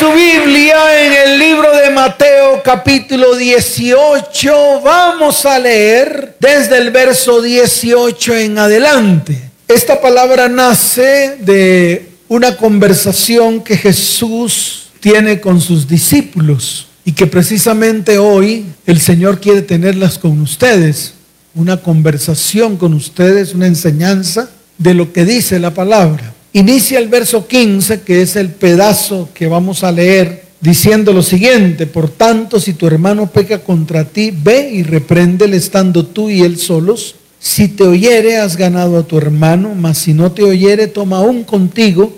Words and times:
su 0.00 0.10
Biblia 0.12 1.06
en 1.06 1.12
el 1.12 1.38
libro 1.38 1.76
de 1.76 1.90
Mateo 1.90 2.62
capítulo 2.64 3.36
18, 3.36 4.80
vamos 4.82 5.44
a 5.44 5.58
leer 5.58 6.36
desde 6.40 6.78
el 6.78 6.90
verso 6.90 7.42
18 7.42 8.34
en 8.36 8.56
adelante. 8.56 9.50
Esta 9.68 10.00
palabra 10.00 10.48
nace 10.48 11.36
de 11.40 12.12
una 12.28 12.56
conversación 12.56 13.62
que 13.62 13.76
Jesús 13.76 14.88
tiene 15.00 15.38
con 15.38 15.60
sus 15.60 15.86
discípulos 15.86 16.86
y 17.04 17.12
que 17.12 17.26
precisamente 17.26 18.16
hoy 18.16 18.64
el 18.86 19.02
Señor 19.02 19.38
quiere 19.38 19.60
tenerlas 19.60 20.16
con 20.16 20.40
ustedes, 20.40 21.12
una 21.54 21.76
conversación 21.76 22.78
con 22.78 22.94
ustedes, 22.94 23.52
una 23.54 23.66
enseñanza 23.66 24.48
de 24.78 24.94
lo 24.94 25.12
que 25.12 25.26
dice 25.26 25.58
la 25.58 25.74
palabra. 25.74 26.32
Inicia 26.52 26.98
el 26.98 27.06
verso 27.06 27.46
15, 27.46 28.00
que 28.00 28.22
es 28.22 28.34
el 28.34 28.48
pedazo 28.48 29.28
que 29.32 29.46
vamos 29.46 29.84
a 29.84 29.92
leer, 29.92 30.46
diciendo 30.60 31.12
lo 31.12 31.22
siguiente, 31.22 31.86
por 31.86 32.10
tanto, 32.10 32.58
si 32.58 32.72
tu 32.72 32.88
hermano 32.88 33.28
peca 33.28 33.60
contra 33.60 34.04
ti, 34.04 34.32
ve 34.36 34.68
y 34.72 34.82
repréndele 34.82 35.56
estando 35.56 36.04
tú 36.04 36.28
y 36.28 36.42
él 36.42 36.58
solos. 36.58 37.14
Si 37.38 37.68
te 37.68 37.84
oyere, 37.84 38.38
has 38.38 38.56
ganado 38.56 38.98
a 38.98 39.04
tu 39.04 39.16
hermano, 39.16 39.76
mas 39.76 39.98
si 39.98 40.12
no 40.12 40.32
te 40.32 40.42
oyere, 40.42 40.88
toma 40.88 41.18
aún 41.18 41.44
contigo 41.44 42.12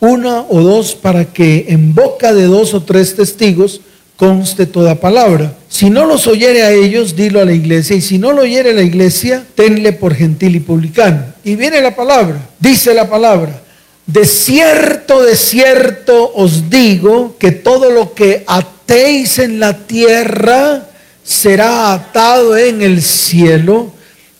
una 0.00 0.40
o 0.40 0.60
dos 0.62 0.94
para 0.96 1.24
que 1.26 1.66
en 1.68 1.94
boca 1.94 2.34
de 2.34 2.44
dos 2.44 2.74
o 2.74 2.82
tres 2.82 3.14
testigos 3.14 3.80
conste 4.16 4.66
toda 4.66 4.96
palabra. 4.96 5.56
Si 5.68 5.90
no 5.90 6.06
los 6.06 6.26
oyere 6.26 6.64
a 6.64 6.72
ellos, 6.72 7.14
dilo 7.14 7.40
a 7.40 7.44
la 7.44 7.52
iglesia, 7.52 7.94
y 7.94 8.00
si 8.00 8.18
no 8.18 8.32
lo 8.32 8.42
oyere 8.42 8.72
la 8.72 8.82
iglesia, 8.82 9.44
tenle 9.54 9.92
por 9.92 10.12
gentil 10.12 10.56
y 10.56 10.60
publicano. 10.60 11.22
Y 11.44 11.54
viene 11.54 11.80
la 11.80 11.94
palabra, 11.94 12.50
dice 12.58 12.92
la 12.92 13.08
palabra, 13.08 13.62
de 14.06 14.24
cierto, 14.24 15.22
de 15.22 15.36
cierto 15.36 16.32
os 16.34 16.70
digo 16.70 17.36
que 17.38 17.50
todo 17.50 17.90
lo 17.90 18.14
que 18.14 18.44
atéis 18.46 19.38
en 19.38 19.58
la 19.58 19.76
tierra 19.86 20.86
será 21.24 21.92
atado 21.92 22.56
en 22.56 22.82
el 22.82 23.02
cielo, 23.02 23.90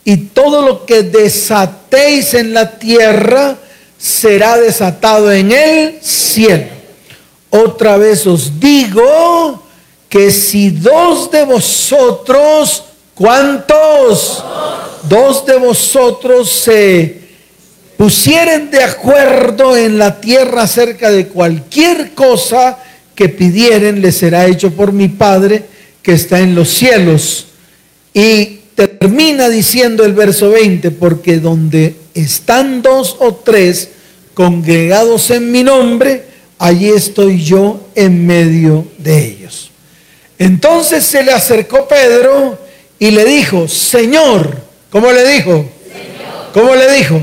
y 0.05 0.17
todo 0.19 0.63
lo 0.63 0.87
que 0.87 1.03
desatéis 1.03 2.35
en 2.35 2.55
la 2.55 2.79
tierra 2.79 3.57
será 3.99 4.57
desatado 4.57 5.33
en 5.33 5.51
el 5.51 5.99
cielo. 6.01 6.67
Otra 7.51 7.97
vez 7.97 8.25
os 8.25 8.61
digo 8.61 9.65
que 10.09 10.31
si 10.31 10.71
dos 10.71 11.29
de 11.33 11.45
vosotros, 11.45 12.85
¿cuántos? 13.17 14.45
Dos 15.09 15.45
de 15.45 15.57
vosotros 15.57 16.51
se 16.51 17.26
pusieren 17.97 18.71
de 18.71 18.83
acuerdo 18.83 19.77
en 19.77 19.99
la 19.99 20.21
tierra 20.21 20.63
acerca 20.63 21.11
de 21.11 21.29
cualquier 21.29 22.13
cosa 22.13 22.79
que 23.15 23.29
pidieren, 23.29 24.03
les 24.03 24.17
será 24.17 24.47
hecho 24.47 24.73
por 24.73 24.93
mi 24.93 25.09
Padre 25.09 25.65
que 26.03 26.13
está 26.13 26.41
en 26.41 26.55
los 26.55 26.69
cielos. 26.69 27.47
Y 28.13 28.61
termina 28.75 29.49
diciendo 29.49 30.05
el 30.05 30.13
verso 30.13 30.51
20, 30.51 30.91
porque 30.93 31.39
donde 31.39 31.97
están 32.15 32.83
dos 32.83 33.17
o 33.19 33.35
tres 33.35 33.89
congregados 34.35 35.31
en 35.31 35.51
mi 35.51 35.63
nombre, 35.63 36.25
allí 36.59 36.91
estoy 36.91 37.43
yo 37.43 37.89
en 37.95 38.27
medio 38.27 38.87
de 38.99 39.25
ellos. 39.25 39.71
Entonces 40.39 41.05
se 41.05 41.25
le 41.25 41.33
acercó 41.33 41.89
Pedro 41.89 42.59
y 42.99 43.11
le 43.11 43.25
dijo, 43.25 43.67
Señor, 43.67 44.59
¿cómo 44.91 45.11
le 45.11 45.27
dijo? 45.27 45.65
¿Cómo 46.53 46.75
le 46.75 46.93
dijo? 46.93 47.21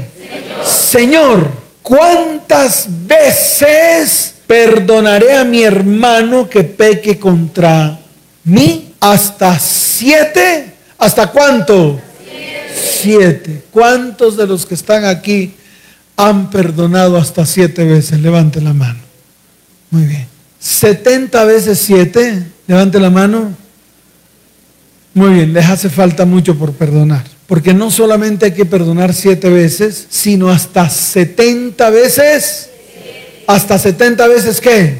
Señor, 0.66 1.50
¿cuántas 1.82 2.88
veces 3.08 4.36
perdonaré 4.48 5.36
a 5.36 5.44
mi 5.44 5.64
hermano 5.64 6.50
que 6.50 6.64
peque 6.64 7.18
contra 7.20 8.00
mí? 8.44 8.94
¿Hasta 9.00 9.60
siete? 9.60 10.74
¿Hasta 10.98 11.28
cuánto? 11.28 12.00
Siete. 13.02 13.64
¿Cuántos 13.72 14.38
de 14.38 14.48
los 14.48 14.66
que 14.66 14.76
están 14.76 15.06
aquí 15.06 15.54
han 16.16 16.50
perdonado 16.50 17.18
hasta 17.18 17.46
siete 17.46 17.84
veces? 17.84 18.20
Levante 18.22 18.62
la 18.62 18.74
mano. 18.74 19.00
Muy 19.90 20.04
bien. 20.04 20.28
70 20.60 21.44
veces 21.44 21.80
siete. 21.80 22.44
Levante 22.68 23.00
la 23.00 23.10
mano. 23.10 23.52
Muy 25.14 25.34
bien, 25.34 25.54
les 25.54 25.66
hace 25.68 25.90
falta 25.90 26.26
mucho 26.26 26.58
por 26.58 26.74
perdonar. 26.74 27.24
Porque 27.48 27.74
no 27.74 27.92
solamente 27.92 28.46
hay 28.46 28.52
que 28.54 28.66
perdonar 28.66 29.14
siete 29.14 29.50
veces, 29.50 30.08
sino 30.10 30.50
hasta 30.50 30.90
70 30.90 31.90
veces. 31.90 32.70
¿Hasta 33.48 33.78
70 33.78 34.28
veces 34.28 34.62
qué? 34.62 34.98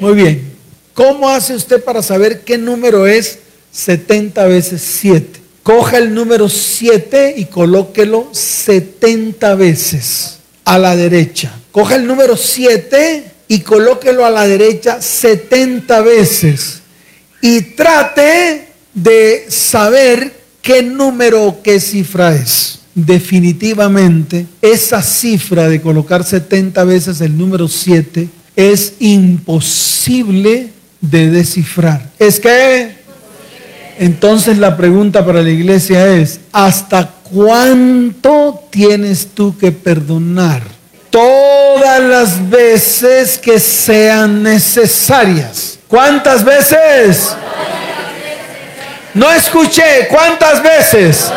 Muy 0.00 0.14
bien. 0.14 0.52
¿Cómo 0.94 1.28
hace 1.28 1.54
usted 1.54 1.82
para 1.82 2.02
saber 2.02 2.42
qué 2.42 2.56
número 2.56 3.06
es 3.06 3.38
70 3.72 4.44
veces 4.46 4.80
7? 5.00 5.40
Coja 5.64 5.98
el 5.98 6.14
número 6.14 6.48
7 6.48 7.34
y 7.36 7.46
colóquelo 7.46 8.28
70 8.32 9.54
veces 9.56 10.38
a 10.64 10.78
la 10.78 10.94
derecha. 10.94 11.52
Coja 11.72 11.96
el 11.96 12.06
número 12.06 12.36
7 12.36 13.24
y 13.48 13.60
colóquelo 13.60 14.24
a 14.24 14.30
la 14.30 14.46
derecha 14.46 15.02
70 15.02 16.00
veces. 16.02 16.80
Y 17.40 17.60
trate 17.62 18.68
de 18.92 19.46
saber 19.48 20.43
qué 20.64 20.82
número 20.82 21.44
o 21.44 21.62
qué 21.62 21.78
cifra 21.78 22.34
es. 22.34 22.80
Definitivamente, 22.94 24.46
esa 24.62 25.02
cifra 25.02 25.68
de 25.68 25.80
colocar 25.80 26.24
70 26.24 26.82
veces 26.84 27.20
el 27.20 27.36
número 27.36 27.68
7 27.68 28.28
es 28.56 28.94
imposible 28.98 30.70
de 31.00 31.30
descifrar. 31.30 32.10
¿Es 32.18 32.40
que? 32.40 33.04
Entonces 33.98 34.58
la 34.58 34.76
pregunta 34.76 35.24
para 35.24 35.42
la 35.42 35.50
iglesia 35.50 36.16
es, 36.16 36.40
¿hasta 36.50 37.10
cuánto 37.30 38.64
tienes 38.70 39.28
tú 39.34 39.56
que 39.58 39.70
perdonar? 39.70 40.62
Todas 41.10 42.00
las 42.02 42.50
veces 42.50 43.38
que 43.38 43.60
sean 43.60 44.42
necesarias. 44.42 45.78
¿Cuántas 45.86 46.44
veces? 46.44 47.36
No 49.14 49.30
escuché. 49.30 50.08
¿Cuántas 50.10 50.62
veces? 50.62 51.30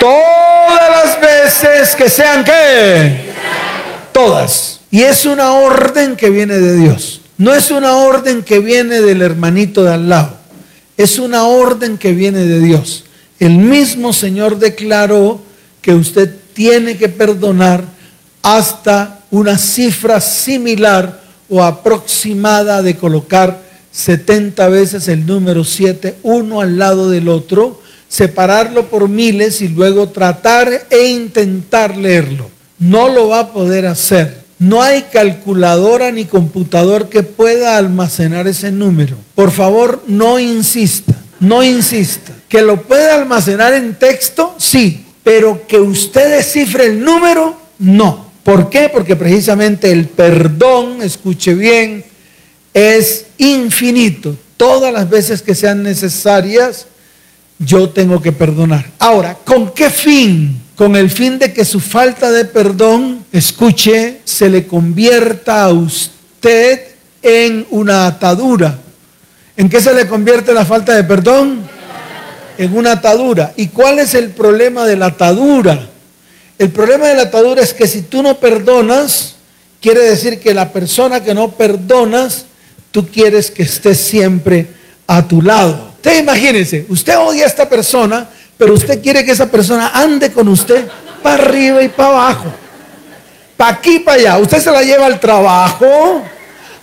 Todas 0.00 0.90
las 0.90 1.20
veces 1.20 1.94
que 1.94 2.10
sean 2.10 2.44
qué. 2.44 3.32
Todas. 4.12 4.80
Y 4.90 5.02
es 5.02 5.24
una 5.26 5.52
orden 5.52 6.16
que 6.16 6.30
viene 6.30 6.58
de 6.58 6.76
Dios. 6.76 7.20
No 7.38 7.54
es 7.54 7.70
una 7.70 7.96
orden 7.96 8.42
que 8.42 8.58
viene 8.58 9.00
del 9.00 9.22
hermanito 9.22 9.84
de 9.84 9.94
al 9.94 10.08
lado. 10.08 10.36
Es 10.96 11.18
una 11.18 11.44
orden 11.44 11.98
que 11.98 12.12
viene 12.12 12.44
de 12.44 12.60
Dios. 12.60 13.04
El 13.40 13.58
mismo 13.58 14.12
Señor 14.12 14.58
declaró 14.58 15.40
que 15.80 15.94
usted 15.94 16.34
tiene 16.52 16.96
que 16.96 17.08
perdonar 17.08 17.82
hasta 18.42 19.20
una 19.30 19.58
cifra 19.58 20.20
similar 20.20 21.20
o 21.48 21.62
aproximada 21.62 22.82
de 22.82 22.96
colocar 22.96 23.63
70 23.94 24.68
veces 24.68 25.06
el 25.06 25.24
número 25.24 25.62
7, 25.62 26.16
uno 26.24 26.60
al 26.60 26.78
lado 26.78 27.08
del 27.08 27.28
otro, 27.28 27.80
separarlo 28.08 28.90
por 28.90 29.08
miles 29.08 29.62
y 29.62 29.68
luego 29.68 30.08
tratar 30.08 30.88
e 30.90 31.06
intentar 31.06 31.96
leerlo. 31.96 32.50
No 32.80 33.08
lo 33.08 33.28
va 33.28 33.38
a 33.38 33.52
poder 33.52 33.86
hacer. 33.86 34.42
No 34.58 34.82
hay 34.82 35.02
calculadora 35.12 36.10
ni 36.10 36.24
computador 36.24 37.08
que 37.08 37.22
pueda 37.22 37.76
almacenar 37.76 38.48
ese 38.48 38.72
número. 38.72 39.16
Por 39.36 39.52
favor, 39.52 40.02
no 40.08 40.40
insista, 40.40 41.14
no 41.38 41.62
insista. 41.62 42.32
Que 42.48 42.62
lo 42.62 42.82
pueda 42.82 43.14
almacenar 43.14 43.74
en 43.74 43.94
texto, 43.94 44.56
sí, 44.58 45.06
pero 45.22 45.66
que 45.68 45.78
usted 45.78 46.36
descifre 46.36 46.86
el 46.86 47.04
número, 47.04 47.56
no. 47.78 48.26
¿Por 48.42 48.70
qué? 48.70 48.90
Porque 48.92 49.14
precisamente 49.14 49.90
el 49.92 50.06
perdón, 50.08 51.00
escuche 51.00 51.54
bien, 51.54 52.04
es 52.74 53.26
infinito. 53.38 54.36
Todas 54.56 54.92
las 54.92 55.08
veces 55.08 55.40
que 55.40 55.54
sean 55.54 55.82
necesarias, 55.82 56.86
yo 57.58 57.88
tengo 57.88 58.20
que 58.20 58.32
perdonar. 58.32 58.90
Ahora, 58.98 59.38
¿con 59.44 59.72
qué 59.72 59.88
fin? 59.88 60.60
Con 60.76 60.96
el 60.96 61.08
fin 61.08 61.38
de 61.38 61.52
que 61.52 61.64
su 61.64 61.78
falta 61.78 62.32
de 62.32 62.44
perdón, 62.44 63.24
escuche, 63.32 64.20
se 64.24 64.50
le 64.50 64.66
convierta 64.66 65.64
a 65.64 65.72
usted 65.72 66.88
en 67.22 67.66
una 67.70 68.06
atadura. 68.06 68.78
¿En 69.56 69.68
qué 69.68 69.80
se 69.80 69.94
le 69.94 70.08
convierte 70.08 70.52
la 70.52 70.64
falta 70.64 70.94
de 70.94 71.04
perdón? 71.04 71.60
En 72.58 72.76
una 72.76 72.92
atadura. 72.92 73.52
¿Y 73.56 73.68
cuál 73.68 74.00
es 74.00 74.14
el 74.14 74.30
problema 74.30 74.84
de 74.84 74.96
la 74.96 75.06
atadura? 75.06 75.88
El 76.58 76.70
problema 76.70 77.06
de 77.06 77.14
la 77.14 77.22
atadura 77.22 77.62
es 77.62 77.72
que 77.72 77.86
si 77.86 78.02
tú 78.02 78.22
no 78.22 78.38
perdonas, 78.38 79.36
quiere 79.80 80.00
decir 80.00 80.40
que 80.40 80.54
la 80.54 80.72
persona 80.72 81.22
que 81.22 81.34
no 81.34 81.52
perdonas 81.52 82.46
tú 82.94 83.10
quieres 83.10 83.50
que 83.50 83.64
esté 83.64 83.92
siempre 83.92 84.68
a 85.08 85.20
tu 85.26 85.42
lado. 85.42 85.94
Usted 85.96 86.20
imagínense, 86.20 86.86
usted 86.88 87.18
odia 87.18 87.42
a 87.42 87.48
esta 87.48 87.68
persona, 87.68 88.28
pero 88.56 88.72
usted 88.72 89.02
quiere 89.02 89.24
que 89.24 89.32
esa 89.32 89.50
persona 89.50 89.90
ande 89.92 90.30
con 90.30 90.46
usted 90.46 90.86
para 91.20 91.42
arriba 91.42 91.82
y 91.82 91.88
para 91.88 92.10
abajo. 92.10 92.44
Para 93.56 93.72
aquí, 93.72 93.98
para 93.98 94.18
allá. 94.18 94.38
Usted 94.38 94.60
se 94.60 94.70
la 94.70 94.84
lleva 94.84 95.06
al 95.06 95.18
trabajo, 95.18 96.22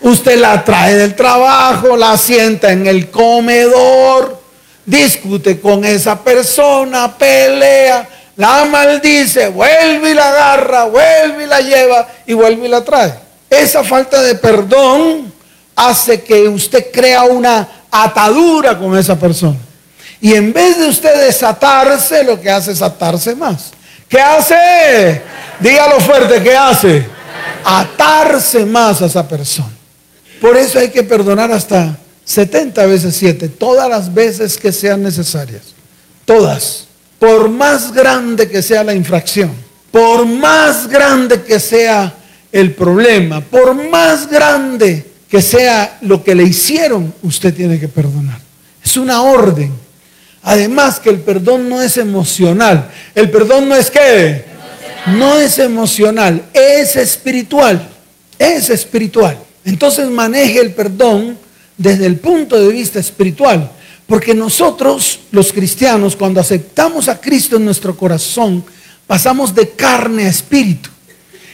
Usted 0.02 0.38
la 0.38 0.66
trae 0.66 0.96
del 0.96 1.16
trabajo, 1.16 1.96
la 1.96 2.18
sienta 2.18 2.72
en 2.72 2.88
el 2.88 3.12
comedor, 3.12 4.42
discute 4.84 5.62
con 5.62 5.86
esa 5.86 6.22
persona, 6.24 7.16
pelea, 7.16 8.10
la 8.36 8.66
maldice, 8.66 9.50
vuelve 9.50 10.10
y 10.10 10.14
la 10.16 10.28
agarra, 10.28 10.86
vuelve 10.86 11.44
y 11.44 11.48
la 11.48 11.62
lleva 11.62 12.08
y 12.26 12.34
vuelve 12.34 12.66
y 12.66 12.70
la 12.70 12.84
trae. 12.84 13.14
Esa 13.48 13.84
falta 13.84 14.24
de 14.24 14.34
perdón 14.34 15.32
hace 15.76 16.22
que 16.22 16.48
usted 16.48 16.88
crea 16.92 17.24
una 17.24 17.68
atadura 17.90 18.78
con 18.78 18.98
esa 18.98 19.18
persona. 19.18 19.58
Y 20.20 20.34
en 20.34 20.54
vez 20.54 20.78
de 20.78 20.88
usted 20.88 21.26
desatarse, 21.26 22.24
lo 22.24 22.40
que 22.40 22.50
hace 22.50 22.72
es 22.72 22.82
atarse 22.82 23.36
más. 23.36 23.72
¿Qué 24.08 24.22
hace? 24.22 25.22
Dígalo 25.60 26.00
fuerte, 26.00 26.42
¿qué 26.44 26.56
hace? 26.56 27.06
Atarse 27.64 28.66
más 28.66 29.02
a 29.02 29.08
esa 29.08 29.28
persona. 29.28 29.72
Por 30.40 30.58
eso 30.58 30.80
hay 30.80 30.90
que 30.90 31.04
perdonar 31.04 31.52
hasta 31.52 31.98
70 32.26 32.86
veces 32.86 33.16
7, 33.16 33.50
todas 33.50 33.90
las 33.90 34.14
veces 34.14 34.58
que 34.58 34.72
sean 34.72 35.02
necesarias. 35.02 35.64
Todas. 36.26 36.88
Por 37.20 37.50
más 37.50 37.92
grande 37.92 38.50
que 38.50 38.62
sea 38.62 38.84
la 38.84 38.94
infracción, 38.94 39.52
por 39.92 40.26
más 40.26 40.88
grande 40.88 41.44
que 41.44 41.60
sea 41.60 42.14
el 42.52 42.74
problema, 42.74 43.42
por 43.42 43.74
más 43.74 44.28
grande 44.28 45.11
que 45.32 45.42
sea 45.42 45.98
lo 46.02 46.22
que 46.22 46.36
le 46.36 46.44
hicieron, 46.44 47.14
usted 47.24 47.54
tiene 47.54 47.80
que 47.80 47.88
perdonar. 47.88 48.38
Es 48.84 48.98
una 48.98 49.22
orden. 49.22 49.72
Además 50.44 51.00
que 51.00 51.10
el 51.10 51.22
perdón 51.22 51.70
no 51.70 51.82
es 51.82 51.96
emocional. 51.96 52.92
El 53.16 53.32
perdón 53.32 53.70
no 53.70 53.76
es 53.78 53.90
qué? 53.90 54.44
No 55.08 55.38
es 55.38 55.58
emocional, 55.58 56.44
es 56.54 56.98
espiritual. 56.98 57.90
Es 58.38 58.70
espiritual. 58.70 59.38
Entonces 59.64 60.10
maneje 60.10 60.60
el 60.60 60.74
perdón 60.74 61.38
desde 61.78 62.08
el 62.08 62.18
punto 62.18 62.60
de 62.60 62.68
vista 62.68 63.00
espiritual. 63.00 63.72
Porque 64.08 64.34
nosotros, 64.34 65.22
los 65.32 65.54
cristianos, 65.54 66.18
cuando 66.18 66.42
aceptamos 66.42 67.08
a 67.08 67.22
Cristo 67.22 67.56
en 67.56 67.64
nuestro 67.64 67.96
corazón, 67.96 68.66
pasamos 69.08 69.56
de 69.56 69.70
carne 69.70 70.26
a 70.26 70.30
espíritu. 70.30 70.90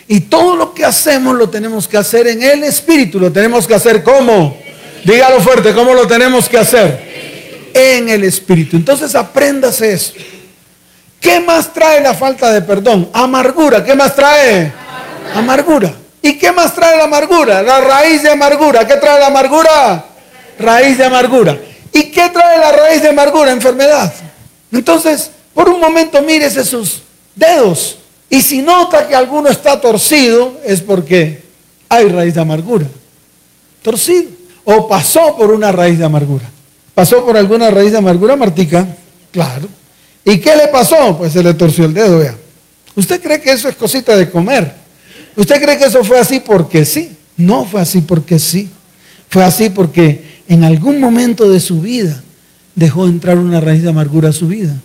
Y 0.08 0.22
todo 0.22 0.56
lo 0.56 0.74
que 0.74 0.86
hacemos 0.86 1.36
lo 1.36 1.50
tenemos 1.50 1.88
que 1.88 1.98
hacer 1.98 2.28
en 2.28 2.42
el 2.42 2.64
espíritu. 2.64 3.20
Lo 3.20 3.32
tenemos 3.32 3.68
que 3.68 3.76
hacer 3.76 4.04
como. 4.04 4.58
Dígalo 5.04 5.42
fuerte, 5.42 5.74
¿cómo 5.74 5.94
lo 5.94 6.08
tenemos 6.08 6.48
que 6.48 6.58
hacer? 6.58 7.72
En 7.74 8.10
el 8.10 8.24
espíritu. 8.24 8.78
Entonces 8.78 9.16
apréndase 9.16 9.94
eso. 9.94 10.14
¿Qué 11.20 11.40
más 11.40 11.74
trae 11.74 12.02
la 12.02 12.14
falta 12.14 12.52
de 12.52 12.62
perdón? 12.62 13.10
Amargura. 13.14 13.84
¿Qué 13.84 13.96
más 13.96 14.16
trae? 14.16 14.72
Amargura. 15.36 15.94
¿Y 16.22 16.38
qué 16.38 16.52
más 16.52 16.74
trae 16.74 16.98
la 16.98 17.06
amargura? 17.06 17.62
La 17.62 17.82
raíz 17.82 18.24
de 18.24 18.30
amargura. 18.30 18.88
¿Qué 18.88 18.96
trae 18.96 19.20
la 19.20 19.28
amargura? 19.28 20.06
Raíz 20.60 20.98
de 20.98 21.06
amargura. 21.06 21.58
¿Y 21.94 22.04
qué 22.12 22.30
trae 22.30 22.60
la 22.60 22.72
raíz 22.72 23.02
de 23.02 23.10
amargura? 23.10 23.52
Enfermedad. 23.52 24.14
Entonces, 24.72 25.32
por 25.54 25.70
un 25.70 25.80
momento 25.80 26.22
mírese 26.22 26.64
sus 26.64 27.02
dedos. 27.36 27.98
Y 28.30 28.42
si 28.42 28.62
nota 28.62 29.08
que 29.08 29.16
alguno 29.16 29.50
está 29.50 29.80
torcido, 29.80 30.60
es 30.66 30.82
porque 30.82 31.42
hay 31.90 32.10
raíz 32.10 32.34
de 32.36 32.42
amargura. 32.42 32.86
Torcido. 33.82 34.30
O 34.66 34.88
pasó 34.88 35.38
por 35.38 35.52
una 35.52 35.72
raíz 35.72 35.98
de 35.98 36.06
amargura. 36.06 36.50
¿Pasó 36.94 37.24
por 37.24 37.38
alguna 37.38 37.70
raíz 37.70 37.92
de 37.92 38.00
amargura, 38.00 38.36
Martica? 38.36 38.88
Claro. 39.32 39.68
¿Y 40.26 40.40
qué 40.40 40.56
le 40.56 40.68
pasó? 40.68 41.18
Pues 41.18 41.32
se 41.32 41.42
le 41.42 41.54
torció 41.54 41.86
el 41.86 41.94
dedo, 41.94 42.20
vea. 42.20 42.36
¿Usted 42.96 43.22
cree 43.22 43.40
que 43.40 43.52
eso 43.52 43.70
es 43.70 43.76
cosita 43.76 44.16
de 44.18 44.30
comer? 44.30 44.74
¿Usted 45.36 45.62
cree 45.62 45.78
que 45.78 45.86
eso 45.86 46.04
fue 46.04 46.20
así 46.20 46.40
porque 46.40 46.84
sí? 46.84 47.16
No 47.38 47.64
fue 47.64 47.80
así 47.80 48.02
porque 48.02 48.40
sí. 48.40 48.70
Fue 49.30 49.44
así 49.44 49.70
porque 49.70 50.42
en 50.48 50.64
algún 50.64 51.00
momento 51.00 51.50
de 51.50 51.60
su 51.60 51.80
vida 51.80 52.22
dejó 52.76 53.06
entrar 53.06 53.38
una 53.38 53.62
raíz 53.62 53.84
de 53.84 53.90
amargura 53.90 54.30
a 54.30 54.34
su 54.34 54.48
vida. 54.48 54.76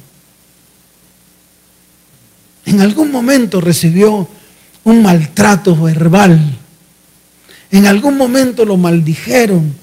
En 2.65 2.81
algún 2.81 3.11
momento 3.11 3.61
recibió 3.61 4.29
un 4.85 5.03
maltrato 5.03 5.77
verbal. 5.77 6.41
En 7.71 7.87
algún 7.87 8.17
momento 8.17 8.65
lo 8.65 8.77
maldijeron. 8.77 9.75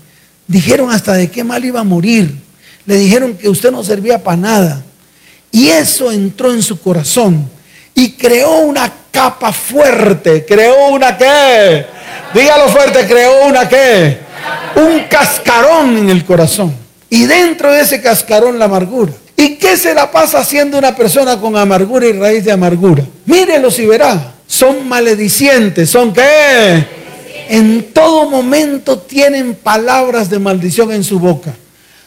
Dijeron 0.47 0.91
hasta 0.91 1.13
de 1.13 1.29
qué 1.29 1.43
mal 1.43 1.63
iba 1.65 1.79
a 1.79 1.83
morir. 1.83 2.35
Le 2.85 2.97
dijeron 2.97 3.35
que 3.35 3.49
usted 3.49 3.71
no 3.71 3.83
servía 3.83 4.23
para 4.23 4.37
nada. 4.37 4.83
Y 5.51 5.67
eso 5.67 6.11
entró 6.11 6.53
en 6.53 6.61
su 6.61 6.79
corazón 6.79 7.49
y 7.95 8.11
creó 8.11 8.59
una 8.59 8.91
capa 9.11 9.51
fuerte. 9.51 10.45
Creó 10.45 10.89
una 10.89 11.17
qué. 11.17 11.85
Dígalo 12.33 12.69
fuerte, 12.69 13.05
creó 13.07 13.47
una 13.47 13.67
qué. 13.67 14.19
Un 14.75 15.01
cascarón 15.09 15.97
en 15.97 16.09
el 16.09 16.23
corazón. 16.23 16.73
Y 17.09 17.25
dentro 17.25 17.73
de 17.73 17.81
ese 17.81 18.01
cascarón 18.01 18.59
la 18.59 18.65
amargura. 18.65 19.11
¿Y 19.39 19.55
qué 19.55 19.77
se 19.77 19.93
la 19.93 20.11
pasa 20.11 20.39
haciendo 20.39 20.77
una 20.77 20.95
persona 20.95 21.39
con 21.39 21.55
amargura 21.55 22.05
y 22.05 22.11
raíz 22.11 22.43
de 22.43 22.51
amargura? 22.51 23.03
Mírelo 23.25 23.71
si 23.71 23.85
verá. 23.85 24.33
Son 24.45 24.87
maledicientes. 24.87 25.89
¿Son 25.89 26.13
qué? 26.13 26.85
En 27.47 27.93
todo 27.93 28.29
momento 28.29 28.99
tienen 28.99 29.55
palabras 29.55 30.29
de 30.29 30.37
maldición 30.39 30.91
en 30.91 31.03
su 31.03 31.19
boca. 31.19 31.53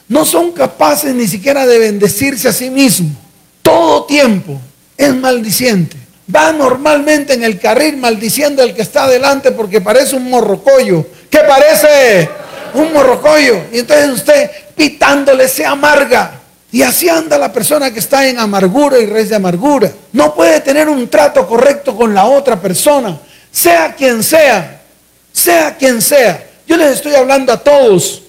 No 0.09 0.25
son 0.25 0.53
capaces 0.53 1.15
ni 1.15 1.27
siquiera 1.27 1.67
de 1.67 1.79
bendecirse 1.79 2.49
a 2.49 2.53
sí 2.53 2.71
mismos 2.71 3.13
todo 3.63 4.05
tiempo 4.05 4.61
es 4.97 5.15
maldiciente. 5.15 5.97
Va 6.35 6.53
normalmente 6.53 7.35
en 7.35 7.43
el 7.43 7.59
carril 7.59 7.97
maldiciendo 7.97 8.63
al 8.63 8.75
que 8.75 8.83
está 8.83 9.05
adelante 9.05 9.51
porque 9.53 9.81
parece 9.81 10.17
un 10.17 10.29
morrocoyo. 10.29 11.07
¿Qué 11.31 11.39
parece? 11.39 12.29
Un 12.75 12.93
morrocoyo. 12.93 13.63
Y 13.73 13.79
entonces 13.81 14.11
usted 14.11 14.51
pitándole 14.77 15.49
se 15.49 15.65
amarga. 15.65 16.42
Y 16.73 16.83
así 16.83 17.09
anda 17.09 17.37
la 17.37 17.53
persona 17.53 17.93
que 17.93 17.99
está 17.99 18.27
en 18.27 18.39
amargura 18.39 18.99
y 18.99 19.07
raíz 19.07 19.29
de 19.29 19.37
amargura. 19.37 19.93
No 20.13 20.35
puede 20.35 20.61
tener 20.61 20.89
un 20.89 21.09
trato 21.09 21.47
correcto 21.47 21.95
con 21.95 22.15
la 22.15 22.25
otra 22.25 22.59
persona, 22.59 23.19
sea 23.51 23.95
quien 23.95 24.23
sea, 24.23 24.83
sea 25.33 25.77
quien 25.77 26.01
sea. 26.01 26.49
Yo 26.67 26.77
les 26.79 26.93
estoy 26.93 27.15
hablando 27.15 27.53
a 27.53 27.63
todos 27.63 28.23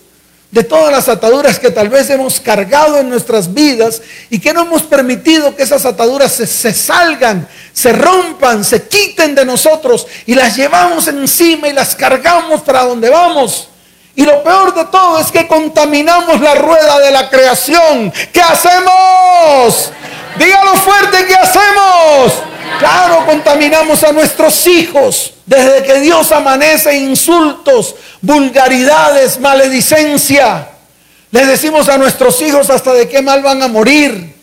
de 0.54 0.64
todas 0.64 0.92
las 0.92 1.10
ataduras 1.10 1.58
que 1.58 1.72
tal 1.72 1.90
vez 1.90 2.12
hemos 2.12 2.40
cargado 2.40 3.00
en 3.00 3.10
nuestras 3.10 3.52
vidas 3.52 4.04
y 4.30 4.38
que 4.38 4.54
no 4.54 4.62
hemos 4.62 4.84
permitido 4.84 5.56
que 5.56 5.64
esas 5.64 5.84
ataduras 5.84 6.32
se, 6.32 6.74
salgan, 6.74 7.48
se 7.74 7.92
rompan, 7.92 8.64
se 8.64 8.84
quiten 8.84 9.34
de 9.34 9.46
nosotros 9.46 10.06
y 10.28 10.36
las 10.36 10.56
llevamos 10.56 11.08
encima 11.08 11.70
y 11.70 11.74
las 11.74 11.96
cargamos 11.96 12.62
para 12.62 12.84
donde 12.84 13.10
vamos. 13.10 13.70
Y 14.16 14.24
lo 14.24 14.44
peor 14.44 14.74
de 14.76 14.86
todo 14.86 15.20
es 15.20 15.32
que 15.32 15.48
contaminamos 15.48 16.40
la 16.40 16.56
rueda 16.56 17.00
de 17.00 17.12
la 17.12 17.30
creación. 17.30 18.14
¿Qué 18.32 18.42
hacemos? 18.42 19.92
Dígalo 20.38 20.76
fuerte, 20.76 21.26
¿qué 21.26 21.36
hacemos? 21.36 22.34
Claro, 22.78 23.26
contaminamos 23.26 24.04
a 24.04 24.12
nuestros 24.12 24.68
hijos. 24.68 25.34
Desde 25.46 25.84
que 25.84 26.00
Dios 26.00 26.32
amanece, 26.32 26.96
insultos, 26.96 27.96
vulgaridades, 28.22 29.40
maledicencia. 29.40 30.70
Les 31.32 31.48
decimos 31.48 31.90
a 31.90 31.98
nuestros 31.98 32.40
hijos 32.44 32.70
hasta 32.70 32.94
de 32.94 33.10
qué 33.10 33.22
mal 33.22 33.42
van 33.42 33.64
a 33.64 33.68
morir. 33.68 34.36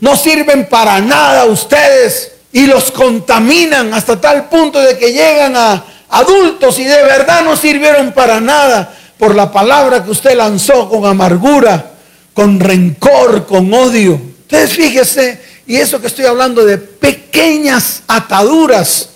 No 0.00 0.16
sirven 0.16 0.68
para 0.68 1.00
nada 1.00 1.44
ustedes 1.44 2.32
y 2.52 2.66
los 2.66 2.90
contaminan 2.90 3.92
hasta 3.92 4.18
tal 4.18 4.48
punto 4.48 4.80
de 4.80 4.96
que 4.96 5.12
llegan 5.12 5.54
a 5.54 5.84
adultos 6.08 6.78
y 6.78 6.84
de 6.84 7.02
verdad 7.02 7.42
no 7.42 7.56
sirvieron 7.56 8.12
para 8.12 8.40
nada 8.40 8.94
por 9.18 9.34
la 9.34 9.50
palabra 9.52 10.04
que 10.04 10.10
usted 10.10 10.36
lanzó 10.36 10.88
con 10.88 11.04
amargura, 11.04 11.92
con 12.32 12.60
rencor, 12.60 13.46
con 13.46 13.72
odio. 13.74 14.20
Entonces 14.42 14.72
fíjese, 14.72 15.40
y 15.66 15.76
eso 15.76 16.00
que 16.00 16.06
estoy 16.06 16.24
hablando 16.24 16.64
de 16.64 16.78
pequeñas 16.78 18.02
ataduras, 18.06 19.10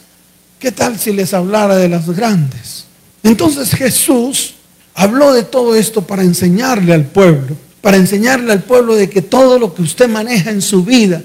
¿qué 0.59 0.73
tal 0.73 0.99
si 0.99 1.12
les 1.12 1.32
hablara 1.32 1.76
de 1.76 1.88
las 1.88 2.11
grandes? 2.11 2.85
Entonces 3.23 3.71
Jesús 3.71 4.54
habló 4.94 5.32
de 5.32 5.44
todo 5.44 5.75
esto 5.75 6.02
para 6.02 6.23
enseñarle 6.23 6.92
al 6.92 7.04
pueblo, 7.04 7.56
para 7.80 7.97
enseñarle 7.97 8.52
al 8.52 8.62
pueblo 8.62 8.94
de 8.97 9.09
que 9.09 9.23
todo 9.23 9.59
lo 9.59 9.75
que 9.75 9.82
usted 9.82 10.09
maneja 10.09 10.50
en 10.50 10.61
su 10.61 10.85
vida 10.85 11.23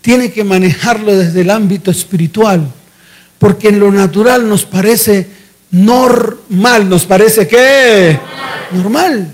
tiene 0.00 0.32
que 0.32 0.44
manejarlo 0.44 1.16
desde 1.16 1.42
el 1.42 1.50
ámbito 1.50 1.90
espiritual, 1.90 2.66
porque 3.38 3.68
en 3.68 3.80
lo 3.80 3.90
natural 3.90 4.48
nos 4.48 4.64
parece 4.64 5.39
normal, 5.70 6.88
nos 6.88 7.04
parece 7.04 7.46
que 7.46 8.18
normal, 8.72 9.30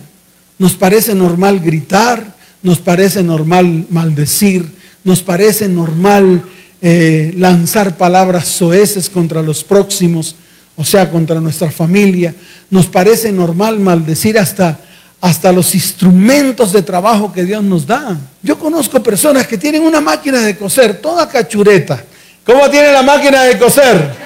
nos 0.59 0.75
parece 0.75 1.14
normal 1.14 1.61
gritar, 1.61 2.35
nos 2.62 2.78
parece 2.78 3.23
normal 3.23 3.87
maldecir, 3.90 4.66
nos 5.05 5.23
parece 5.23 5.69
normal 5.69 6.43
eh, 6.83 7.33
lanzar 7.37 7.97
palabras 7.97 8.49
soeces 8.49 9.09
contra 9.09 9.43
los 9.43 9.64
próximos, 9.64 10.37
o 10.76 10.85
sea, 10.85 11.11
contra 11.11 11.40
nuestra 11.40 11.71
familia. 11.71 12.35
Nos 12.71 12.87
parece 12.87 13.33
normal 13.33 13.78
maldecir 13.78 14.38
hasta, 14.38 14.78
hasta 15.21 15.52
los 15.52 15.75
instrumentos 15.75 16.73
de 16.73 16.83
trabajo 16.83 17.33
que 17.33 17.45
Dios 17.45 17.62
nos 17.62 17.87
da. 17.87 18.16
Yo 18.43 18.59
conozco 18.59 19.02
personas 19.02 19.47
que 19.47 19.57
tienen 19.57 19.83
una 19.83 20.00
máquina 20.00 20.40
de 20.43 20.57
coser, 20.57 21.00
toda 21.00 21.28
cachureta. 21.28 22.02
¿Cómo 22.45 22.69
tiene 22.69 22.93
la 22.93 23.02
máquina 23.02 23.45
de 23.45 23.59
coser? 23.59 24.25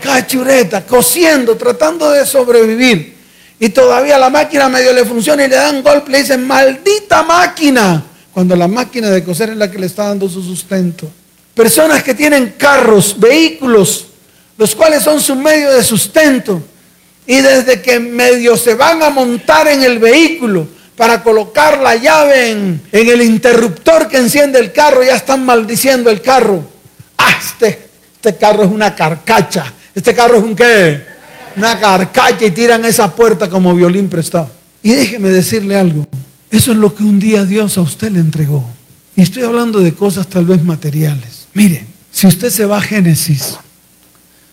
Cachureta, 0.00 0.86
cosiendo, 0.86 1.56
tratando 1.56 2.10
de 2.10 2.26
sobrevivir. 2.26 3.16
y 3.58 3.70
todavía 3.70 4.18
la 4.18 4.28
máquina 4.28 4.68
medio 4.68 4.92
le 4.92 5.04
funciona 5.04 5.44
y 5.44 5.48
le 5.48 5.56
dan 5.56 5.82
golpe, 5.82 6.10
le 6.12 6.18
dicen, 6.18 6.46
maldita 6.46 7.22
máquina, 7.22 8.04
cuando 8.32 8.54
la 8.54 8.68
máquina 8.68 9.10
de 9.10 9.24
coser 9.24 9.50
es 9.50 9.56
la 9.56 9.70
que 9.70 9.78
le 9.78 9.86
está 9.86 10.08
dando 10.08 10.28
su 10.28 10.42
sustento. 10.42 11.10
Personas 11.54 12.02
que 12.02 12.12
tienen 12.12 12.54
carros, 12.58 13.18
vehículos, 13.18 14.08
los 14.58 14.74
cuales 14.74 15.02
son 15.02 15.20
su 15.22 15.34
medio 15.36 15.70
de 15.72 15.82
sustento. 15.82 16.62
Y 17.26 17.40
desde 17.40 17.80
que 17.80 17.98
medio 17.98 18.56
se 18.56 18.74
van 18.74 19.02
a 19.02 19.08
montar 19.08 19.68
en 19.68 19.82
el 19.82 19.98
vehículo 19.98 20.68
para 20.96 21.22
colocar 21.22 21.80
la 21.80 21.96
llave 21.96 22.50
en, 22.50 22.82
el 22.92 23.22
interruptor 23.22 24.08
que 24.08 24.18
enciende 24.18 24.58
el 24.58 24.72
carro, 24.72 25.02
ya 25.02 25.16
están 25.16 25.44
maldiciendo 25.44 26.10
el 26.10 26.20
carro. 26.22 26.62
Ah, 27.18 27.36
este, 27.40 27.88
este 28.14 28.36
carro 28.36 28.64
es 28.64 28.70
una 28.70 28.94
carcacha. 28.94 29.72
Este 29.96 30.14
carro 30.14 30.36
es 30.36 30.44
un 30.44 30.54
qué? 30.54 31.02
Una 31.56 31.80
carcacha 31.80 32.44
y 32.44 32.50
tiran 32.50 32.84
esa 32.84 33.16
puerta 33.16 33.48
como 33.48 33.74
violín 33.74 34.10
prestado. 34.10 34.50
Y 34.82 34.92
déjeme 34.92 35.30
decirle 35.30 35.74
algo. 35.74 36.06
Eso 36.50 36.72
es 36.72 36.76
lo 36.76 36.94
que 36.94 37.02
un 37.02 37.18
día 37.18 37.46
Dios 37.46 37.78
a 37.78 37.80
usted 37.80 38.12
le 38.12 38.20
entregó. 38.20 38.62
Y 39.16 39.22
estoy 39.22 39.44
hablando 39.44 39.80
de 39.80 39.94
cosas 39.94 40.28
tal 40.28 40.44
vez 40.44 40.62
materiales. 40.62 41.48
Mire, 41.54 41.86
si 42.12 42.26
usted 42.26 42.50
se 42.50 42.66
va 42.66 42.76
a 42.76 42.82
Génesis, 42.82 43.56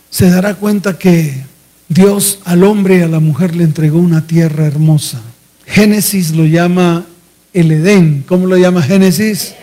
se 0.10 0.30
dará 0.30 0.56
cuenta 0.56 0.98
que 0.98 1.44
Dios 1.90 2.40
al 2.46 2.64
hombre 2.64 3.00
y 3.00 3.02
a 3.02 3.10
la 3.10 3.20
mujer 3.20 3.54
le 3.54 3.66
entregó 3.66 4.00
una 4.00 4.26
tierra 4.26 4.66
hermosa. 4.66 5.22
Génesis 5.66 6.32
lo 6.32 6.46
llama 6.46 7.06
el 7.52 7.70
Edén. 7.70 8.24
¿Cómo 8.26 8.48
lo 8.48 8.58
llama 8.58 8.82
Génesis? 8.82 9.56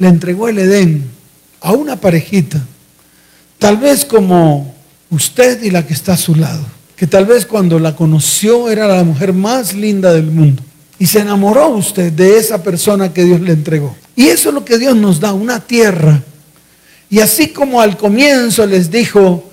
Le 0.00 0.08
entregó 0.08 0.48
el 0.48 0.58
Edén 0.58 1.04
a 1.60 1.70
una 1.74 1.94
parejita. 1.94 2.60
Tal 3.60 3.76
vez 3.76 4.04
como 4.04 4.71
usted 5.12 5.62
y 5.62 5.70
la 5.70 5.86
que 5.86 5.92
está 5.92 6.14
a 6.14 6.16
su 6.16 6.34
lado. 6.34 6.64
Que 6.96 7.06
tal 7.06 7.26
vez 7.26 7.46
cuando 7.46 7.78
la 7.78 7.94
conoció 7.94 8.70
era 8.70 8.88
la 8.88 9.04
mujer 9.04 9.32
más 9.32 9.74
linda 9.74 10.12
del 10.12 10.26
mundo. 10.26 10.62
Y 10.98 11.06
se 11.06 11.20
enamoró 11.20 11.68
usted 11.68 12.12
de 12.12 12.38
esa 12.38 12.62
persona 12.62 13.12
que 13.12 13.24
Dios 13.24 13.40
le 13.40 13.52
entregó. 13.52 13.94
Y 14.16 14.28
eso 14.28 14.48
es 14.48 14.54
lo 14.54 14.64
que 14.64 14.78
Dios 14.78 14.96
nos 14.96 15.20
da, 15.20 15.32
una 15.32 15.60
tierra. 15.60 16.22
Y 17.10 17.20
así 17.20 17.48
como 17.48 17.80
al 17.80 17.96
comienzo 17.96 18.66
les 18.66 18.90
dijo, 18.90 19.50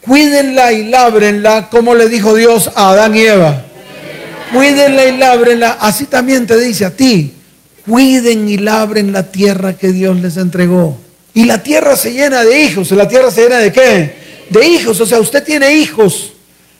cuídenla 0.00 0.72
y 0.72 0.88
lábrenla, 0.88 1.68
como 1.68 1.94
le 1.94 2.08
dijo 2.08 2.34
Dios 2.34 2.70
a 2.74 2.90
Adán 2.90 3.14
y 3.16 3.22
Eva. 3.22 3.64
Cuídenla 4.52 5.04
y 5.06 5.16
lábrenla, 5.16 5.78
así 5.80 6.04
también 6.04 6.46
te 6.46 6.58
dice 6.58 6.84
a 6.84 6.94
ti, 6.94 7.32
cuiden 7.84 8.48
y 8.48 8.56
labren 8.56 9.12
la 9.12 9.24
tierra 9.32 9.72
que 9.76 9.90
Dios 9.90 10.20
les 10.20 10.36
entregó. 10.36 10.96
Y 11.34 11.44
la 11.44 11.62
tierra 11.62 11.96
se 11.96 12.12
llena 12.12 12.44
de 12.44 12.62
hijos. 12.62 12.92
¿La 12.92 13.08
tierra 13.08 13.30
se 13.32 13.42
llena 13.42 13.58
de 13.58 13.72
qué? 13.72 14.23
De 14.54 14.66
hijos. 14.66 15.00
O 15.00 15.06
sea, 15.06 15.18
usted 15.18 15.42
tiene 15.42 15.72
hijos. 15.74 16.32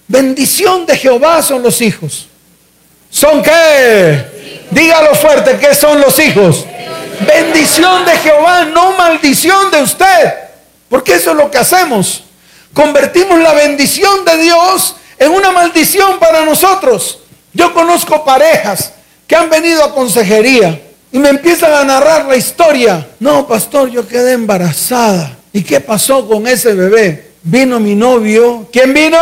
Bendición 0.06 0.86
de 0.86 0.96
Jehová 0.96 1.42
son 1.42 1.62
los 1.62 1.80
hijos. 1.80 2.28
¿Son 3.10 3.42
qué? 3.42 4.66
Dígalo 4.70 5.14
fuerte, 5.14 5.56
¿qué 5.58 5.74
son 5.74 6.00
los 6.00 6.18
hijos? 6.18 6.64
Bendición 7.26 8.04
de 8.04 8.12
Jehová, 8.18 8.64
no 8.64 8.92
maldición 8.96 9.70
de 9.70 9.82
usted. 9.82 10.34
Porque 10.88 11.14
eso 11.14 11.30
es 11.30 11.36
lo 11.36 11.50
que 11.50 11.58
hacemos. 11.58 12.24
Convertimos 12.72 13.40
la 13.40 13.52
bendición 13.52 14.24
de 14.24 14.36
Dios 14.38 14.96
en 15.18 15.30
una 15.32 15.50
maldición 15.50 16.18
para 16.18 16.44
nosotros. 16.44 17.20
Yo 17.52 17.72
conozco 17.72 18.24
parejas 18.24 18.92
que 19.26 19.36
han 19.36 19.48
venido 19.48 19.84
a 19.84 19.94
consejería 19.94 20.80
y 21.12 21.18
me 21.18 21.28
empiezan 21.28 21.72
a 21.72 21.84
narrar 21.84 22.26
la 22.26 22.36
historia. 22.36 23.06
No, 23.20 23.46
pastor, 23.46 23.88
yo 23.90 24.06
quedé 24.06 24.32
embarazada. 24.32 25.38
¿Y 25.52 25.62
qué 25.62 25.80
pasó 25.80 26.26
con 26.26 26.46
ese 26.48 26.74
bebé? 26.74 27.23
Vino 27.44 27.78
mi 27.78 27.94
novio. 27.94 28.68
¿Quién 28.72 28.92
vino? 28.92 29.18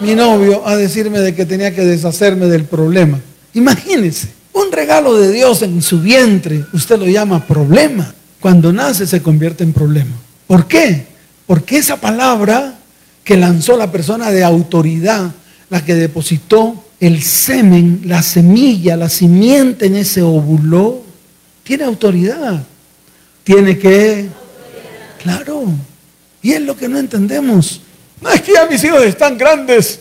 mi 0.00 0.14
novio 0.14 0.66
a 0.66 0.76
decirme 0.76 1.18
de 1.20 1.34
que 1.34 1.46
tenía 1.46 1.74
que 1.74 1.84
deshacerme 1.84 2.46
del 2.46 2.64
problema. 2.64 3.20
Imagínense, 3.54 4.28
un 4.52 4.70
regalo 4.70 5.14
de 5.14 5.32
Dios 5.32 5.62
en 5.62 5.82
su 5.82 6.00
vientre, 6.00 6.64
usted 6.72 6.98
lo 6.98 7.06
llama 7.06 7.44
problema. 7.44 8.14
Cuando 8.40 8.72
nace 8.72 9.06
se 9.06 9.22
convierte 9.22 9.64
en 9.64 9.72
problema. 9.72 10.14
¿Por 10.46 10.68
qué? 10.68 11.06
Porque 11.46 11.78
esa 11.78 11.96
palabra 11.96 12.78
que 13.24 13.36
lanzó 13.36 13.76
la 13.76 13.90
persona 13.90 14.30
de 14.30 14.44
autoridad, 14.44 15.32
la 15.70 15.84
que 15.84 15.94
depositó 15.94 16.84
el 17.00 17.22
semen, 17.22 18.02
la 18.04 18.22
semilla, 18.22 18.96
la 18.96 19.08
simiente 19.08 19.86
en 19.86 19.96
ese 19.96 20.22
óvulo, 20.22 21.02
tiene 21.64 21.84
autoridad. 21.84 22.62
Tiene 23.42 23.76
que... 23.78 24.28
Claro. 25.22 25.64
Y 26.42 26.52
es 26.52 26.60
lo 26.62 26.76
que 26.76 26.88
no 26.88 26.98
entendemos. 26.98 27.80
No 28.20 28.30
es 28.30 28.42
que 28.42 28.52
ya 28.52 28.66
mis 28.66 28.82
hijos 28.84 29.02
están 29.02 29.38
grandes, 29.38 30.00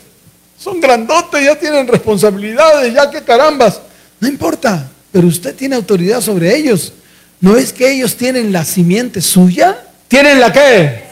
son 0.58 0.80
grandotes, 0.80 1.44
ya 1.44 1.56
tienen 1.56 1.88
responsabilidades, 1.88 2.94
ya 2.94 3.10
que 3.10 3.22
carambas. 3.22 3.80
No 4.20 4.28
importa, 4.28 4.90
pero 5.12 5.28
usted 5.28 5.56
tiene 5.56 5.76
autoridad 5.76 6.22
sobre 6.22 6.56
ellos. 6.56 6.94
¿No 7.40 7.56
es 7.56 7.72
que 7.72 7.92
ellos 7.92 8.16
tienen 8.16 8.52
la 8.52 8.66
simiente 8.66 9.22
suya? 9.22 9.84
¿Tienen 10.08 10.40
la 10.40 10.52
qué? 10.52 11.04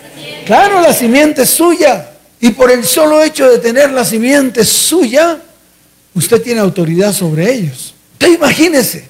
Claro, 0.46 0.82
la 0.82 0.94
simiente 0.94 1.46
suya. 1.46 2.12
Y 2.40 2.52
por 2.52 2.72
el 2.72 2.84
solo 2.84 3.22
hecho 3.22 3.50
de 3.50 3.60
tener 3.60 3.92
la 3.92 4.04
simiente 4.04 4.64
suya, 4.66 5.40
usted 6.14 6.42
tiene 6.42 6.60
autoridad 6.60 7.14
sobre 7.14 7.54
ellos. 7.54 7.94
Usted 8.14 8.34
imagínese, 8.34 9.08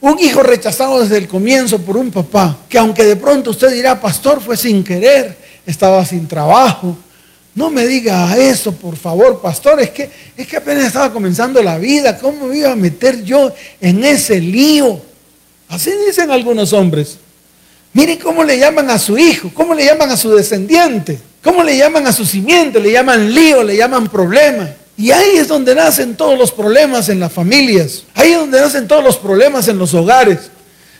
un 0.00 0.18
hijo 0.18 0.42
rechazado 0.42 1.00
desde 1.00 1.18
el 1.18 1.28
comienzo 1.28 1.78
por 1.78 1.96
un 1.96 2.10
papá, 2.10 2.58
que 2.68 2.78
aunque 2.78 3.04
de 3.04 3.16
pronto 3.16 3.50
usted 3.50 3.72
dirá, 3.72 4.00
pastor, 4.00 4.40
fue 4.40 4.56
sin 4.56 4.84
querer, 4.84 5.36
estaba 5.68 6.02
sin 6.06 6.26
trabajo, 6.26 6.96
no 7.54 7.70
me 7.70 7.86
diga 7.86 8.36
eso, 8.38 8.72
por 8.72 8.96
favor, 8.96 9.40
pastor. 9.40 9.80
Es 9.80 9.90
que, 9.90 10.10
es 10.36 10.46
que 10.46 10.56
apenas 10.56 10.86
estaba 10.86 11.12
comenzando 11.12 11.62
la 11.62 11.76
vida. 11.76 12.16
¿Cómo 12.16 12.46
me 12.46 12.58
iba 12.58 12.72
a 12.72 12.76
meter 12.76 13.22
yo 13.22 13.52
en 13.80 14.02
ese 14.02 14.40
lío? 14.40 14.98
Así 15.68 15.90
dicen 16.06 16.30
algunos 16.30 16.72
hombres. 16.72 17.18
Miren 17.92 18.18
cómo 18.18 18.44
le 18.44 18.58
llaman 18.58 18.88
a 18.90 18.98
su 18.98 19.18
hijo, 19.18 19.50
cómo 19.52 19.74
le 19.74 19.84
llaman 19.84 20.10
a 20.10 20.16
su 20.16 20.34
descendiente, 20.34 21.18
cómo 21.42 21.62
le 21.62 21.76
llaman 21.76 22.06
a 22.06 22.12
su 22.12 22.24
simiente, 22.24 22.80
le 22.80 22.92
llaman 22.92 23.34
lío, 23.34 23.62
le 23.62 23.76
llaman 23.76 24.08
problema. 24.08 24.70
Y 24.96 25.10
ahí 25.10 25.36
es 25.36 25.48
donde 25.48 25.74
nacen 25.74 26.16
todos 26.16 26.38
los 26.38 26.50
problemas 26.50 27.08
en 27.08 27.20
las 27.20 27.32
familias. 27.32 28.04
Ahí 28.14 28.32
es 28.32 28.38
donde 28.38 28.60
nacen 28.60 28.88
todos 28.88 29.04
los 29.04 29.18
problemas 29.18 29.68
en 29.68 29.78
los 29.78 29.92
hogares. 29.92 30.50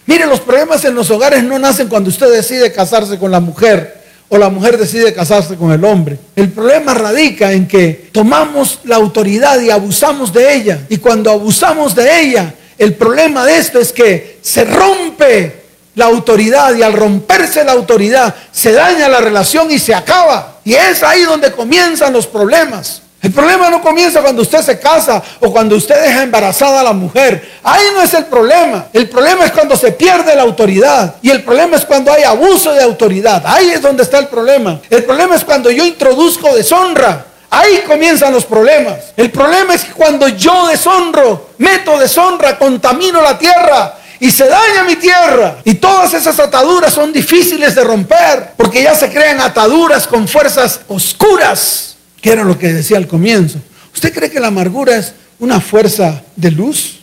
Mire, 0.07 0.27
los 0.27 0.41
problemas 0.41 0.85
en 0.85 0.95
los 0.95 1.11
hogares 1.11 1.43
no 1.43 1.59
nacen 1.59 1.89
cuando 1.89 2.11
usted 2.11 2.31
decide 2.31 2.71
casarse 2.73 3.19
con 3.19 3.31
la 3.31 3.41
mujer 3.41 3.99
o 4.29 4.37
la 4.37 4.51
mujer 4.51 4.77
decide 4.77 5.15
casarse 5.15 5.57
con 5.57 5.73
el 5.73 5.85
hombre. 5.85 6.19
El 6.37 6.51
problema 6.51 6.95
radica 6.95 7.53
en 7.53 7.67
que 7.67 8.11
tomamos 8.13 8.81
la 8.85 8.97
autoridad 8.97 9.61
y 9.61 9.71
abusamos 9.71 10.33
de 10.33 10.55
ella. 10.55 10.81
Y 10.89 10.99
cuando 10.99 11.31
abusamos 11.31 11.95
de 11.95 12.21
ella, 12.21 12.55
el 12.77 12.95
problema 12.95 13.45
de 13.47 13.59
esto 13.59 13.79
es 13.79 13.93
que 13.93 14.39
se 14.43 14.65
rompe 14.65 15.63
la 15.95 16.07
autoridad 16.07 16.75
y 16.75 16.83
al 16.83 16.93
romperse 16.93 17.65
la 17.65 17.73
autoridad 17.73 18.35
se 18.53 18.73
daña 18.73 19.09
la 19.09 19.21
relación 19.21 19.71
y 19.71 19.79
se 19.79 19.95
acaba. 19.95 20.61
Y 20.65 20.75
es 20.75 21.03
ahí 21.03 21.23
donde 21.23 21.51
comienzan 21.51 22.13
los 22.13 22.27
problemas. 22.27 23.03
El 23.21 23.33
problema 23.33 23.69
no 23.69 23.83
comienza 23.83 24.23
cuando 24.23 24.43
usted 24.43 24.63
se 24.63 24.79
casa 24.79 25.21
o 25.41 25.51
cuando 25.51 25.75
usted 25.75 26.01
deja 26.01 26.23
embarazada 26.23 26.81
a 26.81 26.85
la 26.85 26.93
mujer. 26.93 27.59
Ahí 27.65 27.87
no 27.93 28.01
es 28.01 28.15
el 28.15 28.27
problema. 28.27 28.87
El 28.93 29.09
problema 29.09 29.45
es 29.45 29.51
cuando 29.51 29.77
se 29.77 29.91
pierde 29.91 30.37
la 30.37 30.43
autoridad. 30.43 31.17
Y 31.21 31.31
el 31.31 31.43
problema 31.43 31.77
es 31.77 31.85
cuando 31.85 32.13
hay 32.13 32.23
abuso 32.23 32.73
de 32.73 32.83
autoridad. 32.83 33.43
Ahí 33.45 33.71
es 33.71 33.83
donde 33.83 34.05
está 34.05 34.19
el 34.19 34.29
problema. 34.29 34.81
El 34.89 35.03
problema 35.03 35.35
es 35.35 35.45
cuando 35.45 35.69
yo 35.69 35.85
introduzco 35.85 36.55
deshonra. 36.55 37.27
Ahí 37.51 37.83
comienzan 37.89 38.33
los 38.33 38.45
problemas. 38.45 38.99
El 39.17 39.33
problema 39.33 39.75
es 39.75 39.85
que 39.85 39.93
cuando 39.93 40.29
yo 40.29 40.69
deshonro, 40.69 41.51
meto 41.59 41.99
deshonra, 41.99 42.57
contamino 42.57 43.21
la 43.21 43.37
tierra 43.37 43.97
y 44.21 44.31
se 44.31 44.47
daña 44.47 44.85
mi 44.85 44.95
tierra. 44.95 45.57
Y 45.65 45.75
todas 45.75 46.15
esas 46.15 46.39
ataduras 46.39 46.93
son 46.93 47.13
difíciles 47.13 47.75
de 47.75 47.83
romper 47.83 48.53
porque 48.57 48.85
ya 48.85 48.95
se 48.95 49.11
crean 49.11 49.41
ataduras 49.41 50.07
con 50.07 50.29
fuerzas 50.29 50.81
oscuras 50.87 51.89
que 52.21 52.31
era 52.31 52.45
lo 52.45 52.59
que 52.59 52.73
decía 52.73 52.97
al 52.97 53.07
comienzo. 53.07 53.61
¿Usted 53.95 54.13
cree 54.13 54.31
que 54.31 54.41
la 54.41 54.49
amargura 54.49 54.97
es 54.97 55.15
una 55.39 55.61
fuerza 55.61 56.23
de 56.37 56.51
luz? 56.51 57.01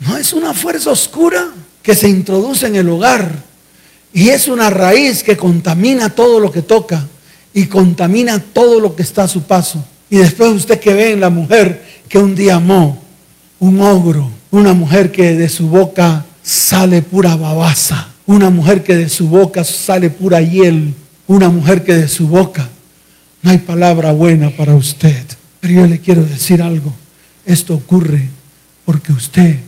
No, 0.00 0.16
es 0.16 0.32
una 0.32 0.54
fuerza 0.54 0.90
oscura 0.90 1.48
que 1.82 1.94
se 1.94 2.08
introduce 2.08 2.66
en 2.66 2.76
el 2.76 2.88
hogar 2.88 3.32
y 4.12 4.28
es 4.28 4.48
una 4.48 4.70
raíz 4.70 5.22
que 5.22 5.36
contamina 5.36 6.10
todo 6.10 6.40
lo 6.40 6.50
que 6.50 6.62
toca 6.62 7.06
y 7.52 7.66
contamina 7.66 8.38
todo 8.38 8.80
lo 8.80 8.94
que 8.94 9.02
está 9.02 9.24
a 9.24 9.28
su 9.28 9.42
paso. 9.42 9.84
Y 10.10 10.16
después 10.18 10.50
usted 10.50 10.78
que 10.80 10.94
ve 10.94 11.12
en 11.12 11.20
la 11.20 11.30
mujer 11.30 11.84
que 12.08 12.18
un 12.18 12.34
día 12.34 12.56
amó, 12.56 13.02
un 13.58 13.80
ogro, 13.80 14.30
una 14.50 14.72
mujer 14.72 15.10
que 15.12 15.34
de 15.34 15.48
su 15.48 15.68
boca 15.68 16.24
sale 16.42 17.02
pura 17.02 17.36
babasa, 17.36 18.08
una 18.26 18.50
mujer 18.50 18.82
que 18.82 18.96
de 18.96 19.08
su 19.08 19.28
boca 19.28 19.64
sale 19.64 20.10
pura 20.10 20.40
hiel, 20.40 20.94
una 21.26 21.48
mujer 21.48 21.84
que 21.84 21.94
de 21.94 22.08
su 22.08 22.28
boca 22.28 22.68
no 23.42 23.50
hay 23.50 23.58
palabra 23.58 24.12
buena 24.12 24.50
para 24.50 24.74
usted. 24.74 25.24
Pero 25.60 25.74
yo 25.74 25.86
le 25.86 26.00
quiero 26.00 26.24
decir 26.24 26.62
algo. 26.62 26.92
Esto 27.44 27.74
ocurre 27.74 28.28
porque 28.84 29.12
usted 29.12 29.58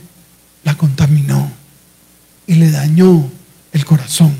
la 0.63 0.75
contaminó 0.75 1.51
y 2.47 2.55
le 2.55 2.71
dañó 2.71 3.29
el 3.71 3.85
corazón. 3.85 4.33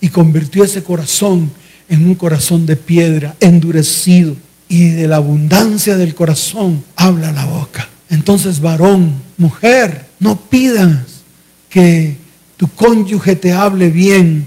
Y 0.00 0.08
convirtió 0.08 0.64
ese 0.64 0.82
corazón 0.82 1.50
en 1.88 2.06
un 2.06 2.14
corazón 2.14 2.66
de 2.66 2.76
piedra, 2.76 3.36
endurecido. 3.40 4.36
y 4.68 4.88
de 4.88 5.06
la 5.06 5.16
abundancia 5.16 5.98
del 5.98 6.14
corazón 6.14 6.82
habla 6.96 7.30
la 7.30 7.44
boca. 7.44 7.86
Entonces, 8.08 8.58
varón, 8.58 9.12
mujer, 9.36 10.06
no 10.18 10.40
pidas 10.40 11.22
que 11.68 12.16
tu 12.56 12.68
cónyuge 12.68 13.36
te 13.36 13.52
hable 13.52 13.90
bien 13.90 14.46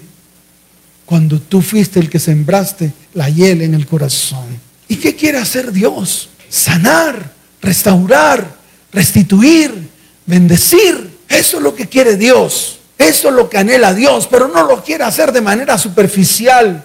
cuando 1.05 1.39
tú 1.39 1.62
fuiste 1.62 2.00
el 2.00 2.09
que 2.09 2.19
sembraste 2.19 2.91
la 3.13 3.29
hiel 3.29 3.62
en 3.62 3.74
el 3.74 3.85
corazón. 3.85 4.59
¿Y 4.88 4.97
qué 4.97 5.15
quiere 5.15 5.38
hacer 5.38 5.71
Dios? 5.71 6.29
Sanar, 6.50 7.31
restaurar, 7.62 8.55
restituir, 8.91 9.89
bendecir. 10.25 11.19
Eso 11.27 11.57
es 11.57 11.63
lo 11.63 11.75
que 11.75 11.88
quiere 11.88 12.17
Dios. 12.17 12.79
Eso 12.97 13.27
es 13.29 13.33
lo 13.33 13.50
que 13.50 13.57
anhela 13.57 13.93
Dios, 13.93 14.27
pero 14.29 14.47
no 14.47 14.63
lo 14.63 14.83
quiere 14.83 15.03
hacer 15.03 15.31
de 15.31 15.41
manera 15.41 15.77
superficial. 15.77 16.83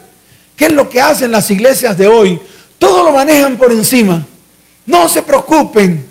¿Qué 0.56 0.66
es 0.66 0.72
lo 0.72 0.88
que 0.88 1.00
hacen 1.00 1.30
las 1.30 1.50
iglesias 1.50 1.96
de 1.96 2.08
hoy? 2.08 2.40
Todo 2.78 3.04
lo 3.04 3.12
manejan 3.12 3.56
por 3.56 3.72
encima. 3.72 4.26
No 4.86 5.08
se 5.08 5.22
preocupen. 5.22 6.06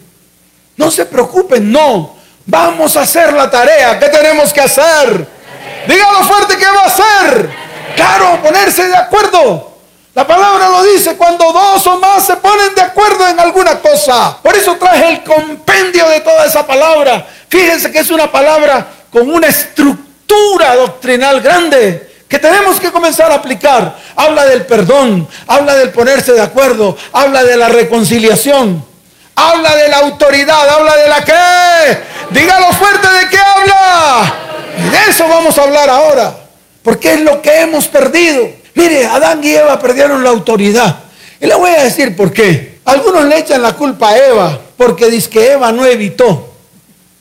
No 0.78 0.90
se 0.90 1.06
preocupen, 1.06 1.72
no. 1.72 2.16
Vamos 2.46 2.96
a 2.96 3.02
hacer 3.02 3.34
la 3.34 3.52
tarea. 3.52 4.00
¿Qué 4.00 4.08
tenemos 4.08 4.54
que 4.54 4.62
hacer? 4.62 5.28
Dígalo 5.88 6.24
fuerte, 6.24 6.58
¿qué 6.58 6.66
va 6.66 6.82
a 6.82 6.86
hacer? 6.86 7.50
Claro, 7.96 8.42
ponerse 8.42 8.88
de 8.88 8.96
acuerdo. 8.96 9.70
La 10.16 10.26
palabra 10.26 10.70
lo 10.70 10.84
dice 10.84 11.16
cuando 11.16 11.52
dos 11.52 11.86
o 11.88 12.00
más 12.00 12.26
se 12.26 12.36
ponen 12.38 12.74
de 12.76 12.82
acuerdo 12.82 13.28
en 13.28 13.40
alguna 13.40 13.80
cosa. 13.80 14.38
Por 14.42 14.56
eso 14.56 14.76
traje 14.76 15.08
el 15.08 15.24
compendio 15.24 16.10
de 16.10 16.20
toda 16.22 16.46
esa 16.46 16.66
palabra. 16.66 17.26
Fíjense 17.48 17.92
que 17.92 18.00
es 18.00 18.10
una 18.10 18.32
palabra 18.32 18.86
con 19.12 19.30
una 19.30 19.48
estructura 19.48 20.76
doctrinal 20.76 21.42
grande 21.42 22.10
que 22.28 22.38
tenemos 22.38 22.80
que 22.80 22.92
comenzar 22.92 23.32
a 23.32 23.36
aplicar. 23.36 23.98
Habla 24.16 24.46
del 24.46 24.66
perdón, 24.66 25.28
habla 25.48 25.76
del 25.76 25.92
ponerse 25.92 26.34
de 26.34 26.42
acuerdo, 26.42 26.96
habla 27.12 27.44
de 27.44 27.58
la 27.58 27.70
reconciliación, 27.70 28.86
habla 29.36 29.76
de 29.76 29.88
la 29.90 29.98
autoridad, 29.98 30.70
habla 30.70 30.96
de 30.96 31.08
la 31.08 31.24
que. 31.24 32.00
Dígalo 32.32 32.72
fuerte 32.74 33.08
de 33.08 33.30
qué 33.30 33.38
habla. 33.40 34.34
Y 34.78 34.90
de 34.90 35.12
eso 35.12 35.28
vamos 35.28 35.58
a 35.58 35.64
hablar 35.64 35.90
ahora, 35.90 36.36
porque 36.84 37.14
es 37.14 37.22
lo 37.22 37.42
que 37.42 37.62
hemos 37.62 37.88
perdido. 37.88 38.50
Mire, 38.76 39.06
Adán 39.06 39.44
y 39.44 39.50
Eva 39.50 39.80
perdieron 39.80 40.24
la 40.24 40.30
autoridad. 40.30 41.04
Y 41.42 41.46
le 41.46 41.56
voy 41.56 41.72
a 41.72 41.84
decir 41.84 42.16
por 42.16 42.32
qué. 42.32 42.80
Algunos 42.86 43.26
le 43.26 43.40
echan 43.40 43.62
la 43.62 43.74
culpa 43.74 44.10
a 44.10 44.18
Eva 44.18 44.62
porque 44.78 45.10
dice 45.10 45.30
que 45.30 45.52
Eva 45.52 45.72
no 45.72 45.86
evitó. 45.86 46.54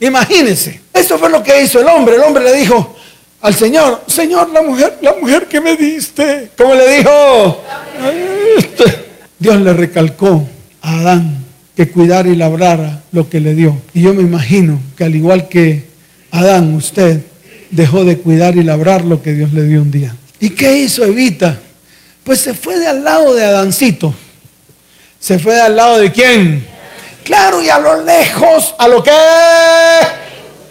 Imagínense, 0.00 0.80
esto 0.92 1.18
fue 1.18 1.28
lo 1.28 1.42
que 1.42 1.62
hizo 1.62 1.80
el 1.80 1.88
hombre. 1.88 2.16
El 2.16 2.22
hombre 2.22 2.44
le 2.44 2.54
dijo 2.54 2.96
al 3.40 3.54
Señor, 3.54 4.02
Señor, 4.06 4.50
la 4.50 4.62
mujer, 4.62 4.98
la 5.00 5.14
mujer 5.20 5.46
que 5.46 5.60
me 5.60 5.76
diste. 5.76 6.50
¿Cómo 6.56 6.74
le 6.74 6.98
dijo? 6.98 7.62
Dios 9.38 9.60
le 9.60 9.72
recalcó 9.72 10.46
a 10.80 11.00
Adán 11.00 11.44
que 11.76 11.88
cuidara 11.88 12.28
y 12.28 12.34
labrara 12.34 13.02
lo 13.12 13.28
que 13.28 13.40
le 13.40 13.54
dio. 13.54 13.76
Y 13.94 14.02
yo 14.02 14.14
me 14.14 14.22
imagino 14.22 14.80
que 14.96 15.04
al 15.04 15.14
igual 15.14 15.48
que 15.48 15.84
Adán, 16.30 16.74
usted 16.74 17.22
dejó 17.70 18.04
de 18.04 18.18
cuidar 18.18 18.56
y 18.56 18.62
labrar 18.62 19.04
lo 19.04 19.22
que 19.22 19.32
Dios 19.32 19.52
le 19.52 19.64
dio 19.64 19.82
un 19.82 19.90
día. 19.90 20.14
¿Y 20.40 20.50
qué 20.50 20.78
hizo 20.78 21.04
Evita? 21.04 21.58
Pues 22.24 22.40
se 22.40 22.54
fue 22.54 22.78
de 22.78 22.86
al 22.86 23.04
lado 23.04 23.34
de 23.34 23.44
Adancito. 23.44 24.14
¿Se 25.18 25.38
fue 25.38 25.54
de 25.54 25.60
al 25.62 25.76
lado 25.76 25.98
de 25.98 26.12
quién? 26.12 26.66
Claro, 27.24 27.62
y 27.62 27.68
a 27.68 27.78
lo 27.78 28.04
lejos, 28.04 28.74
a 28.78 28.88
lo 28.88 29.02
que 29.02 29.10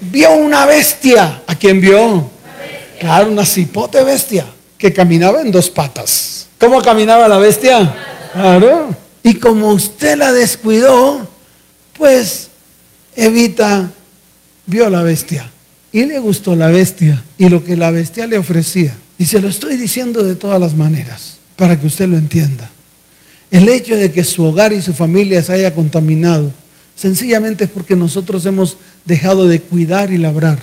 vio 0.02 0.32
una 0.34 0.66
bestia. 0.66 1.42
¿A 1.46 1.56
quién 1.56 1.82
vio? 1.82 2.30
Claro, 3.00 3.32
una 3.32 3.46
cipote 3.46 4.04
bestia 4.04 4.46
que 4.78 4.94
caminaba 4.94 5.42
en 5.42 5.52
dos 5.52 5.70
patas. 5.70 6.48
¿Cómo 6.60 6.82
caminaba 6.82 7.28
la 7.28 7.38
bestia? 7.38 7.94
Claro. 8.34 8.96
Y 9.22 9.36
como 9.36 9.70
usted 9.70 10.18
la 10.18 10.32
descuidó, 10.32 11.28
pues 11.98 12.50
Evita 13.16 13.90
vio 14.66 14.90
la 14.90 15.04
bestia 15.04 15.52
y 15.98 16.06
le 16.06 16.20
gustó 16.20 16.56
la 16.56 16.68
bestia 16.68 17.24
y 17.40 17.50
lo 17.50 17.64
que 17.64 17.76
la 17.76 17.90
bestia 17.90 18.28
le 18.28 18.38
ofrecía. 18.38 18.96
Y 19.18 19.26
se 19.26 19.42
lo 19.42 19.48
estoy 19.48 19.78
diciendo 19.78 20.24
de 20.24 20.36
todas 20.36 20.62
las 20.62 20.76
maneras 20.76 21.40
para 21.56 21.80
que 21.80 21.88
usted 21.88 22.08
lo 22.08 22.18
entienda. 22.18 22.70
El 23.50 23.68
hecho 23.68 23.96
de 23.96 24.12
que 24.12 24.24
su 24.24 24.44
hogar 24.44 24.74
y 24.74 24.84
su 24.84 24.94
familia 24.94 25.42
se 25.42 25.54
haya 25.54 25.74
contaminado, 25.74 26.52
sencillamente 26.96 27.64
es 27.64 27.72
porque 27.72 27.96
nosotros 27.96 28.46
hemos 28.46 28.78
dejado 29.06 29.48
de 29.48 29.60
cuidar 29.60 30.12
y 30.12 30.20
labrar. 30.20 30.60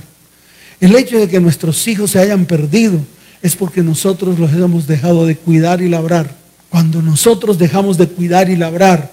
El 0.80 0.94
hecho 0.94 1.18
de 1.18 1.26
que 1.26 1.40
nuestros 1.40 1.88
hijos 1.88 2.12
se 2.12 2.20
hayan 2.20 2.44
perdido 2.44 3.00
es 3.42 3.56
porque 3.56 3.82
nosotros 3.82 4.38
los 4.38 4.52
hemos 4.52 4.86
dejado 4.86 5.26
de 5.26 5.34
cuidar 5.34 5.82
y 5.82 5.88
labrar. 5.88 6.32
Cuando 6.70 7.02
nosotros 7.02 7.58
dejamos 7.58 7.98
de 7.98 8.06
cuidar 8.06 8.50
y 8.50 8.56
labrar, 8.56 9.10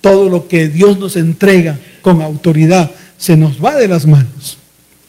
todo 0.00 0.28
lo 0.28 0.48
que 0.48 0.68
Dios 0.68 0.98
nos 0.98 1.14
entrega 1.14 1.78
con 2.02 2.22
autoridad 2.22 2.90
se 3.16 3.36
nos 3.36 3.64
va 3.64 3.76
de 3.76 3.86
las 3.86 4.04
manos. 4.04 4.59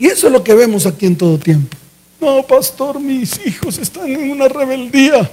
Y 0.02 0.08
eso 0.08 0.26
es 0.26 0.34
lo 0.34 0.44
que 0.44 0.56
vemos 0.56 0.88
aquí 0.88 1.06
en 1.06 1.16
todo 1.16 1.38
tiempo. 1.38 1.78
No, 2.20 2.42
pastor, 2.42 3.00
mis 3.00 3.40
hijos 3.46 3.78
están 3.78 4.10
en 4.10 4.32
una 4.32 4.48
rebeldía. 4.48 5.30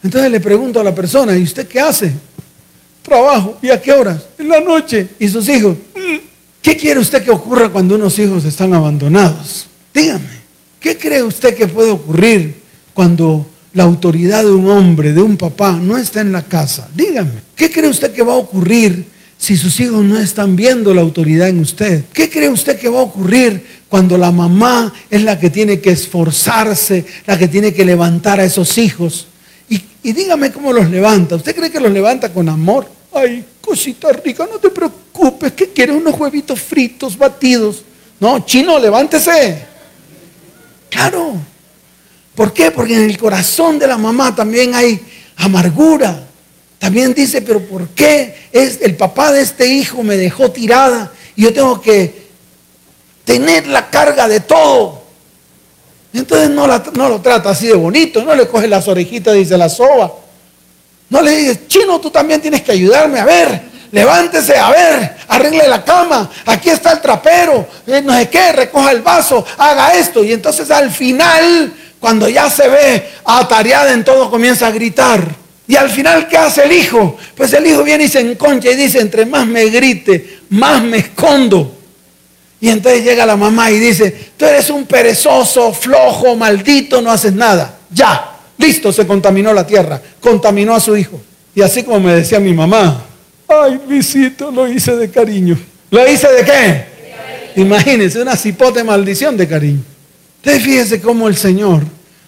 Entonces 0.00 0.30
le 0.30 0.38
pregunto 0.38 0.78
a 0.78 0.84
la 0.84 0.94
persona, 0.94 1.36
¿y 1.36 1.42
usted 1.42 1.66
qué 1.66 1.80
hace? 1.80 2.12
Trabajo. 3.02 3.58
¿Y 3.60 3.70
a 3.70 3.82
qué 3.82 3.90
horas? 3.90 4.22
En 4.38 4.48
la 4.48 4.60
noche. 4.60 5.08
¿Y 5.18 5.28
sus 5.28 5.48
hijos? 5.48 5.76
Mm, 5.96 6.18
¿Qué 6.62 6.76
quiere 6.76 7.00
usted 7.00 7.24
que 7.24 7.32
ocurra 7.32 7.68
cuando 7.68 7.96
unos 7.96 8.16
hijos 8.20 8.44
están 8.44 8.72
abandonados? 8.74 9.66
Dígame, 9.92 10.38
¿qué 10.78 10.96
cree 10.96 11.24
usted 11.24 11.56
que 11.56 11.66
puede 11.66 11.90
ocurrir 11.90 12.54
cuando 12.94 13.44
la 13.72 13.82
autoridad 13.82 14.44
de 14.44 14.52
un 14.52 14.70
hombre, 14.70 15.12
de 15.12 15.20
un 15.20 15.36
papá, 15.36 15.72
no 15.72 15.98
está 15.98 16.20
en 16.20 16.30
la 16.30 16.42
casa? 16.42 16.88
Dígame, 16.94 17.42
¿qué 17.56 17.72
cree 17.72 17.90
usted 17.90 18.12
que 18.12 18.22
va 18.22 18.34
a 18.34 18.36
ocurrir 18.36 19.13
si 19.44 19.58
sus 19.58 19.78
hijos 19.78 20.02
no 20.02 20.18
están 20.18 20.56
viendo 20.56 20.94
la 20.94 21.02
autoridad 21.02 21.48
en 21.48 21.60
usted? 21.60 22.04
¿Qué 22.14 22.30
cree 22.30 22.48
usted 22.48 22.78
que 22.78 22.88
va 22.88 23.00
a 23.00 23.02
ocurrir 23.02 23.62
cuando 23.90 24.16
la 24.16 24.30
mamá 24.30 24.90
es 25.10 25.22
la 25.22 25.38
que 25.38 25.50
tiene 25.50 25.80
que 25.80 25.90
esforzarse, 25.90 27.04
la 27.26 27.36
que 27.36 27.46
tiene 27.46 27.74
que 27.74 27.84
levantar 27.84 28.40
a 28.40 28.44
esos 28.44 28.78
hijos? 28.78 29.26
Y 29.68 30.12
dígame 30.12 30.50
cómo 30.50 30.72
los 30.72 30.90
levanta. 30.90 31.36
¿Usted 31.36 31.54
cree 31.54 31.70
que 31.70 31.78
los 31.78 31.92
levanta 31.92 32.32
con 32.32 32.48
amor? 32.48 32.88
Ay, 33.12 33.44
cosita 33.60 34.12
rica, 34.12 34.48
no 34.50 34.58
te 34.58 34.70
preocupes. 34.70 35.52
¿Qué 35.52 35.68
quiere? 35.68 35.92
Unos 35.92 36.18
huevitos 36.18 36.60
fritos, 36.60 37.16
batidos. 37.16 37.82
No, 38.20 38.46
chino, 38.46 38.78
levántese. 38.78 39.62
Claro. 40.88 41.36
¿Por 42.34 42.52
qué? 42.54 42.70
Porque 42.70 42.96
en 42.96 43.10
el 43.10 43.18
corazón 43.18 43.78
de 43.78 43.86
la 43.86 43.98
mamá 43.98 44.34
también 44.34 44.74
hay 44.74 44.98
amargura. 45.36 46.28
También 46.84 47.14
dice, 47.14 47.40
pero 47.40 47.60
¿por 47.60 47.88
qué 47.88 48.48
es 48.52 48.82
el 48.82 48.94
papá 48.94 49.32
de 49.32 49.40
este 49.40 49.66
hijo 49.66 50.02
me 50.02 50.18
dejó 50.18 50.50
tirada 50.50 51.10
y 51.34 51.44
yo 51.44 51.54
tengo 51.54 51.80
que 51.80 52.26
tener 53.24 53.66
la 53.66 53.88
carga 53.88 54.28
de 54.28 54.40
todo? 54.40 55.02
Entonces 56.12 56.50
no, 56.50 56.66
lo 56.66 57.22
trata 57.22 57.48
así 57.48 57.68
de 57.68 57.72
bonito, 57.72 58.22
no 58.22 58.34
le 58.34 58.46
coge 58.46 58.68
las 58.68 58.86
orejitas 58.86 59.34
se 59.48 59.56
la 59.56 59.70
soba. 59.70 60.12
No 61.08 61.22
le 61.22 61.30
dice, 61.30 61.66
chino, 61.66 61.98
tú 62.02 62.10
también 62.10 62.42
tienes 62.42 62.60
que 62.60 62.72
ayudarme, 62.72 63.18
a 63.18 63.24
ver, 63.24 63.62
levántese, 63.90 64.54
a 64.58 64.68
ver, 64.68 65.16
arregle 65.28 65.66
la 65.66 65.82
cama, 65.82 66.30
aquí 66.44 66.68
está 66.68 66.92
el 66.92 67.00
trapero, 67.00 67.66
eh, 67.86 68.02
no 68.04 68.12
sé 68.12 68.28
qué, 68.28 68.52
recoja 68.52 68.92
el 68.92 69.00
vaso, 69.00 69.42
haga 69.56 69.94
esto. 69.94 70.22
Y 70.22 70.34
entonces 70.34 70.70
al 70.70 70.90
final, 70.90 71.72
cuando 71.98 72.28
ya 72.28 72.50
se 72.50 72.68
ve 72.68 73.08
atareada 73.24 73.90
en 73.94 74.04
todo, 74.04 74.30
comienza 74.30 74.66
a 74.66 74.70
gritar. 74.70 75.43
Y 75.66 75.76
al 75.76 75.88
final, 75.88 76.28
¿qué 76.28 76.36
hace 76.36 76.64
el 76.64 76.72
hijo? 76.72 77.16
Pues 77.34 77.52
el 77.54 77.66
hijo 77.66 77.82
viene 77.82 78.04
y 78.04 78.08
se 78.08 78.20
enconcha 78.20 78.70
y 78.70 78.76
dice, 78.76 79.00
entre 79.00 79.24
más 79.24 79.46
me 79.46 79.64
grite, 79.70 80.40
más 80.50 80.82
me 80.82 80.98
escondo. 80.98 81.74
Y 82.60 82.68
entonces 82.68 83.02
llega 83.02 83.24
la 83.24 83.36
mamá 83.36 83.70
y 83.70 83.78
dice, 83.78 84.14
tú 84.36 84.44
eres 84.44 84.68
un 84.70 84.84
perezoso, 84.84 85.72
flojo, 85.72 86.36
maldito, 86.36 87.00
no 87.00 87.10
haces 87.10 87.32
nada. 87.32 87.78
Ya, 87.90 88.36
listo, 88.58 88.92
se 88.92 89.06
contaminó 89.06 89.54
la 89.54 89.66
tierra, 89.66 90.00
contaminó 90.20 90.74
a 90.74 90.80
su 90.80 90.96
hijo. 90.96 91.20
Y 91.54 91.62
así 91.62 91.82
como 91.82 92.00
me 92.00 92.14
decía 92.14 92.40
mi 92.40 92.52
mamá, 92.52 93.02
ay, 93.48 93.80
visito, 93.88 94.50
lo 94.50 94.68
hice 94.68 94.96
de 94.96 95.10
cariño. 95.10 95.58
¿Lo 95.90 96.06
hice 96.10 96.28
de 96.28 96.44
qué? 96.44 96.84
Imagínense, 97.56 98.20
una 98.20 98.36
cipote 98.36 98.84
maldición 98.84 99.36
de 99.36 99.48
cariño. 99.48 99.82
Entonces 100.42 100.62
fíjese 100.62 101.00
cómo 101.00 101.26
el 101.28 101.36
Señor 101.36 101.84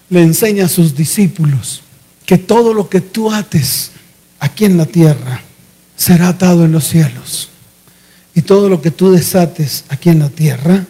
le 0.09 0.21
enseña 0.21 0.65
a 0.65 0.69
sus 0.69 0.95
discípulos 0.95 1.83
que 2.27 2.37
todo 2.37 2.73
lo 2.73 2.89
que 2.89 2.99
tú 2.99 3.31
ates 3.31 3.91
aquí 4.39 4.65
en 4.65 4.77
la 4.77 4.85
tierra 4.85 5.41
será 5.95 6.27
atado 6.27 6.65
en 6.65 6.73
los 6.73 6.83
cielos. 6.83 7.49
Y 8.35 8.41
todo 8.41 8.67
lo 8.67 8.81
que 8.81 8.91
tú 8.91 9.11
desates 9.11 9.85
aquí 9.87 10.09
en 10.09 10.19
la 10.19 10.29
tierra 10.29 10.85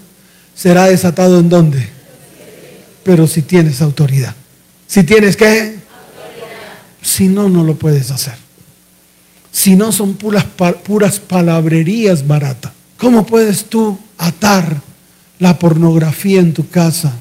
será 0.55 0.85
desatado 0.85 1.39
en 1.39 1.47
dónde? 1.47 1.87
Pero 3.03 3.27
si 3.27 3.43
tienes 3.43 3.83
autoridad. 3.83 4.35
Si 4.87 5.03
tienes 5.03 5.37
qué? 5.37 5.77
Si 7.03 7.27
no, 7.27 7.47
no 7.47 7.63
lo 7.63 7.75
puedes 7.75 8.09
hacer. 8.09 8.33
Si 9.51 9.75
no, 9.75 9.91
son 9.91 10.15
puras, 10.15 10.45
puras 10.83 11.19
palabrerías 11.19 12.25
baratas. 12.25 12.71
¿Cómo 12.97 13.27
puedes 13.27 13.65
tú 13.65 13.99
atar 14.17 14.81
la 15.37 15.59
pornografía 15.59 16.39
en 16.39 16.55
tu 16.55 16.67
casa 16.67 17.13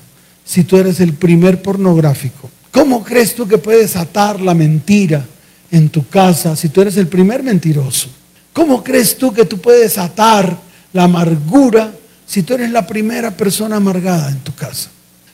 si 0.43 0.65
tú 0.65 0.79
eres 0.79 1.01
el 1.01 1.13
primer 1.13 1.61
pornográfico? 1.61 2.51
¿Cómo 2.77 3.03
crees 3.03 3.35
tú 3.35 3.49
que 3.49 3.57
puedes 3.57 3.97
atar 3.97 4.39
la 4.39 4.53
mentira 4.53 5.25
en 5.71 5.89
tu 5.89 6.07
casa 6.09 6.55
si 6.55 6.69
tú 6.69 6.83
eres 6.83 6.99
el 6.99 7.09
primer 7.09 7.43
mentiroso? 7.43 8.11
¿Cómo 8.53 8.85
crees 8.85 9.17
tú 9.17 9.33
que 9.33 9.47
tú 9.47 9.59
puedes 9.59 9.97
atar 9.97 10.61
la 10.93 11.05
amargura 11.05 11.91
si 12.27 12.43
tú 12.43 12.53
eres 12.53 12.71
la 12.71 12.87
primera 12.87 13.35
persona 13.35 13.77
amargada 13.77 14.29
en 14.29 14.41
tu 14.41 14.55
casa? 14.55 14.91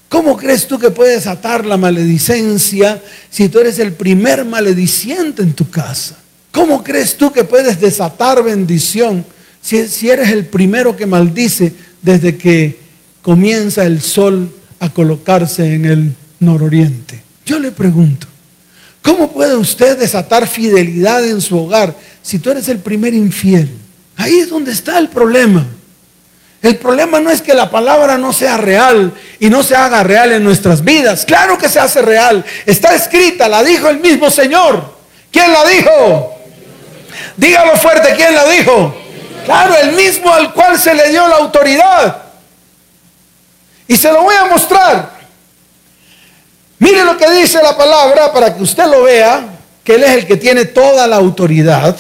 ¿Cómo 0.09 0.37
crees 0.37 0.68
tú 0.68 0.78
que 0.78 0.92
puedes 0.92 1.26
atar 1.26 1.66
la 1.66 1.76
maledicencia 1.76 3.02
si 3.28 3.48
tú 3.48 3.59
eres 3.59 3.81
el 3.81 3.94
primer 3.94 4.44
malediciente 4.44 5.42
en 5.42 5.52
tu 5.52 5.68
casa? 5.68 6.16
¿Cómo 6.52 6.85
crees 6.85 7.16
tú 7.16 7.33
que 7.33 7.42
puedes 7.42 7.81
desatar 7.81 8.44
bendición 8.44 9.26
si, 9.61 9.88
si 9.88 10.11
eres 10.11 10.31
el 10.31 10.46
primero 10.46 10.94
que 10.94 11.07
maldice 11.07 11.72
desde 12.02 12.37
que 12.37 12.78
comienza 13.20 13.85
el 13.85 14.00
sol 14.00 14.48
a 14.78 14.90
colocarse 14.90 15.74
en 15.74 15.87
el 15.87 16.14
nororiente? 16.38 17.32
Yo 17.44 17.59
le 17.59 17.70
pregunto, 17.72 18.26
¿cómo 19.02 19.33
puede 19.33 19.57
usted 19.57 19.98
desatar 19.98 20.46
fidelidad 20.46 21.24
en 21.26 21.40
su 21.40 21.59
hogar 21.59 21.94
si 22.22 22.38
tú 22.38 22.50
eres 22.50 22.68
el 22.68 22.78
primer 22.78 23.14
infiel? 23.14 23.70
Ahí 24.16 24.38
es 24.38 24.48
donde 24.48 24.72
está 24.72 24.98
el 24.98 25.09
problema. 25.09 25.66
El 26.62 26.76
problema 26.76 27.18
no 27.18 27.31
es 27.31 27.42
que 27.42 27.55
la 27.55 27.68
palabra 27.70 28.16
no 28.18 28.33
sea 28.33 28.57
real 28.57 29.12
y 29.40 29.50
no 29.50 29.64
se 29.64 29.74
haga 29.74 30.05
real 30.05 30.31
en 30.31 30.44
nuestras 30.44 30.85
vidas. 30.85 31.24
Claro 31.24 31.59
que 31.59 31.68
se 31.68 31.81
hace 31.81 32.00
real. 32.02 32.44
Está 32.64 32.94
escrita, 32.94 33.48
la 33.48 33.64
dijo 33.64 33.88
el 33.88 33.98
mismo 33.98 34.31
Señor. 34.31 34.96
¿Quién 35.33 35.52
la 35.52 35.66
dijo? 35.66 36.38
Dígalo 37.37 37.76
fuerte, 37.76 38.14
¿quién 38.14 38.35
la 38.35 38.48
dijo? 38.48 38.94
Claro, 39.44 39.74
el 39.76 39.92
mismo 39.92 40.33
al 40.33 40.55
cual 40.55 40.78
se 40.78 40.94
le 40.94 41.11
dio 41.11 41.26
la 41.26 41.37
autoridad. 41.37 42.22
Y 43.88 43.96
se 43.96 44.12
lo 44.12 44.22
voy 44.22 44.37
a 44.37 44.44
mostrar. 44.44 45.21
Mire 46.83 47.05
lo 47.05 47.16
que 47.16 47.31
dice 47.31 47.62
la 47.62 47.77
palabra 47.77 48.33
para 48.33 48.57
que 48.57 48.61
usted 48.61 48.87
lo 48.87 49.05
vea, 49.05 49.51
que 49.85 49.95
Él 49.95 50.03
es 50.03 50.11
el 50.11 50.27
que 50.27 50.37
tiene 50.37 50.64
toda 50.64 51.07
la 51.07 51.14
autoridad. 51.14 51.97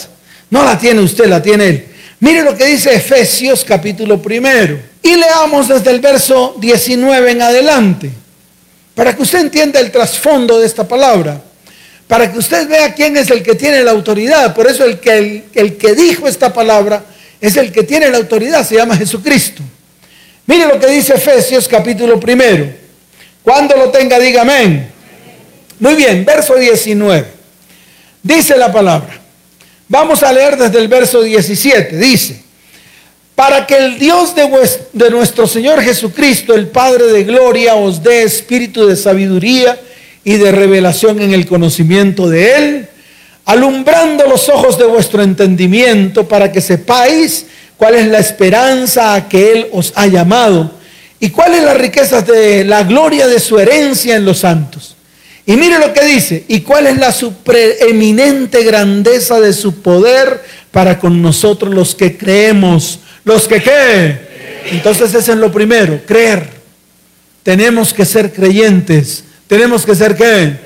No 0.50 0.64
la 0.64 0.76
tiene 0.76 1.00
usted, 1.00 1.26
la 1.26 1.40
tiene 1.40 1.68
Él. 1.68 1.86
Mire 2.18 2.42
lo 2.42 2.56
que 2.56 2.66
dice 2.66 2.92
Efesios 2.92 3.64
capítulo 3.64 4.20
primero. 4.20 4.80
Y 5.00 5.14
leamos 5.14 5.68
desde 5.68 5.92
el 5.92 6.00
verso 6.00 6.56
19 6.58 7.30
en 7.30 7.42
adelante, 7.42 8.10
para 8.96 9.14
que 9.14 9.22
usted 9.22 9.38
entienda 9.38 9.78
el 9.78 9.92
trasfondo 9.92 10.58
de 10.58 10.66
esta 10.66 10.88
palabra, 10.88 11.40
para 12.08 12.32
que 12.32 12.38
usted 12.38 12.66
vea 12.66 12.92
quién 12.92 13.16
es 13.16 13.30
el 13.30 13.44
que 13.44 13.54
tiene 13.54 13.84
la 13.84 13.92
autoridad. 13.92 14.52
Por 14.52 14.66
eso 14.66 14.84
el 14.84 14.98
que, 14.98 15.16
el, 15.16 15.44
el 15.54 15.76
que 15.76 15.94
dijo 15.94 16.26
esta 16.26 16.52
palabra 16.52 17.04
es 17.40 17.56
el 17.56 17.70
que 17.70 17.84
tiene 17.84 18.10
la 18.10 18.18
autoridad, 18.18 18.66
se 18.66 18.74
llama 18.74 18.96
Jesucristo. 18.96 19.62
Mire 20.46 20.66
lo 20.66 20.80
que 20.80 20.88
dice 20.88 21.14
Efesios 21.14 21.68
capítulo 21.68 22.18
primero. 22.18 22.81
Cuando 23.42 23.76
lo 23.76 23.90
tenga, 23.90 24.18
diga 24.18 24.42
amén. 24.42 24.90
Muy 25.80 25.94
bien, 25.94 26.24
verso 26.24 26.54
19. 26.54 27.26
Dice 28.22 28.56
la 28.56 28.72
palabra. 28.72 29.20
Vamos 29.88 30.22
a 30.22 30.32
leer 30.32 30.56
desde 30.56 30.78
el 30.78 30.88
verso 30.88 31.22
17. 31.22 31.96
Dice, 31.96 32.40
para 33.34 33.66
que 33.66 33.76
el 33.76 33.98
Dios 33.98 34.34
de, 34.34 34.48
de, 34.92 35.10
nuestro 35.10 35.46
Señor 35.46 35.82
Jesucristo, 35.82 36.54
el 36.54 36.68
Padre 36.68 37.06
de 37.06 37.24
Gloria, 37.24 37.74
os 37.74 38.02
dé 38.02 38.22
espíritu 38.22 38.86
de 38.86 38.94
sabiduría 38.94 39.78
y 40.22 40.36
de 40.36 40.52
revelación 40.52 41.20
en 41.20 41.34
el 41.34 41.46
conocimiento 41.46 42.28
de 42.28 42.54
Él, 42.54 42.88
alumbrando 43.44 44.26
los 44.28 44.48
ojos 44.48 44.78
de 44.78 44.84
vuestro 44.84 45.22
entendimiento 45.22 46.28
para 46.28 46.52
que 46.52 46.60
sepáis 46.60 47.46
cuál 47.76 47.96
es 47.96 48.06
la 48.06 48.20
esperanza 48.20 49.14
a 49.14 49.28
que 49.28 49.52
Él 49.52 49.66
os 49.72 49.92
ha 49.96 50.06
llamado 50.06 50.70
y 51.22 51.30
cuáles 51.30 51.62
las 51.62 51.78
riquezas 51.78 52.26
de 52.26 52.64
la 52.64 52.82
gloria 52.82 53.26
de 53.26 53.40
su 53.40 53.58
herencia 53.58 54.16
en 54.16 54.26
los 54.26 54.40
santos 54.40 54.96
y 55.44 55.56
mire 55.56 55.78
lo 55.78 55.92
que 55.92 56.04
dice, 56.04 56.44
y 56.46 56.60
cuál 56.60 56.86
es 56.86 56.98
la 56.98 57.10
supreeminente 57.10 58.62
grandeza 58.62 59.40
de 59.40 59.52
su 59.52 59.82
poder 59.82 60.40
para 60.70 60.98
con 60.98 61.20
nosotros 61.20 61.74
los 61.74 61.94
que 61.94 62.16
creemos, 62.16 63.00
los 63.24 63.48
que 63.48 63.60
qué. 63.60 64.18
Entonces 64.70 65.12
ese 65.14 65.32
es 65.32 65.38
lo 65.38 65.50
primero, 65.50 66.00
creer. 66.06 66.48
Tenemos 67.42 67.92
que 67.92 68.04
ser 68.04 68.32
creyentes. 68.32 69.24
Tenemos 69.48 69.84
que 69.84 69.96
ser 69.96 70.16
qué? 70.16 70.56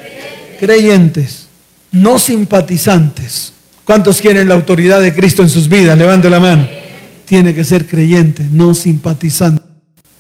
Creyentes, 0.61 1.47
no 1.91 2.19
simpatizantes. 2.19 3.55
¿Cuántos 3.85 4.21
quieren 4.21 4.49
la 4.49 4.55
autoridad 4.57 5.01
de 5.01 5.15
Cristo 5.15 5.43
en 5.43 5.49
sus 5.49 5.69
vidas? 5.69 5.97
Levante 5.97 6.29
la 6.29 6.39
mano. 6.39 6.69
Tiene 7.25 7.55
que 7.55 7.65
ser 7.65 7.87
creyente, 7.87 8.45
no 8.51 8.75
simpatizante. 8.75 9.66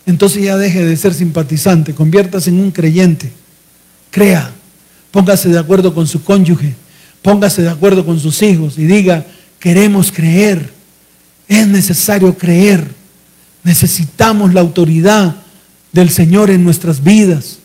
Entonces 0.06 0.44
ya 0.44 0.56
deje 0.56 0.84
de 0.84 0.96
ser 0.96 1.12
simpatizante, 1.12 1.94
conviértase 1.94 2.50
en 2.50 2.60
un 2.60 2.70
creyente 2.70 3.32
crea, 4.16 4.50
póngase 5.10 5.50
de 5.50 5.58
acuerdo 5.58 5.92
con 5.92 6.06
su 6.06 6.24
cónyuge, 6.24 6.74
póngase 7.20 7.60
de 7.60 7.68
acuerdo 7.68 8.06
con 8.06 8.18
sus 8.18 8.40
hijos 8.40 8.78
y 8.78 8.86
diga, 8.86 9.26
queremos 9.58 10.10
creer, 10.10 10.72
es 11.46 11.66
necesario 11.68 12.34
creer, 12.34 12.88
necesitamos 13.62 14.54
la 14.54 14.62
autoridad 14.62 15.36
del 15.92 16.08
Señor 16.08 16.48
en 16.48 16.64
nuestras 16.64 17.04
vidas, 17.04 17.58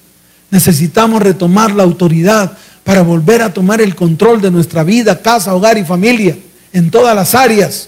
necesitamos 0.50 1.24
retomar 1.24 1.72
la 1.72 1.84
autoridad 1.84 2.58
para 2.84 3.02
volver 3.02 3.42
a 3.44 3.54
tomar 3.54 3.80
el 3.80 3.96
control 3.96 4.42
de 4.42 4.52
nuestra 4.52 4.84
vida, 4.84 5.22
casa, 5.22 5.56
hogar 5.56 5.78
y 5.78 5.86
familia, 5.86 6.38
en 6.74 6.92
todas 6.92 7.16
las 7.16 7.34
áreas. 7.34 7.88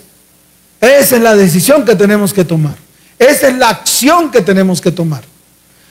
Esa 0.79 1.17
es 1.17 1.21
la 1.21 1.35
decisión 1.35 1.83
que 1.83 1.95
tenemos 1.95 2.33
que 2.33 2.45
tomar. 2.45 2.82
Esa 3.17 3.47
es 3.47 3.57
la 3.57 3.69
acción 3.69 4.31
que 4.31 4.41
tenemos 4.41 4.81
que 4.81 4.91
tomar. 4.91 5.23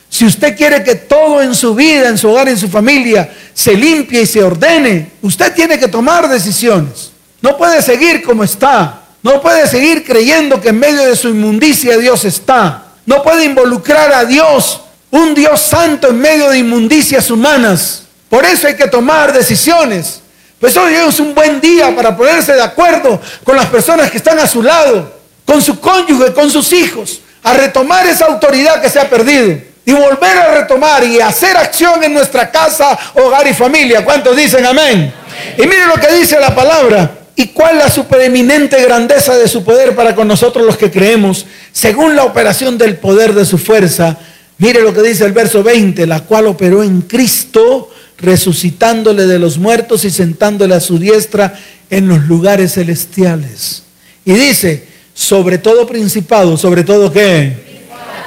Si 0.08 0.26
usted 0.26 0.56
quiere 0.56 0.85
que 0.85 0.94
todo 0.94 1.40
en 1.40 1.54
su 1.54 1.74
vida, 1.74 2.08
en 2.08 2.18
su 2.18 2.28
hogar, 2.30 2.48
en 2.48 2.58
su 2.58 2.68
familia, 2.68 3.32
se 3.54 3.74
limpie 3.74 4.22
y 4.22 4.26
se 4.26 4.42
ordene, 4.42 5.12
usted 5.22 5.54
tiene 5.54 5.78
que 5.78 5.88
tomar 5.88 6.28
decisiones. 6.28 7.12
No 7.40 7.56
puede 7.56 7.80
seguir 7.80 8.22
como 8.22 8.44
está. 8.44 9.00
No 9.22 9.40
puede 9.40 9.68
seguir 9.68 10.04
creyendo 10.04 10.61
que 10.61 10.70
en 10.70 10.80
medio 10.80 11.04
de 11.04 11.16
su 11.16 11.28
inmundicia 11.28 11.96
Dios 11.96 12.24
está. 12.24 12.87
No 13.06 13.22
puede 13.22 13.44
involucrar 13.44 14.12
a 14.12 14.24
Dios, 14.24 14.82
un 15.11 15.35
Dios 15.35 15.62
santo, 15.62 16.08
en 16.08 16.18
medio 16.18 16.50
de 16.50 16.58
inmundicias 16.58 17.30
humanas. 17.30 18.02
Por 18.28 18.44
eso 18.44 18.66
hay 18.66 18.74
que 18.74 18.88
tomar 18.88 19.32
decisiones. 19.32 20.20
Pues 20.58 20.76
hoy 20.76 20.94
es 20.94 21.20
un 21.20 21.35
buen 21.35 21.61
día 21.61 21.94
para 21.94 22.16
ponerse 22.16 22.52
de 22.52 22.62
acuerdo 22.62 23.20
con 23.44 23.56
las 23.56 23.66
personas 23.66 24.11
que 24.11 24.18
están 24.18 24.38
a 24.38 24.46
su 24.46 24.62
lado, 24.62 25.21
con 25.53 25.61
su 25.61 25.79
cónyuge, 25.79 26.33
con 26.33 26.51
sus 26.51 26.73
hijos, 26.73 27.21
a 27.43 27.53
retomar 27.53 28.07
esa 28.07 28.25
autoridad 28.25 28.81
que 28.81 28.88
se 28.88 28.99
ha 28.99 29.11
perdido 29.11 29.59
y 29.85 29.93
volver 29.93 30.38
a 30.38 30.55
retomar 30.55 31.05
y 31.05 31.21
hacer 31.21 31.55
acción 31.59 32.03
en 32.03 32.15
nuestra 32.15 32.51
casa, 32.51 32.99
hogar 33.17 33.47
y 33.47 33.53
familia. 33.53 34.03
¿Cuántos 34.03 34.35
dicen 34.35 34.65
amén? 34.65 35.12
Y 35.59 35.62
mire 35.67 35.87
lo 35.87 36.01
que 36.01 36.11
dice 36.15 36.41
la 36.41 36.55
palabra. 36.55 37.19
¿Y 37.37 37.49
cuál 37.49 37.77
la 37.77 37.91
supereminente 37.91 38.81
grandeza 38.83 39.37
de 39.37 39.47
su 39.47 39.62
poder 39.62 39.95
para 39.95 40.15
con 40.15 40.27
nosotros 40.27 40.65
los 40.65 40.79
que 40.79 40.91
creemos, 40.91 41.45
según 41.71 42.17
la 42.17 42.25
operación 42.25 42.79
del 42.79 42.97
poder 42.97 43.35
de 43.35 43.45
su 43.45 43.59
fuerza? 43.59 44.17
Mire 44.57 44.81
lo 44.81 44.95
que 44.95 45.03
dice 45.03 45.27
el 45.27 45.33
verso 45.33 45.62
20, 45.62 46.07
la 46.07 46.21
cual 46.21 46.47
operó 46.47 46.83
en 46.83 47.03
Cristo, 47.03 47.91
resucitándole 48.17 49.27
de 49.27 49.38
los 49.38 49.59
muertos 49.59 50.07
y 50.07 50.11
sentándole 50.11 50.75
a 50.75 50.81
su 50.81 50.99
diestra 50.99 51.61
en 51.91 52.09
los 52.09 52.21
lugares 52.21 52.73
celestiales. 52.73 53.83
Y 54.25 54.33
dice, 54.33 54.91
sobre 55.22 55.58
todo 55.58 55.87
principado, 55.87 56.56
sobre 56.56 56.85
todo 56.85 57.12
qué? 57.12 57.62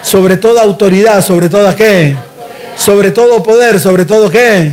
sobre 0.05 0.37
toda 0.37 0.61
autoridad, 0.61 1.25
sobre 1.25 1.49
toda 1.49 1.75
qué, 1.75 2.15
sobre 2.77 3.09
todo 3.09 3.41
poder, 3.41 3.79
sobre 3.79 4.05
todo 4.05 4.29
qué, 4.29 4.71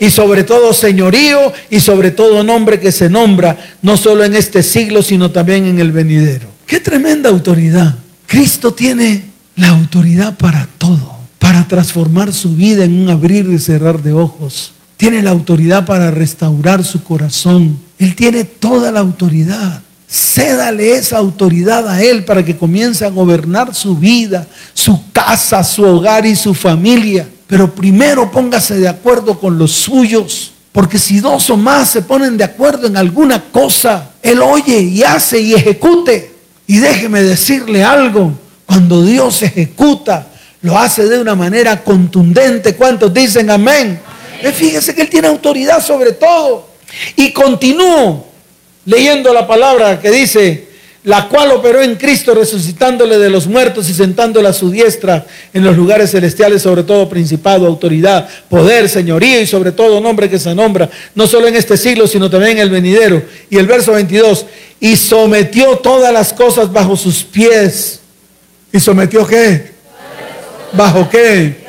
y 0.00 0.10
sobre 0.10 0.42
todo 0.42 0.72
señorío 0.72 1.52
y 1.70 1.78
sobre 1.78 2.10
todo 2.10 2.42
nombre 2.42 2.80
que 2.80 2.90
se 2.90 3.08
nombra, 3.08 3.56
no 3.82 3.96
solo 3.96 4.24
en 4.24 4.34
este 4.34 4.64
siglo, 4.64 5.00
sino 5.02 5.30
también 5.30 5.66
en 5.66 5.78
el 5.78 5.92
venidero. 5.92 6.48
Qué 6.66 6.80
tremenda 6.80 7.30
autoridad. 7.30 7.94
Cristo 8.26 8.74
tiene 8.74 9.26
la 9.54 9.68
autoridad 9.68 10.36
para 10.36 10.68
todo, 10.76 11.18
para 11.38 11.68
transformar 11.68 12.32
su 12.32 12.56
vida 12.56 12.84
en 12.84 13.00
un 13.00 13.10
abrir 13.10 13.48
y 13.48 13.60
cerrar 13.60 14.02
de 14.02 14.12
ojos. 14.12 14.72
Tiene 14.96 15.22
la 15.22 15.30
autoridad 15.30 15.86
para 15.86 16.10
restaurar 16.10 16.82
su 16.82 17.04
corazón. 17.04 17.78
Él 18.00 18.16
tiene 18.16 18.42
toda 18.42 18.90
la 18.90 18.98
autoridad. 18.98 19.83
Cédale 20.14 20.94
esa 20.94 21.18
autoridad 21.18 21.88
a 21.88 22.00
Él 22.00 22.24
para 22.24 22.44
que 22.44 22.56
comience 22.56 23.04
a 23.04 23.10
gobernar 23.10 23.74
su 23.74 23.96
vida, 23.96 24.46
su 24.72 25.10
casa, 25.12 25.64
su 25.64 25.82
hogar 25.82 26.24
y 26.24 26.36
su 26.36 26.54
familia. 26.54 27.28
Pero 27.48 27.74
primero 27.74 28.30
póngase 28.30 28.76
de 28.76 28.86
acuerdo 28.86 29.40
con 29.40 29.58
los 29.58 29.72
suyos. 29.72 30.52
Porque 30.70 31.00
si 31.00 31.18
dos 31.18 31.50
o 31.50 31.56
más 31.56 31.90
se 31.90 32.02
ponen 32.02 32.36
de 32.36 32.44
acuerdo 32.44 32.86
en 32.86 32.96
alguna 32.96 33.42
cosa, 33.50 34.12
Él 34.22 34.40
oye 34.40 34.78
y 34.82 35.02
hace 35.02 35.40
y 35.40 35.52
ejecute. 35.52 36.32
Y 36.68 36.78
déjeme 36.78 37.20
decirle 37.20 37.82
algo, 37.82 38.38
cuando 38.66 39.04
Dios 39.04 39.42
ejecuta, 39.42 40.28
lo 40.62 40.78
hace 40.78 41.08
de 41.08 41.18
una 41.18 41.34
manera 41.34 41.82
contundente. 41.82 42.76
¿Cuántos 42.76 43.12
dicen 43.12 43.50
amén? 43.50 44.00
amén. 44.38 44.54
Fíjese 44.54 44.94
que 44.94 45.02
Él 45.02 45.10
tiene 45.10 45.26
autoridad 45.26 45.84
sobre 45.84 46.12
todo. 46.12 46.68
Y 47.16 47.32
continúo 47.32 48.33
leyendo 48.86 49.32
la 49.32 49.46
palabra 49.46 50.00
que 50.00 50.10
dice, 50.10 50.74
la 51.04 51.28
cual 51.28 51.50
operó 51.50 51.82
en 51.82 51.96
Cristo 51.96 52.34
resucitándole 52.34 53.18
de 53.18 53.28
los 53.28 53.46
muertos 53.46 53.90
y 53.90 53.94
sentándole 53.94 54.48
a 54.48 54.54
su 54.54 54.70
diestra 54.70 55.26
en 55.52 55.62
los 55.62 55.76
lugares 55.76 56.10
celestiales, 56.10 56.62
sobre 56.62 56.82
todo 56.82 57.10
principado, 57.10 57.66
autoridad, 57.66 58.26
poder, 58.48 58.88
señoría 58.88 59.38
y 59.42 59.46
sobre 59.46 59.72
todo 59.72 60.00
nombre 60.00 60.30
que 60.30 60.38
se 60.38 60.54
nombra, 60.54 60.88
no 61.14 61.26
solo 61.26 61.46
en 61.46 61.56
este 61.56 61.76
siglo, 61.76 62.06
sino 62.06 62.30
también 62.30 62.52
en 62.52 62.62
el 62.62 62.70
venidero. 62.70 63.22
Y 63.50 63.58
el 63.58 63.66
verso 63.66 63.92
22, 63.92 64.46
y 64.80 64.96
sometió 64.96 65.76
todas 65.76 66.10
las 66.10 66.32
cosas 66.32 66.72
bajo 66.72 66.96
sus 66.96 67.22
pies. 67.22 68.00
¿Y 68.72 68.80
sometió 68.80 69.26
qué? 69.26 69.72
¿Bajo 70.72 71.08
qué? 71.10 71.64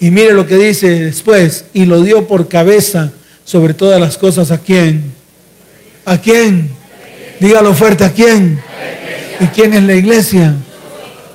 Y 0.00 0.12
mire 0.12 0.32
lo 0.32 0.46
que 0.46 0.56
dice 0.56 1.06
después, 1.06 1.64
y 1.74 1.84
lo 1.84 2.00
dio 2.02 2.28
por 2.28 2.46
cabeza 2.46 3.10
sobre 3.44 3.74
todas 3.74 4.00
las 4.00 4.16
cosas 4.16 4.52
a 4.52 4.58
quién. 4.58 5.15
¿A 6.08 6.18
quién? 6.18 6.70
Dígalo 7.40 7.74
fuerte, 7.74 8.04
¿a 8.04 8.12
quién? 8.12 8.62
¿Y 9.40 9.46
quién 9.48 9.74
es 9.74 9.82
la 9.82 9.94
iglesia? 9.94 10.54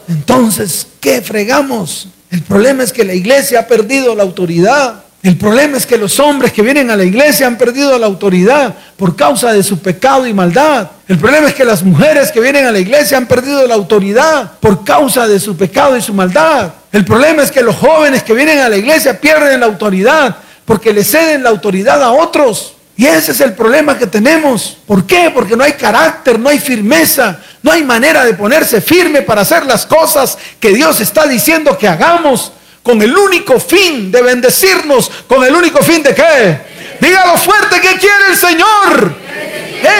Entonces, 0.07 0.87
¿qué 1.01 1.21
fregamos? 1.21 2.07
El 2.29 2.41
problema 2.41 2.81
es 2.81 2.93
que 2.93 3.03
la 3.03 3.13
iglesia 3.13 3.59
ha 3.59 3.67
perdido 3.67 4.15
la 4.15 4.23
autoridad. 4.23 5.03
El 5.23 5.35
problema 5.35 5.75
es 5.75 5.85
que 5.85 5.97
los 5.97 6.17
hombres 6.21 6.53
que 6.53 6.61
vienen 6.61 6.89
a 6.89 6.95
la 6.95 7.03
iglesia 7.03 7.47
han 7.47 7.57
perdido 7.57 7.99
la 7.99 8.05
autoridad 8.05 8.73
por 8.95 9.17
causa 9.17 9.51
de 9.51 9.61
su 9.61 9.79
pecado 9.79 10.25
y 10.25 10.33
maldad. 10.33 10.89
El 11.09 11.17
problema 11.17 11.49
es 11.49 11.53
que 11.53 11.65
las 11.65 11.83
mujeres 11.83 12.31
que 12.31 12.39
vienen 12.39 12.65
a 12.65 12.71
la 12.71 12.79
iglesia 12.79 13.17
han 13.17 13.27
perdido 13.27 13.67
la 13.67 13.75
autoridad 13.75 14.53
por 14.61 14.85
causa 14.85 15.27
de 15.27 15.41
su 15.41 15.57
pecado 15.57 15.97
y 15.97 16.01
su 16.01 16.13
maldad. 16.13 16.71
El 16.93 17.03
problema 17.03 17.43
es 17.43 17.51
que 17.51 17.61
los 17.61 17.75
jóvenes 17.75 18.23
que 18.23 18.33
vienen 18.33 18.59
a 18.59 18.69
la 18.69 18.77
iglesia 18.77 19.19
pierden 19.19 19.59
la 19.59 19.65
autoridad 19.65 20.37
porque 20.63 20.93
le 20.93 21.03
ceden 21.03 21.43
la 21.43 21.49
autoridad 21.49 22.01
a 22.01 22.13
otros. 22.13 22.75
Y 23.01 23.07
ese 23.07 23.31
es 23.31 23.41
el 23.41 23.53
problema 23.53 23.97
que 23.97 24.05
tenemos. 24.05 24.77
¿Por 24.85 25.07
qué? 25.07 25.31
Porque 25.33 25.57
no 25.57 25.63
hay 25.63 25.73
carácter, 25.73 26.37
no 26.37 26.49
hay 26.49 26.59
firmeza, 26.59 27.39
no 27.63 27.71
hay 27.71 27.83
manera 27.83 28.23
de 28.23 28.35
ponerse 28.35 28.79
firme 28.79 29.23
para 29.23 29.41
hacer 29.41 29.65
las 29.65 29.87
cosas 29.87 30.37
que 30.59 30.69
Dios 30.69 31.01
está 31.01 31.25
diciendo 31.25 31.75
que 31.79 31.87
hagamos 31.87 32.51
con 32.83 33.01
el 33.01 33.17
único 33.17 33.59
fin 33.59 34.11
de 34.11 34.21
bendecirnos, 34.21 35.09
con 35.27 35.43
el 35.43 35.55
único 35.55 35.81
fin 35.81 36.03
de 36.03 36.13
qué. 36.13 36.59
Dígalo 36.99 37.39
fuerte 37.39 37.81
que 37.81 37.97
quiere 37.97 38.27
el 38.29 38.37
Señor. 38.37 39.15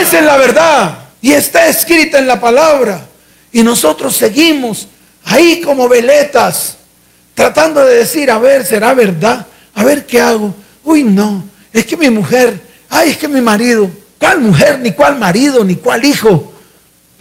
Esa 0.00 0.18
es 0.20 0.24
la 0.24 0.36
verdad. 0.36 0.98
Y 1.20 1.32
está 1.32 1.66
escrita 1.66 2.20
en 2.20 2.28
la 2.28 2.40
palabra. 2.40 3.04
Y 3.50 3.64
nosotros 3.64 4.14
seguimos 4.14 4.86
ahí 5.24 5.60
como 5.60 5.88
veletas, 5.88 6.76
tratando 7.34 7.84
de 7.84 7.96
decir, 7.96 8.30
a 8.30 8.38
ver, 8.38 8.64
¿será 8.64 8.94
verdad? 8.94 9.44
A 9.74 9.82
ver 9.82 10.06
qué 10.06 10.20
hago. 10.20 10.54
Uy, 10.84 11.02
no, 11.02 11.42
es 11.72 11.84
que 11.84 11.96
mi 11.96 12.08
mujer 12.08 12.70
Ay, 12.94 13.12
es 13.12 13.16
que 13.16 13.26
mi 13.26 13.40
marido, 13.40 13.90
¿cuál 14.18 14.40
mujer, 14.40 14.78
ni 14.78 14.92
cuál 14.92 15.18
marido, 15.18 15.64
ni 15.64 15.76
cuál 15.76 16.04
hijo? 16.04 16.52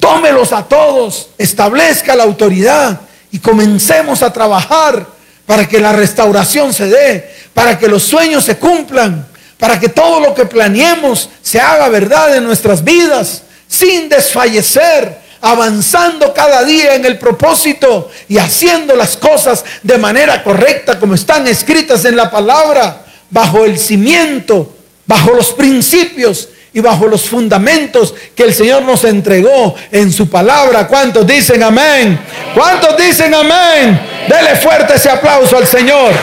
Tómelos 0.01 0.51
a 0.51 0.67
todos, 0.67 1.29
establezca 1.37 2.13
la 2.13 2.23
autoridad 2.23 2.99
y 3.31 3.39
comencemos 3.39 4.21
a 4.21 4.33
trabajar 4.33 5.07
para 5.45 5.65
que 5.69 5.79
la 5.79 5.93
restauración 5.93 6.73
se 6.73 6.89
dé, 6.89 7.35
para 7.53 7.79
que 7.79 7.87
los 7.87 8.03
sueños 8.03 8.43
se 8.43 8.57
cumplan, 8.57 9.25
para 9.57 9.79
que 9.79 9.87
todo 9.87 10.19
lo 10.19 10.35
que 10.35 10.45
planeemos 10.45 11.29
se 11.41 11.61
haga 11.61 11.87
verdad 11.87 12.35
en 12.35 12.43
nuestras 12.43 12.83
vidas, 12.83 13.43
sin 13.65 14.09
desfallecer, 14.09 15.19
avanzando 15.39 16.33
cada 16.33 16.65
día 16.65 16.95
en 16.95 17.05
el 17.05 17.17
propósito 17.17 18.11
y 18.27 18.39
haciendo 18.39 18.93
las 18.93 19.15
cosas 19.15 19.63
de 19.83 19.97
manera 19.97 20.43
correcta 20.43 20.99
como 20.99 21.15
están 21.15 21.47
escritas 21.47 22.03
en 22.03 22.17
la 22.17 22.29
palabra, 22.29 23.05
bajo 23.29 23.63
el 23.63 23.79
cimiento 23.79 24.75
bajo 25.11 25.33
los 25.33 25.51
principios 25.51 26.47
y 26.73 26.79
bajo 26.79 27.05
los 27.05 27.23
fundamentos 27.23 28.13
que 28.33 28.43
el 28.43 28.53
Señor 28.53 28.83
nos 28.83 29.03
entregó 29.03 29.75
en 29.91 30.09
su 30.09 30.29
palabra. 30.29 30.87
¿Cuántos 30.87 31.27
dicen 31.27 31.61
amén? 31.61 32.17
¿Cuántos 32.53 32.95
dicen 32.95 33.33
amén? 33.33 33.99
Dele 34.29 34.55
fuerte 34.55 34.93
ese 34.95 35.09
aplauso 35.09 35.57
al 35.57 35.67
Señor. 35.67 36.13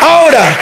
Ahora, 0.00 0.58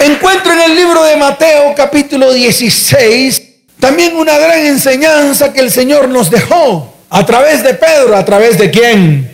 encuentro 0.00 0.52
en 0.52 0.60
el 0.60 0.74
libro 0.74 1.02
de 1.04 1.16
Mateo 1.16 1.72
capítulo 1.74 2.30
16 2.30 3.42
también 3.80 4.14
una 4.16 4.36
gran 4.36 4.66
enseñanza 4.66 5.50
que 5.50 5.60
el 5.60 5.70
Señor 5.70 6.10
nos 6.10 6.30
dejó 6.30 6.92
a 7.08 7.24
través 7.24 7.62
de 7.62 7.72
Pedro. 7.72 8.14
¿A 8.14 8.22
través 8.22 8.58
de 8.58 8.70
quién? 8.70 9.30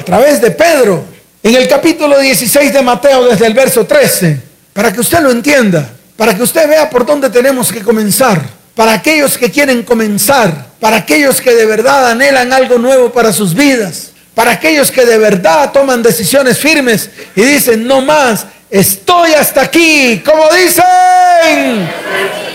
A 0.00 0.04
través 0.04 0.40
de 0.40 0.52
Pedro. 0.52 1.17
En 1.48 1.54
el 1.54 1.66
capítulo 1.66 2.18
16 2.18 2.74
de 2.74 2.82
Mateo, 2.82 3.26
desde 3.26 3.46
el 3.46 3.54
verso 3.54 3.86
13, 3.86 4.38
para 4.74 4.92
que 4.92 5.00
usted 5.00 5.20
lo 5.20 5.30
entienda, 5.30 5.88
para 6.14 6.36
que 6.36 6.42
usted 6.42 6.68
vea 6.68 6.90
por 6.90 7.06
dónde 7.06 7.30
tenemos 7.30 7.72
que 7.72 7.80
comenzar, 7.80 8.38
para 8.74 8.92
aquellos 8.92 9.38
que 9.38 9.50
quieren 9.50 9.82
comenzar, 9.82 10.66
para 10.78 10.98
aquellos 10.98 11.40
que 11.40 11.54
de 11.54 11.64
verdad 11.64 12.10
anhelan 12.10 12.52
algo 12.52 12.76
nuevo 12.76 13.10
para 13.10 13.32
sus 13.32 13.54
vidas, 13.54 14.10
para 14.34 14.50
aquellos 14.50 14.90
que 14.90 15.06
de 15.06 15.16
verdad 15.16 15.72
toman 15.72 16.02
decisiones 16.02 16.58
firmes 16.58 17.08
y 17.34 17.40
dicen, 17.40 17.86
no 17.86 18.02
más, 18.02 18.44
estoy 18.68 19.32
hasta 19.32 19.62
aquí, 19.62 20.22
como 20.22 20.52
dicen. 20.52 20.84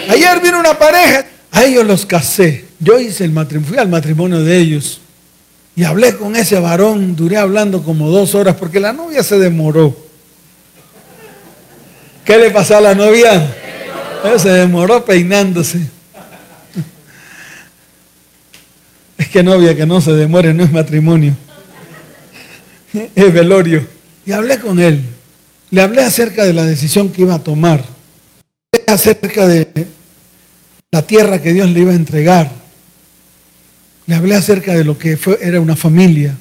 Ayer 0.07 0.39
vino 0.39 0.59
una 0.59 0.77
pareja, 0.77 1.25
a 1.49 1.63
ellos 1.63 1.83
los 1.83 2.05
casé, 2.05 2.65
yo 2.79 2.99
hice 2.99 3.23
el 3.23 3.31
matrimonio, 3.31 3.69
fui 3.69 3.79
al 3.79 3.89
matrimonio 3.89 4.43
de 4.43 4.55
ellos. 4.55 4.99
Y 5.75 5.83
hablé 5.83 6.15
con 6.15 6.35
ese 6.35 6.59
varón, 6.59 7.15
duré 7.15 7.37
hablando 7.37 7.81
como 7.81 8.09
dos 8.09 8.35
horas 8.35 8.55
porque 8.55 8.79
la 8.79 8.93
novia 8.93 9.23
se 9.23 9.39
demoró. 9.39 9.95
¿Qué 12.23 12.37
le 12.37 12.51
pasó 12.51 12.77
a 12.77 12.81
la 12.81 12.95
novia? 12.95 13.55
se 14.37 14.49
demoró 14.49 15.03
peinándose. 15.03 15.79
Es 19.17 19.27
que 19.27 19.43
novia 19.43 19.75
que 19.75 19.85
no 19.85 19.99
se 19.99 20.13
demore 20.13 20.53
no 20.53 20.63
es 20.63 20.71
matrimonio, 20.71 21.35
es 22.93 23.33
velorio. 23.33 23.85
Y 24.25 24.31
hablé 24.31 24.59
con 24.59 24.79
él. 24.79 25.01
Le 25.71 25.81
hablé 25.81 26.03
acerca 26.03 26.45
de 26.45 26.53
la 26.53 26.63
decisión 26.63 27.09
que 27.09 27.23
iba 27.23 27.35
a 27.35 27.43
tomar. 27.43 27.83
acerca 28.87 29.47
de 29.47 29.87
la 30.91 31.01
tierra 31.01 31.41
que 31.41 31.51
Dios 31.51 31.69
le 31.69 31.79
iba 31.79 31.91
a 31.91 31.95
entregar 31.95 32.62
le 34.05 34.15
hablé 34.15 34.35
acerca 34.35 34.73
de 34.73 34.83
lo 34.83 34.97
que 34.97 35.17
fue, 35.17 35.39
era 35.41 35.61
una 35.61 35.75
familia. 35.75 36.35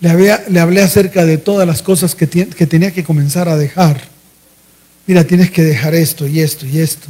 Le, 0.00 0.60
hablé 0.60 0.82
acerca 0.82 1.24
de 1.24 1.38
todas 1.38 1.66
las 1.66 1.82
cosas 1.82 2.14
que, 2.14 2.28
que 2.28 2.66
tenía 2.66 2.92
que 2.92 3.02
comenzar 3.02 3.48
a 3.48 3.56
dejar. 3.56 4.00
Mira, 5.06 5.24
tienes 5.24 5.50
que 5.50 5.64
dejar 5.64 5.94
esto 5.94 6.26
y 6.26 6.40
esto 6.40 6.66
y 6.66 6.78
esto, 6.78 7.08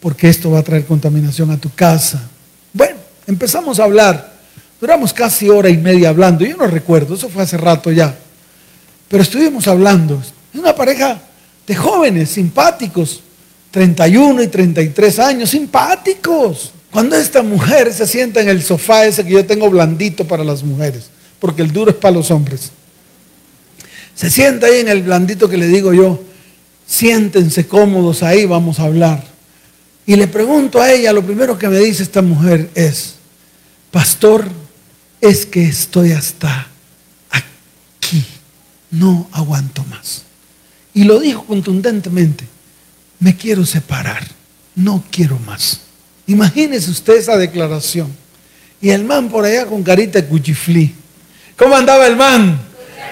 porque 0.00 0.28
esto 0.28 0.50
va 0.50 0.60
a 0.60 0.62
traer 0.62 0.84
contaminación 0.84 1.50
a 1.50 1.58
tu 1.58 1.70
casa. 1.72 2.28
Bueno, 2.72 2.96
empezamos 3.26 3.78
a 3.78 3.84
hablar. 3.84 4.32
Duramos 4.80 5.12
casi 5.12 5.48
hora 5.48 5.68
y 5.68 5.76
media 5.76 6.08
hablando. 6.08 6.44
Yo 6.44 6.56
no 6.56 6.66
recuerdo, 6.66 7.14
eso 7.14 7.28
fue 7.28 7.42
hace 7.44 7.56
rato 7.56 7.92
ya. 7.92 8.16
Pero 9.08 9.22
estuvimos 9.22 9.68
hablando. 9.68 10.20
Es 10.52 10.58
una 10.58 10.74
pareja 10.74 11.20
de 11.66 11.76
jóvenes, 11.76 12.30
simpáticos, 12.30 13.22
31 13.70 14.42
y 14.42 14.48
33 14.48 15.18
años, 15.20 15.50
simpáticos. 15.50 16.72
Cuando 16.92 17.16
esta 17.16 17.42
mujer 17.42 17.90
se 17.94 18.06
sienta 18.06 18.42
en 18.42 18.50
el 18.50 18.62
sofá 18.62 19.06
ese 19.06 19.24
que 19.24 19.32
yo 19.32 19.46
tengo 19.46 19.70
blandito 19.70 20.28
para 20.28 20.44
las 20.44 20.62
mujeres, 20.62 21.04
porque 21.40 21.62
el 21.62 21.72
duro 21.72 21.90
es 21.90 21.96
para 21.96 22.14
los 22.14 22.30
hombres, 22.30 22.70
se 24.14 24.30
sienta 24.30 24.66
ahí 24.66 24.80
en 24.80 24.88
el 24.88 25.02
blandito 25.02 25.48
que 25.48 25.56
le 25.56 25.68
digo 25.68 25.94
yo, 25.94 26.22
siéntense 26.86 27.66
cómodos 27.66 28.22
ahí, 28.22 28.44
vamos 28.44 28.78
a 28.78 28.84
hablar. 28.84 29.24
Y 30.04 30.16
le 30.16 30.28
pregunto 30.28 30.82
a 30.82 30.92
ella, 30.92 31.14
lo 31.14 31.24
primero 31.24 31.58
que 31.58 31.66
me 31.66 31.78
dice 31.78 32.02
esta 32.02 32.20
mujer 32.20 32.68
es, 32.74 33.14
pastor, 33.90 34.46
es 35.18 35.46
que 35.46 35.64
estoy 35.64 36.12
hasta 36.12 36.68
aquí, 37.30 38.22
no 38.90 39.30
aguanto 39.32 39.82
más. 39.84 40.24
Y 40.92 41.04
lo 41.04 41.20
dijo 41.20 41.46
contundentemente, 41.46 42.44
me 43.18 43.34
quiero 43.34 43.64
separar, 43.64 44.26
no 44.74 45.02
quiero 45.10 45.38
más. 45.38 45.80
Imagínese 46.26 46.90
usted 46.90 47.16
esa 47.16 47.36
declaración. 47.36 48.14
Y 48.80 48.90
el 48.90 49.04
man 49.04 49.28
por 49.28 49.44
allá 49.44 49.66
con 49.66 49.82
carita 49.82 50.20
de 50.20 50.26
cuchiflí. 50.26 50.94
¿Cómo 51.56 51.76
andaba 51.76 52.06
el 52.06 52.16
man? 52.16 52.60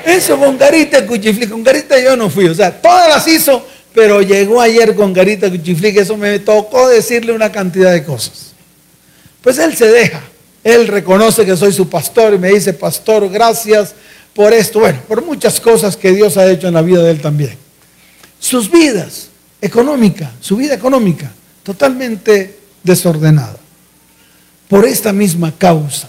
Eso 0.05 0.38
con 0.38 0.57
carita 0.57 1.01
de 1.01 1.07
cuchiflí. 1.07 1.46
Con 1.46 1.62
carita 1.62 1.99
yo 2.01 2.16
no 2.16 2.29
fui. 2.31 2.46
O 2.46 2.55
sea, 2.55 2.81
todas 2.81 3.09
las 3.09 3.27
hizo, 3.29 3.64
pero 3.94 4.23
llegó 4.23 4.61
ayer 4.61 4.94
con 4.94 5.12
carita 5.12 5.49
de 5.49 5.59
cuchiflí, 5.59 5.92
que 5.92 6.01
eso 6.01 6.16
me 6.16 6.38
tocó 6.40 6.88
decirle 6.88 7.33
una 7.33 7.53
cantidad 7.53 7.92
de 7.92 8.05
cosas. 8.05 8.53
Pues 9.42 9.59
él 9.59 9.77
se 9.77 9.87
deja. 9.87 10.23
Él 10.62 10.88
reconoce 10.88 11.46
que 11.46 11.57
soy 11.57 11.73
su 11.73 11.88
pastor 11.88 12.35
y 12.35 12.38
me 12.38 12.51
dice, 12.51 12.73
pastor, 12.75 13.29
gracias 13.31 13.94
por 14.35 14.53
esto. 14.53 14.81
Bueno, 14.81 15.01
por 15.09 15.25
muchas 15.25 15.61
cosas 15.61 15.96
que 15.96 16.12
Dios 16.12 16.37
ha 16.37 16.51
hecho 16.51 16.68
en 16.68 16.75
la 16.75 16.83
vida 16.83 17.03
de 17.03 17.11
él 17.11 17.20
también. 17.20 17.57
Sus 18.38 18.70
vidas 18.70 19.29
económica, 19.61 20.33
su 20.40 20.57
vida 20.57 20.75
económica, 20.75 21.31
totalmente 21.62 22.60
desordenada. 22.82 23.56
Por 24.68 24.84
esta 24.84 25.12
misma 25.12 25.52
causa, 25.52 26.08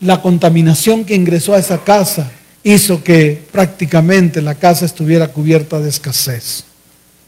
la 0.00 0.20
contaminación 0.20 1.04
que 1.04 1.14
ingresó 1.14 1.54
a 1.54 1.58
esa 1.58 1.78
casa 1.82 2.30
hizo 2.62 3.02
que 3.02 3.42
prácticamente 3.50 4.42
la 4.42 4.54
casa 4.54 4.84
estuviera 4.84 5.28
cubierta 5.28 5.80
de 5.80 5.88
escasez, 5.88 6.64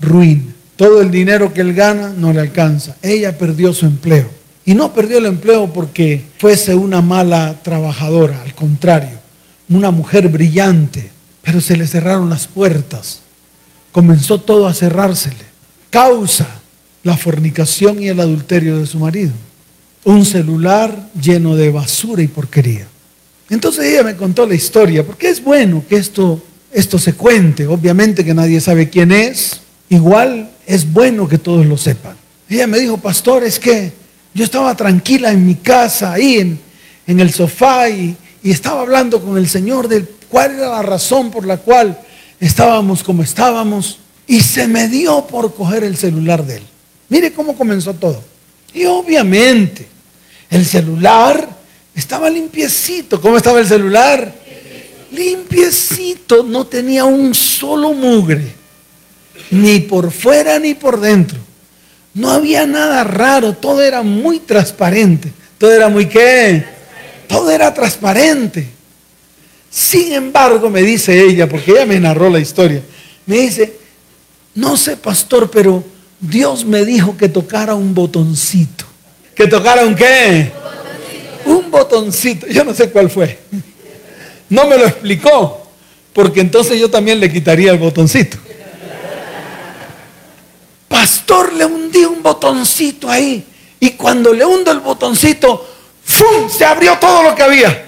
ruina. 0.00 0.54
Todo 0.76 1.00
el 1.00 1.10
dinero 1.10 1.52
que 1.52 1.60
él 1.60 1.72
gana 1.72 2.12
no 2.16 2.32
le 2.32 2.40
alcanza. 2.40 2.96
Ella 3.00 3.38
perdió 3.38 3.72
su 3.72 3.86
empleo. 3.86 4.28
Y 4.64 4.74
no 4.74 4.92
perdió 4.92 5.18
el 5.18 5.26
empleo 5.26 5.72
porque 5.72 6.24
fuese 6.38 6.74
una 6.74 7.00
mala 7.00 7.60
trabajadora, 7.62 8.42
al 8.42 8.54
contrario, 8.54 9.18
una 9.68 9.90
mujer 9.90 10.28
brillante, 10.28 11.10
pero 11.42 11.60
se 11.60 11.76
le 11.76 11.86
cerraron 11.86 12.30
las 12.30 12.46
puertas. 12.46 13.20
Comenzó 13.92 14.40
todo 14.40 14.66
a 14.66 14.74
cerrársele. 14.74 15.44
Causa 15.90 16.48
la 17.04 17.16
fornicación 17.16 18.02
y 18.02 18.08
el 18.08 18.18
adulterio 18.18 18.78
de 18.78 18.86
su 18.86 18.98
marido. 18.98 19.32
Un 20.04 20.24
celular 20.24 21.10
lleno 21.20 21.54
de 21.54 21.70
basura 21.70 22.22
y 22.22 22.28
porquería. 22.28 22.88
Entonces 23.50 23.84
ella 23.84 24.02
me 24.02 24.16
contó 24.16 24.46
la 24.46 24.54
historia, 24.54 25.04
porque 25.04 25.28
es 25.28 25.42
bueno 25.44 25.84
que 25.88 25.96
esto, 25.96 26.42
esto 26.72 26.98
se 26.98 27.12
cuente. 27.12 27.66
Obviamente 27.66 28.24
que 28.24 28.34
nadie 28.34 28.60
sabe 28.60 28.88
quién 28.88 29.12
es. 29.12 29.60
Igual 29.90 30.50
es 30.66 30.90
bueno 30.90 31.28
que 31.28 31.38
todos 31.38 31.66
lo 31.66 31.76
sepan. 31.76 32.16
Ella 32.48 32.66
me 32.66 32.78
dijo, 32.78 32.96
pastor, 32.96 33.44
es 33.44 33.58
que 33.58 33.92
yo 34.32 34.44
estaba 34.44 34.74
tranquila 34.74 35.30
en 35.30 35.46
mi 35.46 35.56
casa, 35.56 36.14
ahí 36.14 36.58
en, 37.06 37.20
el 37.20 37.32
sofá, 37.32 37.88
y, 37.90 38.16
y 38.42 38.50
estaba 38.50 38.80
hablando 38.80 39.22
con 39.22 39.36
el 39.36 39.48
Señor 39.48 39.88
de 39.88 40.04
cuál 40.30 40.52
era 40.52 40.70
la 40.70 40.82
razón 40.82 41.30
por 41.30 41.46
la 41.46 41.58
cual 41.58 41.98
estábamos 42.40 43.02
como 43.02 43.22
estábamos, 43.22 43.98
y 44.26 44.40
se 44.40 44.66
me 44.66 44.88
dio 44.88 45.26
por 45.26 45.54
coger 45.54 45.84
el 45.84 45.96
celular 45.96 46.44
de 46.44 46.56
él. 46.56 46.62
Mire 47.08 47.32
cómo 47.32 47.56
comenzó 47.56 47.94
todo. 47.94 48.22
Y 48.72 48.84
obviamente, 48.86 49.86
el 50.50 50.64
celular 50.64 51.48
estaba 51.94 52.28
limpiecito. 52.28 53.20
¿Cómo 53.20 53.36
estaba 53.36 53.60
el 53.60 53.66
celular? 53.66 54.34
Limpiecito, 55.12 56.42
no 56.42 56.66
tenía 56.66 57.04
un 57.04 57.34
solo 57.34 57.92
mugre, 57.92 58.52
ni 59.50 59.80
por 59.80 60.10
fuera 60.10 60.58
ni 60.58 60.74
por 60.74 61.00
dentro. 61.00 61.38
No 62.14 62.30
había 62.30 62.66
nada 62.66 63.04
raro, 63.04 63.52
todo 63.52 63.82
era 63.82 64.02
muy 64.02 64.40
transparente. 64.40 65.32
Todo 65.58 65.72
era 65.72 65.88
muy 65.88 66.06
qué? 66.06 66.64
Todo 67.28 67.50
era 67.50 67.72
transparente. 67.72 68.68
Sin 69.70 70.12
embargo, 70.12 70.70
me 70.70 70.82
dice 70.82 71.20
ella, 71.20 71.48
porque 71.48 71.72
ella 71.72 71.86
me 71.86 71.98
narró 71.98 72.30
la 72.30 72.38
historia, 72.38 72.80
me 73.26 73.38
dice, 73.38 73.76
no 74.54 74.76
sé, 74.76 74.96
pastor, 74.96 75.50
pero 75.50 75.82
Dios 76.28 76.64
me 76.64 76.84
dijo 76.84 77.16
que 77.16 77.28
tocara 77.28 77.74
un 77.74 77.94
botoncito. 77.94 78.84
¿Que 79.34 79.46
tocara 79.46 79.84
un 79.84 79.94
qué? 79.94 80.52
Un 81.44 81.70
botoncito. 81.70 82.46
Yo 82.46 82.64
no 82.64 82.72
sé 82.72 82.90
cuál 82.90 83.10
fue. 83.10 83.38
No 84.48 84.66
me 84.66 84.78
lo 84.78 84.86
explicó, 84.86 85.66
porque 86.12 86.40
entonces 86.40 86.78
yo 86.78 86.90
también 86.90 87.20
le 87.20 87.30
quitaría 87.30 87.72
el 87.72 87.78
botoncito. 87.78 88.38
Pastor, 90.88 91.52
le 91.52 91.64
hundí 91.64 92.04
un 92.04 92.22
botoncito 92.22 93.10
ahí. 93.10 93.44
Y 93.80 93.90
cuando 93.90 94.32
le 94.32 94.44
hundo 94.44 94.70
el 94.70 94.80
botoncito, 94.80 95.68
¡fum! 96.04 96.48
Se 96.48 96.64
abrió 96.64 96.96
todo 96.98 97.22
lo 97.22 97.34
que 97.34 97.42
había. 97.42 97.86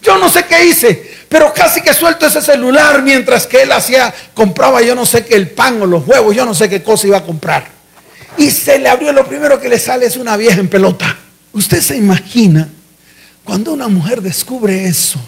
Yo 0.00 0.16
no 0.16 0.30
sé 0.30 0.46
qué 0.46 0.66
hice, 0.66 1.07
pero 1.28 1.52
casi 1.52 1.80
que 1.82 1.92
suelto 1.92 2.26
ese 2.26 2.40
celular 2.40 3.02
mientras 3.02 3.46
que 3.46 3.62
él 3.62 3.72
hacía, 3.72 4.14
compraba 4.34 4.80
yo 4.82 4.94
no 4.94 5.04
sé 5.04 5.24
qué, 5.24 5.34
el 5.34 5.50
pan 5.50 5.82
o 5.82 5.86
los 5.86 6.06
huevos, 6.06 6.34
yo 6.34 6.44
no 6.44 6.54
sé 6.54 6.68
qué 6.68 6.82
cosa 6.82 7.06
iba 7.06 7.18
a 7.18 7.24
comprar. 7.24 7.68
Y 8.38 8.50
se 8.50 8.78
le 8.78 8.88
abrió, 8.88 9.12
lo 9.12 9.26
primero 9.26 9.60
que 9.60 9.68
le 9.68 9.78
sale 9.78 10.06
es 10.06 10.16
una 10.16 10.36
vieja 10.36 10.60
en 10.60 10.68
pelota. 10.68 11.16
Usted 11.52 11.80
se 11.80 11.96
imagina 11.96 12.68
cuando 13.48 13.72
una 13.72 13.88
mujer 13.88 14.20
descubre 14.20 14.86
eso, 14.86 15.18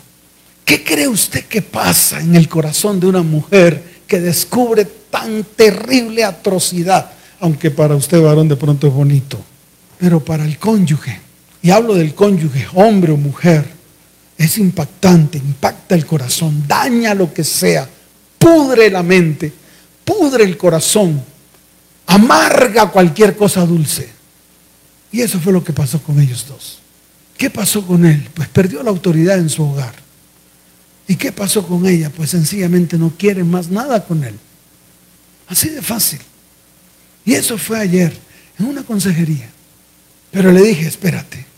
¿qué 0.64 0.84
cree 0.84 1.08
usted 1.08 1.44
que 1.46 1.62
pasa 1.62 2.20
en 2.20 2.36
el 2.36 2.50
corazón 2.50 3.00
de 3.00 3.06
una 3.06 3.22
mujer 3.22 3.82
que 4.06 4.20
descubre 4.20 4.86
tan 5.10 5.42
terrible 5.56 6.22
atrocidad? 6.22 7.12
Aunque 7.40 7.70
para 7.70 7.94
usted 7.94 8.20
varón 8.20 8.46
de 8.46 8.56
pronto 8.56 8.86
es 8.86 8.92
bonito, 8.92 9.42
pero 9.98 10.20
para 10.22 10.44
el 10.44 10.58
cónyuge, 10.58 11.18
y 11.62 11.70
hablo 11.70 11.94
del 11.94 12.14
cónyuge, 12.14 12.66
hombre 12.74 13.12
o 13.12 13.16
mujer, 13.16 13.64
es 14.40 14.56
impactante, 14.56 15.36
impacta 15.36 15.94
el 15.94 16.06
corazón, 16.06 16.64
daña 16.66 17.14
lo 17.14 17.30
que 17.30 17.44
sea, 17.44 17.86
pudre 18.38 18.90
la 18.90 19.02
mente, 19.02 19.52
pudre 20.02 20.44
el 20.44 20.56
corazón, 20.56 21.22
amarga 22.06 22.90
cualquier 22.90 23.36
cosa 23.36 23.66
dulce. 23.66 24.08
Y 25.12 25.20
eso 25.20 25.38
fue 25.40 25.52
lo 25.52 25.62
que 25.62 25.74
pasó 25.74 26.02
con 26.02 26.18
ellos 26.18 26.46
dos. 26.48 26.78
¿Qué 27.36 27.50
pasó 27.50 27.86
con 27.86 28.06
él? 28.06 28.30
Pues 28.32 28.48
perdió 28.48 28.82
la 28.82 28.88
autoridad 28.88 29.38
en 29.38 29.50
su 29.50 29.62
hogar. 29.62 29.94
¿Y 31.06 31.16
qué 31.16 31.32
pasó 31.32 31.66
con 31.66 31.84
ella? 31.84 32.08
Pues 32.08 32.30
sencillamente 32.30 32.96
no 32.96 33.12
quiere 33.18 33.44
más 33.44 33.68
nada 33.68 34.06
con 34.06 34.24
él. 34.24 34.38
Así 35.48 35.68
de 35.68 35.82
fácil. 35.82 36.20
Y 37.26 37.34
eso 37.34 37.58
fue 37.58 37.78
ayer, 37.78 38.16
en 38.58 38.64
una 38.64 38.84
consejería. 38.84 39.50
Pero 40.30 40.50
le 40.50 40.62
dije, 40.62 40.88
espérate, 40.88 41.49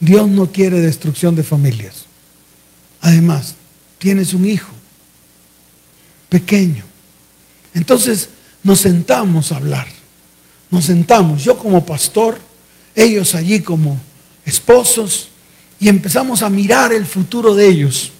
Dios 0.00 0.28
no 0.28 0.50
quiere 0.50 0.80
destrucción 0.80 1.34
de 1.34 1.42
familias. 1.42 2.06
Además, 3.00 3.54
tienes 3.98 4.34
un 4.34 4.46
hijo 4.46 4.70
pequeño. 6.28 6.84
Entonces 7.74 8.28
nos 8.62 8.80
sentamos 8.80 9.52
a 9.52 9.56
hablar. 9.56 9.86
Nos 10.70 10.84
sentamos, 10.84 11.42
yo 11.42 11.58
como 11.58 11.84
pastor, 11.86 12.38
ellos 12.94 13.34
allí 13.34 13.60
como 13.60 13.98
esposos, 14.44 15.28
y 15.80 15.88
empezamos 15.88 16.42
a 16.42 16.50
mirar 16.50 16.92
el 16.92 17.06
futuro 17.06 17.54
de 17.54 17.68
ellos. 17.68 18.12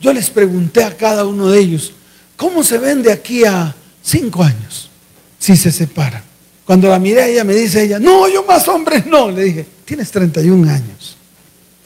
Yo 0.00 0.12
les 0.12 0.30
pregunté 0.30 0.84
a 0.84 0.96
cada 0.96 1.24
uno 1.24 1.48
de 1.48 1.58
ellos, 1.60 1.92
¿cómo 2.36 2.62
se 2.62 2.78
ven 2.78 3.02
de 3.02 3.12
aquí 3.12 3.44
a 3.44 3.74
cinco 4.02 4.42
años 4.42 4.90
si 5.38 5.56
se 5.56 5.72
separan? 5.72 6.22
Cuando 6.64 6.88
la 6.88 6.98
miré 6.98 7.32
ella 7.32 7.44
me 7.44 7.54
dice 7.54 7.82
ella, 7.82 7.98
no, 7.98 8.28
yo 8.28 8.44
más 8.44 8.68
hombres 8.68 9.06
no. 9.06 9.30
Le 9.30 9.44
dije, 9.44 9.66
tienes 9.90 10.12
31 10.12 10.70
años. 10.70 11.16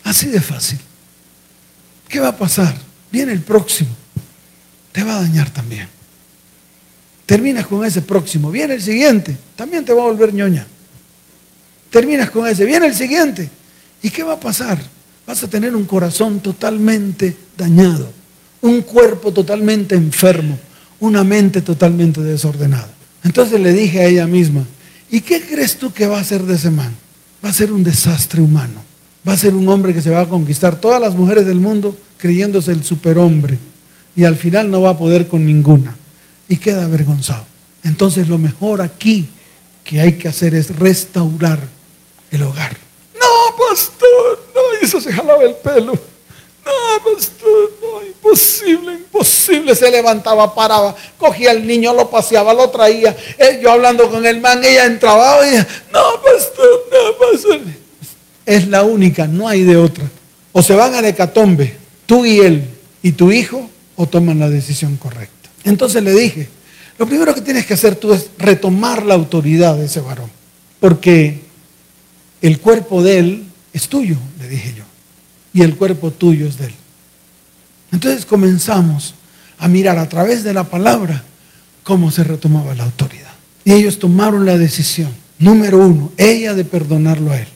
Así 0.03 0.27
de 0.27 0.39
fácil. 0.39 0.79
¿Qué 2.07 2.21
va 2.21 2.29
a 2.29 2.37
pasar? 2.37 2.77
Viene 3.11 3.33
el 3.33 3.41
próximo. 3.41 3.89
Te 4.93 5.03
va 5.03 5.17
a 5.17 5.23
dañar 5.23 5.49
también. 5.49 5.89
Terminas 7.25 7.67
con 7.67 7.83
ese 7.83 8.03
próximo. 8.03 8.51
Viene 8.51 8.75
el 8.75 8.83
siguiente. 8.83 9.35
También 9.57 9.87
te 9.87 9.95
va 9.95 10.03
a 10.03 10.05
volver 10.05 10.35
ñoña. 10.35 10.67
Terminas 11.89 12.29
con 12.29 12.47
ese. 12.47 12.67
Viene 12.67 12.89
el 12.89 12.95
siguiente. 12.95 13.49
¿Y 14.03 14.11
qué 14.11 14.23
va 14.23 14.35
a 14.35 14.41
pasar? 14.41 14.79
Vas 15.27 15.43
a 15.43 15.49
tener 15.49 15.75
un 15.75 15.87
corazón 15.87 16.41
totalmente 16.41 17.35
dañado, 17.57 18.13
un 18.61 18.83
cuerpo 18.83 19.33
totalmente 19.33 19.95
enfermo, 19.95 20.59
una 21.01 21.25
mente 21.25 21.63
totalmente 21.63 22.21
desordenada. 22.21 22.93
Entonces 23.23 23.59
le 23.59 23.73
dije 23.73 24.01
a 24.01 24.05
ella 24.05 24.27
misma, 24.27 24.67
¿y 25.11 25.23
qué 25.23 25.41
crees 25.41 25.79
tú 25.79 25.91
que 25.91 26.07
va 26.07 26.21
a 26.21 26.25
ser 26.25 26.43
de 26.43 26.57
ese 26.57 26.69
man? 26.69 26.95
Va 27.45 27.51
a 27.51 27.53
ser 27.53 27.73
un 27.73 27.85
desastre 27.85 28.41
humano. 28.41 28.83
Va 29.27 29.35
a 29.35 29.37
ser 29.37 29.55
un 29.55 29.69
hombre 29.69 29.93
que 29.93 30.03
se 30.03 30.11
va 30.11 30.23
a 30.23 30.29
conquistar 30.29 30.81
todas 30.81 31.01
las 31.01 31.15
mujeres 31.15 31.47
del 31.47 31.61
mundo 31.61 31.97
creyéndose 32.17 32.73
el 32.73 32.85
superhombre. 32.85 33.59
Y 34.17 34.25
al 34.25 34.37
final 34.37 34.71
no 34.71 34.83
va 34.83 34.91
a 34.91 34.99
poder 34.99 35.29
con 35.29 35.45
ninguna. 35.45 35.97
Y 36.49 36.57
queda 36.57 36.85
avergonzado. 36.85 37.45
Entonces 37.83 38.29
lo 38.29 38.39
mejor 38.39 38.81
aquí 38.81 39.29
que 39.83 40.01
hay 40.01 40.15
que 40.15 40.29
hacer 40.29 40.55
es 40.55 40.75
restaurar 40.77 41.59
el 42.31 42.43
hogar 42.43 42.85
pastor, 43.57 44.39
no, 44.55 44.61
y 44.81 44.85
eso 44.85 45.01
se 45.01 45.13
jalaba 45.13 45.43
el 45.43 45.55
pelo. 45.57 45.99
No, 46.65 47.13
pastor, 47.13 47.73
no, 47.83 48.07
imposible, 48.07 48.93
imposible. 48.95 49.75
Se 49.75 49.91
levantaba, 49.91 50.55
paraba, 50.55 50.95
cogía 51.19 51.51
al 51.51 51.67
niño, 51.67 51.93
lo 51.93 52.09
paseaba, 52.11 52.55
lo 52.55 52.71
traía. 52.71 53.15
Eh, 53.39 53.61
yo 53.63 53.71
hablando 53.71 54.11
con 54.11 54.25
el 54.25 54.41
man, 54.41 54.65
ella 54.65 54.87
entraba 54.87 55.47
y 55.47 55.51
decía, 55.51 55.69
no, 55.93 56.23
pastor, 56.23 56.89
no, 56.91 57.33
pastor. 57.33 57.61
Es 58.47 58.69
la 58.69 58.83
única, 58.83 59.27
no 59.27 59.47
hay 59.49 59.63
de 59.63 59.77
otra. 59.77 60.05
O 60.53 60.63
se 60.63 60.75
van 60.75 60.95
a 60.95 61.03
Decatombe, 61.03 61.77
tú 62.07 62.25
y 62.25 62.41
él 62.41 62.65
y 63.03 63.13
tu 63.13 63.31
hijo, 63.31 63.69
o 63.97 64.07
toman 64.07 64.39
la 64.39 64.49
decisión 64.49 64.97
correcta. 64.97 65.51
Entonces 65.65 66.03
le 66.03 66.13
dije, 66.13 66.49
lo 66.99 67.07
primero 67.07 67.35
que 67.35 67.41
tienes 67.41 67.67
que 67.67 67.75
hacer 67.75 67.97
tú 67.97 68.13
es 68.13 68.31
retomar 68.39 69.05
la 69.05 69.15
autoridad 69.15 69.77
de 69.77 69.87
ese 69.87 70.01
varón. 70.01 70.31
Porque 70.81 71.43
el 72.41 72.61
cuerpo 72.61 73.03
de 73.03 73.19
él 73.19 73.45
es 73.73 73.89
tuyo, 73.89 74.17
le 74.39 74.49
dije 74.49 74.75
yo, 74.77 74.85
y 75.55 75.63
el 75.63 75.77
cuerpo 75.77 76.11
tuyo 76.11 76.47
es 76.47 76.59
de 76.59 76.67
él. 76.67 76.75
Entonces 77.93 78.27
comenzamos 78.27 79.15
a 79.57 79.69
mirar 79.69 79.99
a 79.99 80.09
través 80.09 80.45
de 80.45 80.53
la 80.53 80.65
palabra 80.65 81.25
cómo 81.85 82.11
se 82.11 82.25
retomaba 82.25 82.75
la 82.75 82.85
autoridad. 82.85 83.33
Y 83.65 83.73
ellos 83.73 83.99
tomaron 83.99 84.45
la 84.45 84.59
decisión, 84.59 85.11
número 85.39 85.79
uno, 85.79 86.13
ella 86.19 86.53
de 86.53 86.65
perdonarlo 86.65 87.31
a 87.31 87.39
él. 87.39 87.49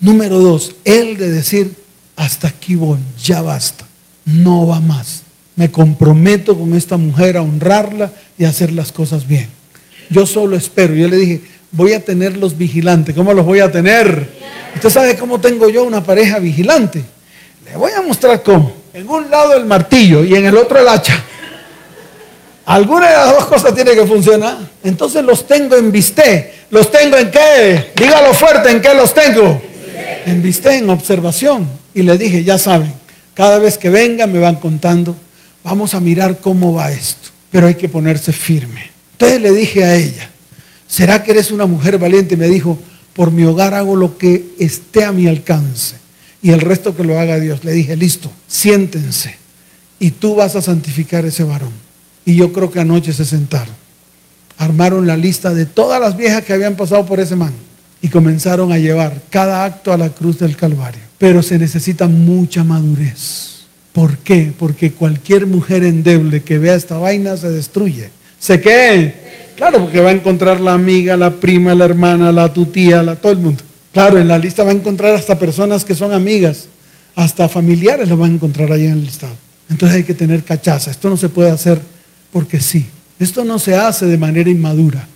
Número 0.00 0.38
dos, 0.38 0.76
él 0.84 1.18
de 1.18 1.30
decir, 1.30 1.74
hasta 2.14 2.48
aquí 2.48 2.76
voy, 2.76 2.98
ya 3.22 3.42
basta, 3.42 3.84
no 4.24 4.66
va 4.66 4.80
más. 4.80 5.22
Me 5.56 5.72
comprometo 5.72 6.56
con 6.56 6.74
esta 6.74 6.96
mujer 6.96 7.36
a 7.36 7.42
honrarla 7.42 8.12
y 8.38 8.44
a 8.44 8.50
hacer 8.50 8.72
las 8.72 8.92
cosas 8.92 9.26
bien. 9.26 9.48
Yo 10.08 10.24
solo 10.24 10.56
espero. 10.56 10.94
Yo 10.94 11.08
le 11.08 11.16
dije, 11.16 11.42
voy 11.70 11.92
a 11.92 12.04
tenerlos 12.04 12.56
vigilantes. 12.56 13.14
¿Cómo 13.14 13.32
los 13.32 13.44
voy 13.44 13.60
a 13.60 13.70
tener? 13.70 14.28
Usted 14.74 14.90
sabe 14.90 15.16
cómo 15.16 15.40
tengo 15.40 15.68
yo 15.68 15.84
una 15.84 16.02
pareja 16.02 16.38
vigilante. 16.38 17.02
Le 17.64 17.76
voy 17.76 17.92
a 17.92 18.02
mostrar 18.02 18.42
cómo. 18.42 18.72
En 18.94 19.08
un 19.08 19.30
lado 19.30 19.54
el 19.54 19.66
martillo 19.66 20.24
y 20.24 20.34
en 20.34 20.46
el 20.46 20.56
otro 20.56 20.80
el 20.80 20.88
hacha. 20.88 21.22
Alguna 22.66 23.08
de 23.08 23.16
las 23.16 23.34
dos 23.34 23.46
cosas 23.46 23.74
tiene 23.74 23.94
que 23.94 24.04
funcionar. 24.06 24.58
Entonces 24.84 25.24
los 25.24 25.46
tengo 25.46 25.76
en 25.76 25.90
visté. 25.90 26.54
¿Los 26.70 26.90
tengo 26.90 27.16
en 27.16 27.30
qué? 27.30 27.92
Dígalo 27.96 28.34
fuerte, 28.34 28.70
¿en 28.70 28.80
qué 28.80 28.94
los 28.94 29.14
tengo? 29.14 29.60
En 30.26 30.42
visté, 30.42 30.76
en 30.76 30.90
observación. 30.90 31.66
Y 31.94 32.02
le 32.02 32.18
dije, 32.18 32.44
ya 32.44 32.58
saben, 32.58 32.92
cada 33.32 33.58
vez 33.58 33.78
que 33.78 33.88
venga 33.88 34.26
me 34.26 34.38
van 34.38 34.56
contando, 34.56 35.16
vamos 35.64 35.94
a 35.94 36.00
mirar 36.00 36.38
cómo 36.38 36.74
va 36.74 36.92
esto. 36.92 37.30
Pero 37.50 37.66
hay 37.66 37.74
que 37.74 37.88
ponerse 37.88 38.32
firme. 38.32 38.90
Entonces 39.12 39.40
le 39.40 39.52
dije 39.52 39.84
a 39.84 39.94
ella, 39.94 40.30
¿será 40.88 41.22
que 41.22 41.30
eres 41.30 41.52
una 41.52 41.66
mujer 41.66 41.98
valiente? 41.98 42.36
Me 42.36 42.48
dijo, 42.48 42.78
por 43.12 43.30
mi 43.30 43.44
hogar 43.44 43.74
hago 43.74 43.94
lo 43.94 44.18
que 44.18 44.54
esté 44.58 45.04
a 45.04 45.12
mi 45.12 45.26
alcance. 45.28 45.96
Y 46.40 46.50
el 46.50 46.60
resto 46.60 46.96
que 46.96 47.04
lo 47.04 47.18
haga 47.18 47.38
Dios. 47.38 47.64
Le 47.64 47.72
dije, 47.72 47.96
listo, 47.96 48.30
siéntense. 48.46 49.36
Y 49.98 50.12
tú 50.12 50.36
vas 50.36 50.56
a 50.56 50.62
santificar 50.62 51.24
ese 51.24 51.42
varón. 51.42 51.72
Y 52.24 52.36
yo 52.36 52.52
creo 52.52 52.70
que 52.70 52.80
anoche 52.80 53.12
se 53.12 53.24
sentaron. 53.24 53.74
Armaron 54.56 55.06
la 55.06 55.16
lista 55.16 55.52
de 55.52 55.66
todas 55.66 56.00
las 56.00 56.16
viejas 56.16 56.44
que 56.44 56.52
habían 56.52 56.76
pasado 56.76 57.06
por 57.06 57.20
ese 57.20 57.36
man. 57.36 57.52
Y 58.00 58.08
comenzaron 58.08 58.70
a 58.70 58.78
llevar 58.78 59.20
cada 59.30 59.64
acto 59.64 59.92
a 59.92 59.96
la 59.96 60.10
cruz 60.10 60.38
del 60.38 60.56
Calvario. 60.56 61.00
Pero 61.18 61.42
se 61.42 61.58
necesita 61.58 62.06
mucha 62.06 62.62
madurez. 62.62 63.66
¿Por 63.92 64.18
qué? 64.18 64.52
Porque 64.56 64.92
cualquier 64.92 65.46
mujer 65.46 65.82
endeble 65.82 66.44
que 66.44 66.58
vea 66.58 66.76
esta 66.76 66.98
vaina 66.98 67.36
se 67.36 67.50
destruye. 67.50 68.10
¿Se 68.38 68.60
qué? 68.60 69.27
Claro, 69.58 69.80
porque 69.80 70.00
va 70.00 70.10
a 70.10 70.12
encontrar 70.12 70.60
la 70.60 70.72
amiga, 70.72 71.16
la 71.16 71.32
prima, 71.32 71.74
la 71.74 71.84
hermana, 71.84 72.30
la 72.30 72.52
tu 72.52 72.66
tía, 72.66 73.02
la, 73.02 73.16
todo 73.16 73.32
el 73.32 73.38
mundo. 73.38 73.60
Claro, 73.92 74.16
en 74.16 74.28
la 74.28 74.38
lista 74.38 74.62
va 74.62 74.70
a 74.70 74.74
encontrar 74.74 75.16
hasta 75.16 75.36
personas 75.36 75.84
que 75.84 75.96
son 75.96 76.12
amigas, 76.12 76.68
hasta 77.16 77.48
familiares 77.48 78.08
lo 78.08 78.16
van 78.16 78.30
a 78.30 78.34
encontrar 78.34 78.70
ahí 78.70 78.86
en 78.86 78.92
el 78.92 79.04
listado. 79.04 79.34
Entonces 79.68 79.96
hay 79.96 80.04
que 80.04 80.14
tener 80.14 80.44
cachaza. 80.44 80.92
Esto 80.92 81.10
no 81.10 81.16
se 81.16 81.28
puede 81.28 81.50
hacer 81.50 81.80
porque 82.32 82.60
sí. 82.60 82.86
Esto 83.18 83.44
no 83.44 83.58
se 83.58 83.74
hace 83.74 84.06
de 84.06 84.16
manera 84.16 84.48
inmadura. 84.48 85.08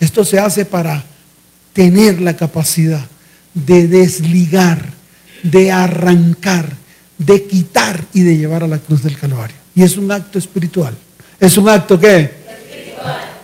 Esto 0.00 0.24
se 0.24 0.38
hace 0.38 0.64
para 0.64 1.04
tener 1.74 2.22
la 2.22 2.34
capacidad 2.34 3.04
de 3.52 3.86
desligar, 3.86 4.82
de 5.42 5.72
arrancar, 5.72 6.70
de 7.18 7.44
quitar 7.44 8.02
y 8.14 8.22
de 8.22 8.38
llevar 8.38 8.64
a 8.64 8.66
la 8.66 8.78
cruz 8.78 9.02
del 9.02 9.18
Calvario. 9.18 9.56
Y 9.74 9.82
es 9.82 9.98
un 9.98 10.10
acto 10.10 10.38
espiritual. 10.38 10.94
¿Es 11.38 11.58
un 11.58 11.68
acto 11.68 12.00
qué? 12.00 12.30
Espiritual. 12.48 13.39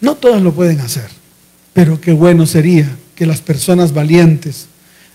No 0.00 0.16
todos 0.16 0.40
lo 0.42 0.52
pueden 0.52 0.80
hacer, 0.80 1.08
pero 1.72 2.00
qué 2.00 2.12
bueno 2.12 2.46
sería 2.46 2.88
que 3.14 3.26
las 3.26 3.40
personas 3.40 3.92
valientes, 3.92 4.66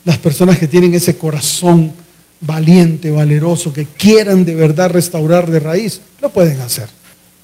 las 0.04 0.18
personas 0.18 0.60
que 0.60 0.68
tienen 0.68 0.94
ese 0.94 1.18
corazón 1.18 1.92
valiente, 2.42 3.10
valeroso, 3.12 3.74
que 3.74 3.86
quieran 3.86 4.46
de 4.46 4.56
verdad 4.56 4.92
restaurar 4.92 5.50
de 5.50 5.60
raíz, 5.60 6.02
lo 6.22 6.30
pueden 6.30 6.62
hacer. 6.62 6.88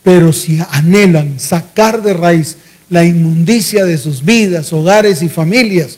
Pero 0.03 0.33
si 0.33 0.59
anhelan 0.71 1.39
sacar 1.39 2.01
de 2.01 2.13
raíz 2.13 2.57
la 2.89 3.03
inmundicia 3.03 3.85
de 3.85 3.97
sus 3.97 4.23
vidas, 4.23 4.71
hogares 4.73 5.21
y 5.23 5.29
familias, 5.29 5.97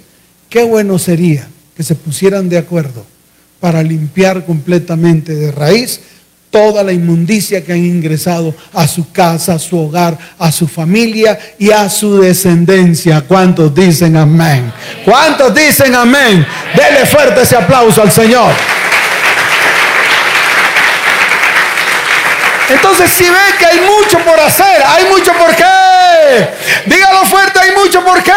qué 0.49 0.63
bueno 0.63 0.99
sería 0.99 1.47
que 1.75 1.83
se 1.83 1.95
pusieran 1.95 2.49
de 2.49 2.57
acuerdo 2.57 3.05
para 3.59 3.81
limpiar 3.81 4.45
completamente 4.45 5.35
de 5.35 5.51
raíz 5.51 6.01
toda 6.53 6.83
la 6.83 6.93
inmundicia 6.93 7.65
que 7.65 7.73
han 7.73 7.83
ingresado 7.83 8.53
a 8.73 8.87
su 8.87 9.11
casa, 9.11 9.55
a 9.55 9.59
su 9.59 9.75
hogar, 9.75 10.15
a 10.37 10.51
su 10.51 10.67
familia 10.67 11.37
y 11.57 11.71
a 11.71 11.89
su 11.89 12.19
descendencia. 12.19 13.21
¿Cuántos 13.21 13.73
dicen 13.73 14.15
amén? 14.15 14.71
¿Cuántos 15.03 15.55
dicen 15.55 15.95
amén? 15.95 16.45
Dele 16.75 17.07
fuerte 17.07 17.41
ese 17.41 17.55
aplauso 17.55 18.03
al 18.03 18.11
Señor. 18.11 18.51
Entonces 22.69 23.09
si 23.09 23.23
ve 23.23 23.57
que 23.57 23.65
hay 23.65 23.79
mucho 23.79 24.19
por 24.19 24.39
hacer, 24.39 24.83
hay 24.85 25.05
mucho 25.05 25.33
por 25.33 25.55
qué. 25.55 26.49
Dígalo 26.85 27.25
fuerte, 27.25 27.59
hay 27.61 27.71
mucho 27.83 28.05
por 28.05 28.21
qué. 28.21 28.31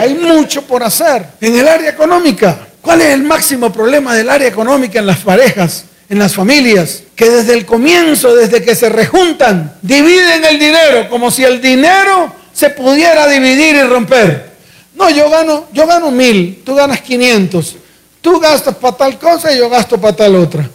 Hay 0.00 0.14
mucho 0.14 0.62
por 0.62 0.82
hacer 0.82 1.26
en 1.42 1.58
el 1.58 1.68
área 1.68 1.90
económica. 1.90 2.56
¿Cuál 2.80 3.02
es 3.02 3.10
el 3.10 3.22
máximo 3.22 3.70
problema 3.70 4.14
del 4.14 4.30
área 4.30 4.48
económica 4.48 4.98
en 4.98 5.06
las 5.06 5.18
parejas, 5.18 5.84
en 6.08 6.18
las 6.18 6.34
familias? 6.34 7.02
Que 7.14 7.30
desde 7.30 7.54
el 7.54 7.66
comienzo, 7.66 8.34
desde 8.34 8.62
que 8.62 8.74
se 8.74 8.88
rejuntan, 8.88 9.74
dividen 9.82 10.44
el 10.44 10.58
dinero 10.58 11.08
como 11.08 11.30
si 11.30 11.44
el 11.44 11.60
dinero 11.60 12.34
se 12.52 12.70
pudiera 12.70 13.26
dividir 13.28 13.76
y 13.76 13.82
romper. 13.82 14.52
No, 14.94 15.08
yo 15.10 15.30
gano, 15.30 15.66
yo 15.72 15.86
gano 15.86 16.10
mil, 16.10 16.62
tú 16.64 16.74
ganas 16.74 17.00
500. 17.00 17.76
Tú 18.20 18.38
gastas 18.38 18.76
para 18.76 18.96
tal 18.96 19.18
cosa 19.18 19.52
y 19.52 19.58
yo 19.58 19.68
gasto 19.68 20.00
para 20.00 20.14
tal 20.14 20.36
otra. 20.36 20.68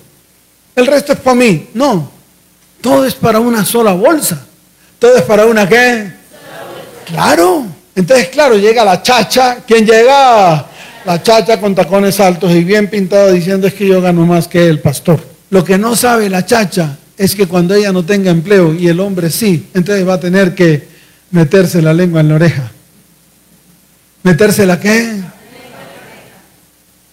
El 0.76 0.86
resto 0.86 1.14
es 1.14 1.20
para 1.20 1.36
mí. 1.36 1.70
No, 1.74 2.12
todo 2.82 3.06
es 3.06 3.16
para 3.16 3.40
una 3.40 3.64
sola 3.66 3.94
bolsa. 3.94 4.46
Todo 5.00 5.16
es 5.16 5.24
para 5.24 5.46
una 5.46 5.68
qué? 5.68 6.12
Claro. 7.06 7.66
Entonces, 7.96 8.28
claro, 8.28 8.58
llega 8.58 8.84
la 8.84 9.02
chacha. 9.02 9.60
¿Quién 9.66 9.86
llega? 9.86 10.66
La 11.08 11.24
chacha 11.24 11.58
con 11.58 11.74
tacones 11.74 12.20
altos 12.20 12.52
y 12.52 12.66
bien 12.66 12.90
pintado 12.90 13.32
diciendo 13.32 13.66
es 13.66 13.74
que 13.74 13.88
yo 13.88 14.02
gano 14.02 14.26
más 14.26 14.50
que 14.50 14.68
el 14.68 14.82
pastor. 14.82 15.26
Lo 15.50 15.64
que 15.64 15.78
no 15.78 15.96
sabe 15.96 16.30
la 16.30 16.46
chacha 16.46 16.98
es 17.18 17.34
que 17.34 17.48
cuando 17.48 17.74
ella 17.74 17.94
no 17.94 18.04
tenga 18.04 18.30
empleo 18.30 18.74
y 18.74 18.90
el 18.90 19.00
hombre 19.00 19.30
sí, 19.30 19.68
entonces 19.74 20.06
va 20.06 20.16
a 20.16 20.20
tener 20.20 20.54
que 20.54 20.86
meterse 21.32 21.82
la 21.82 21.94
lengua 21.94 22.20
en 22.20 22.28
la 22.28 22.36
oreja. 22.36 22.70
¿Meterse 24.24 24.66
la 24.66 24.82
qué? 24.82 25.22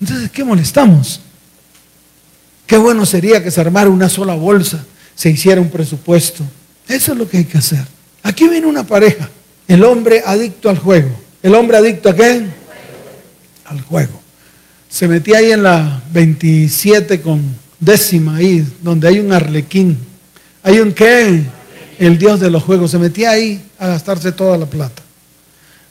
Entonces, 0.01 0.29
¿qué 0.33 0.43
molestamos? 0.43 1.21
Qué 2.67 2.77
bueno 2.77 3.07
sería 3.07 3.45
que 3.45 3.53
se 3.53 3.61
armara 3.61 3.89
una 3.91 4.09
sola 4.09 4.35
bolsa 4.35 4.85
se 5.15 5.31
hiciera 5.31 5.61
un 5.61 5.71
presupuesto. 5.71 6.43
Eso 6.89 7.13
es 7.13 7.19
lo 7.19 7.29
que 7.29 7.37
hay 7.37 7.45
que 7.45 7.59
hacer. 7.59 7.87
Aquí 8.25 8.49
viene 8.49 8.67
una 8.67 8.85
pareja, 8.85 9.31
el 9.69 9.85
hombre 9.85 10.21
adicto 10.27 10.69
al 10.69 10.79
juego. 10.79 11.11
¿El 11.45 11.55
hombre 11.55 11.77
adicto 11.77 12.09
a 12.09 12.17
qué? 12.17 12.45
Al 13.65 13.81
juego. 13.81 14.21
Se 14.89 15.09
metía 15.09 15.39
ahí 15.39 15.53
en 15.53 15.63
la 15.63 16.03
27 16.13 17.21
con 17.21 17.43
décima, 17.81 18.37
ahí 18.37 18.67
donde 18.83 19.09
hay 19.09 19.19
un 19.19 19.33
arlequín. 19.33 19.99
Hay 20.63 20.79
un 20.79 20.93
qué? 20.93 21.43
El 21.99 22.19
dios 22.19 22.41
de 22.41 22.51
los 22.51 22.63
juegos. 22.63 22.91
Se 22.91 22.99
metía 22.99 23.31
ahí 23.31 23.63
a 23.79 23.89
gastarse 23.89 24.33
toda 24.33 24.57
la 24.57 24.67
plata. 24.67 25.03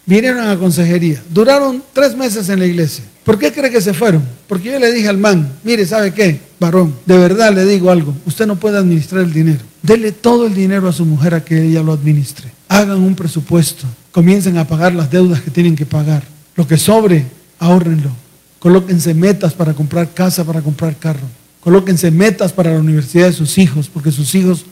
Vinieron 0.05 0.47
a 0.47 0.57
consejería. 0.57 1.21
Duraron 1.29 1.83
tres 1.93 2.15
meses 2.15 2.49
en 2.49 2.59
la 2.59 2.65
iglesia. 2.65 3.03
¿Por 3.23 3.39
qué 3.39 3.53
cree 3.53 3.71
que 3.71 3.79
se 3.79 3.93
fueron? 3.93 4.23
Porque 4.47 4.71
yo 4.71 4.79
le 4.79 4.91
dije 4.91 5.07
al 5.07 5.17
man, 5.17 5.49
mire, 5.63 5.85
¿sabe 5.85 6.13
qué? 6.13 6.39
Varón, 6.59 6.93
de 7.05 7.17
verdad 7.17 7.53
le 7.53 7.65
digo 7.65 7.89
algo, 7.89 8.13
usted 8.25 8.45
no 8.45 8.57
puede 8.57 8.77
administrar 8.77 9.23
el 9.23 9.31
dinero. 9.31 9.61
Dele 9.81 10.11
todo 10.11 10.45
el 10.45 10.53
dinero 10.53 10.89
a 10.89 10.93
su 10.93 11.05
mujer 11.05 11.33
a 11.33 11.43
que 11.43 11.61
ella 11.61 11.81
lo 11.81 11.93
administre. 11.93 12.51
Hagan 12.67 13.01
un 13.01 13.15
presupuesto, 13.15 13.85
comiencen 14.11 14.57
a 14.57 14.67
pagar 14.67 14.93
las 14.93 15.09
deudas 15.09 15.41
que 15.41 15.51
tienen 15.51 15.75
que 15.75 15.85
pagar. 15.85 16.23
Lo 16.55 16.67
que 16.67 16.77
sobre, 16.77 17.25
ahórrenlo. 17.65 18.11
Colóquense 18.59 19.13
metas 19.13 19.53
para 19.53 19.73
comprar 19.73 20.13
casa, 20.13 20.43
para 20.43 20.61
comprar 20.61 20.95
carro. 20.97 21.27
Colóquense 21.59 22.11
metas 22.11 22.53
para 22.53 22.73
la 22.73 22.79
universidad 22.79 23.27
de 23.27 23.33
sus 23.33 23.57
hijos, 23.57 23.89
porque 23.91 24.11
sus 24.11 24.33
hijos 24.35 24.65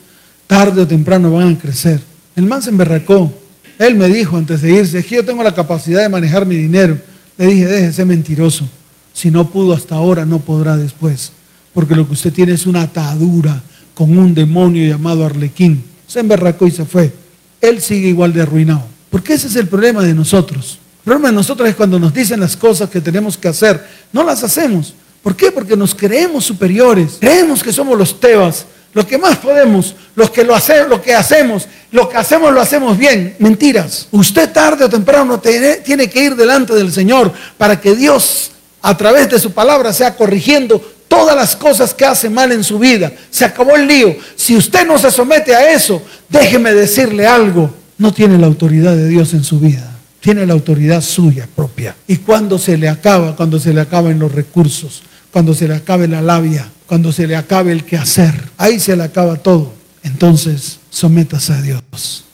tarde 0.47 0.81
o 0.81 0.87
temprano 0.87 1.31
van 1.31 1.55
a 1.55 1.59
crecer. 1.59 2.01
El 2.35 2.45
man 2.45 2.61
se 2.61 2.69
emberracó. 2.69 3.33
Él 3.79 3.95
me 3.95 4.07
dijo 4.07 4.37
antes 4.37 4.61
de 4.61 4.71
irse, 4.71 4.99
es 4.99 5.05
que 5.05 5.15
yo 5.15 5.25
tengo 5.25 5.43
la 5.43 5.55
capacidad 5.55 6.01
de 6.01 6.09
manejar 6.09 6.45
mi 6.45 6.55
dinero 6.55 6.97
le 7.41 7.47
dije, 7.47 7.65
déjese 7.65 8.05
mentiroso. 8.05 8.69
Si 9.13 9.31
no 9.31 9.49
pudo 9.49 9.73
hasta 9.73 9.95
ahora, 9.95 10.25
no 10.25 10.39
podrá 10.39 10.77
después. 10.77 11.31
Porque 11.73 11.95
lo 11.95 12.05
que 12.05 12.13
usted 12.13 12.31
tiene 12.31 12.51
es 12.51 12.67
una 12.67 12.83
atadura 12.83 13.61
con 13.95 14.15
un 14.15 14.35
demonio 14.35 14.87
llamado 14.87 15.25
Arlequín. 15.25 15.83
Se 16.05 16.19
emberracó 16.19 16.67
y 16.67 16.71
se 16.71 16.85
fue. 16.85 17.11
Él 17.59 17.81
sigue 17.81 18.09
igual 18.09 18.31
de 18.31 18.43
arruinado. 18.43 18.85
Porque 19.09 19.33
ese 19.33 19.47
es 19.47 19.55
el 19.55 19.67
problema 19.67 20.03
de 20.03 20.13
nosotros. 20.13 20.77
El 21.01 21.05
problema 21.05 21.29
de 21.29 21.35
nosotros 21.35 21.67
es 21.67 21.75
cuando 21.75 21.97
nos 21.97 22.13
dicen 22.13 22.39
las 22.39 22.55
cosas 22.55 22.87
que 22.87 23.01
tenemos 23.01 23.35
que 23.35 23.47
hacer. 23.47 23.83
No 24.13 24.23
las 24.23 24.43
hacemos. 24.43 24.93
¿Por 25.23 25.35
qué? 25.35 25.51
Porque 25.51 25.75
nos 25.75 25.95
creemos 25.95 26.45
superiores. 26.45 27.17
Creemos 27.19 27.63
que 27.63 27.73
somos 27.73 27.97
los 27.97 28.19
tebas, 28.19 28.67
lo 28.93 29.07
que 29.07 29.17
más 29.17 29.37
podemos, 29.37 29.95
los 30.15 30.29
que 30.29 30.43
lo, 30.43 30.53
hacemos, 30.53 30.89
lo 30.89 31.01
que 31.01 31.15
hacemos, 31.15 31.67
lo 31.91 32.07
que 32.07 32.17
hacemos 32.17 32.53
lo 32.53 32.61
hacemos 32.61 32.99
bien. 32.99 33.35
Mentiras. 33.39 34.09
Usted 34.11 34.51
tarde 34.51 34.85
o 34.85 34.89
temprano 34.89 35.39
tiene 35.39 36.07
que 36.07 36.23
ir 36.23 36.35
delante 36.35 36.75
del 36.75 36.91
Señor 36.91 37.33
para 37.57 37.81
que 37.81 37.95
Dios 37.95 38.51
a 38.83 38.95
través 38.95 39.27
de 39.29 39.39
su 39.39 39.51
palabra 39.51 39.93
sea 39.93 40.15
corrigiendo 40.15 40.79
todas 41.07 41.35
las 41.35 41.55
cosas 41.55 41.95
que 41.95 42.05
hace 42.05 42.29
mal 42.29 42.51
en 42.51 42.63
su 42.63 42.77
vida. 42.77 43.11
Se 43.31 43.43
acabó 43.43 43.75
el 43.75 43.87
lío. 43.87 44.15
Si 44.35 44.55
usted 44.55 44.85
no 44.85 44.99
se 44.99 45.09
somete 45.09 45.55
a 45.55 45.73
eso, 45.73 46.01
déjeme 46.29 46.73
decirle 46.73 47.25
algo. 47.25 47.73
No 47.97 48.13
tiene 48.13 48.37
la 48.37 48.45
autoridad 48.47 48.95
de 48.95 49.07
Dios 49.07 49.33
en 49.33 49.43
su 49.43 49.59
vida. 49.59 49.90
Tiene 50.21 50.45
la 50.45 50.53
autoridad 50.53 51.01
suya 51.01 51.47
propia. 51.53 51.95
Y 52.07 52.17
cuando 52.17 52.57
se 52.57 52.77
le 52.77 52.87
acaba, 52.87 53.35
cuando 53.35 53.59
se 53.59 53.73
le 53.73 53.81
acaban 53.81 54.19
los 54.19 54.31
recursos, 54.31 55.01
cuando 55.31 55.53
se 55.53 55.67
le 55.67 55.75
acabe 55.75 56.07
la 56.07 56.21
labia, 56.21 56.69
cuando 56.85 57.11
se 57.11 57.27
le 57.27 57.35
acabe 57.35 57.71
el 57.71 57.83
quehacer, 57.83 58.49
ahí 58.57 58.79
se 58.79 58.95
le 58.95 59.03
acaba 59.03 59.35
todo. 59.37 59.73
Entonces, 60.03 60.79
sométase 60.89 61.53
a 61.53 61.61
Dios. 61.61 62.25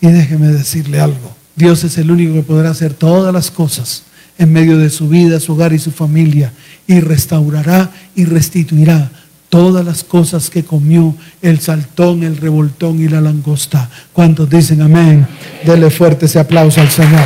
Y 0.00 0.08
déjeme 0.08 0.48
decirle 0.48 1.00
algo. 1.00 1.34
Dios 1.56 1.82
es 1.84 1.96
el 1.98 2.10
único 2.10 2.34
que 2.34 2.42
podrá 2.42 2.70
hacer 2.70 2.92
todas 2.92 3.32
las 3.32 3.50
cosas 3.50 4.02
en 4.36 4.52
medio 4.52 4.76
de 4.78 4.90
su 4.90 5.08
vida, 5.08 5.40
su 5.40 5.52
hogar 5.52 5.72
y 5.72 5.78
su 5.78 5.92
familia. 5.92 6.52
Y 6.86 7.00
restaurará 7.00 7.90
y 8.14 8.24
restituirá 8.24 9.10
todas 9.54 9.84
las 9.84 10.02
cosas 10.02 10.50
que 10.50 10.64
comió, 10.64 11.14
el 11.40 11.60
saltón, 11.60 12.24
el 12.24 12.38
revoltón 12.38 13.00
y 13.00 13.06
la 13.06 13.20
langosta. 13.20 13.88
¿Cuántos 14.12 14.50
dicen 14.50 14.82
amén? 14.82 15.28
Dele 15.64 15.90
fuerte 15.90 16.26
ese 16.26 16.40
aplauso 16.40 16.80
al 16.80 16.90
Señor. 16.90 17.22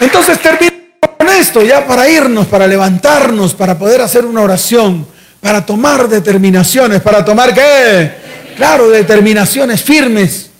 Entonces 0.00 0.38
termino 0.42 0.72
con 1.16 1.28
esto, 1.30 1.62
ya 1.62 1.86
para 1.86 2.06
irnos, 2.06 2.46
para 2.46 2.66
levantarnos, 2.66 3.54
para 3.54 3.78
poder 3.78 4.02
hacer 4.02 4.26
una 4.26 4.42
oración, 4.42 5.06
para 5.40 5.64
tomar 5.64 6.10
determinaciones, 6.10 7.00
para 7.00 7.24
tomar 7.24 7.54
qué? 7.54 8.12
Claro, 8.58 8.90
determinaciones 8.90 9.80
firmes, 9.80 10.50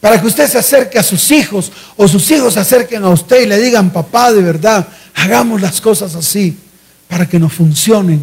para 0.00 0.18
que 0.18 0.26
usted 0.26 0.48
se 0.48 0.56
acerque 0.56 0.98
a 0.98 1.02
sus 1.02 1.30
hijos 1.30 1.70
o 1.98 2.08
sus 2.08 2.30
hijos 2.30 2.54
se 2.54 2.60
acerquen 2.60 3.04
a 3.04 3.10
usted 3.10 3.42
y 3.42 3.46
le 3.46 3.58
digan, 3.58 3.90
papá, 3.90 4.32
de 4.32 4.40
verdad, 4.40 4.88
hagamos 5.14 5.60
las 5.60 5.80
cosas 5.80 6.14
así, 6.14 6.56
para 7.08 7.28
que 7.28 7.38
nos 7.38 7.52
funcionen, 7.52 8.22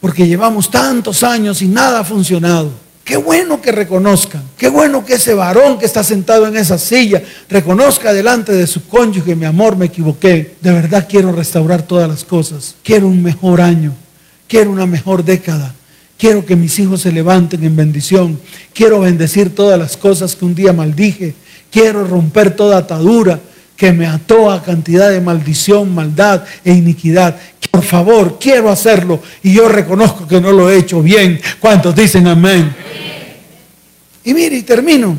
porque 0.00 0.26
llevamos 0.26 0.70
tantos 0.70 1.22
años 1.22 1.62
y 1.62 1.68
nada 1.68 2.00
ha 2.00 2.04
funcionado. 2.04 2.70
Qué 3.04 3.16
bueno 3.16 3.62
que 3.62 3.72
reconozcan, 3.72 4.42
qué 4.58 4.68
bueno 4.68 5.04
que 5.04 5.14
ese 5.14 5.32
varón 5.32 5.78
que 5.78 5.86
está 5.86 6.04
sentado 6.04 6.46
en 6.46 6.56
esa 6.56 6.76
silla 6.76 7.22
reconozca 7.48 8.12
delante 8.12 8.52
de 8.52 8.66
su 8.66 8.86
cónyuge, 8.86 9.34
mi 9.34 9.46
amor, 9.46 9.76
me 9.76 9.86
equivoqué. 9.86 10.56
De 10.60 10.72
verdad 10.72 11.06
quiero 11.08 11.32
restaurar 11.32 11.82
todas 11.82 12.06
las 12.06 12.22
cosas. 12.22 12.74
Quiero 12.82 13.06
un 13.06 13.22
mejor 13.22 13.62
año, 13.62 13.94
quiero 14.46 14.70
una 14.70 14.84
mejor 14.84 15.24
década. 15.24 15.74
Quiero 16.18 16.44
que 16.44 16.56
mis 16.56 16.78
hijos 16.80 17.02
se 17.02 17.12
levanten 17.12 17.62
en 17.62 17.76
bendición. 17.76 18.40
Quiero 18.74 19.00
bendecir 19.00 19.54
todas 19.54 19.78
las 19.78 19.96
cosas 19.96 20.34
que 20.34 20.44
un 20.44 20.54
día 20.54 20.72
maldije. 20.72 21.34
Quiero 21.70 22.04
romper 22.04 22.54
toda 22.56 22.76
atadura 22.76 23.40
que 23.78 23.92
me 23.92 24.06
ató 24.06 24.50
a 24.50 24.60
cantidad 24.60 25.08
de 25.08 25.20
maldición, 25.20 25.94
maldad 25.94 26.42
e 26.64 26.72
iniquidad. 26.72 27.36
Por 27.70 27.84
favor, 27.84 28.36
quiero 28.40 28.70
hacerlo 28.70 29.22
y 29.40 29.54
yo 29.54 29.68
reconozco 29.68 30.26
que 30.26 30.40
no 30.40 30.50
lo 30.50 30.68
he 30.68 30.78
hecho 30.78 31.00
bien. 31.00 31.40
¿Cuántos 31.60 31.94
dicen 31.94 32.26
amén? 32.26 32.74
Y 34.24 34.34
mire, 34.34 34.56
y 34.56 34.62
termino 34.62 35.16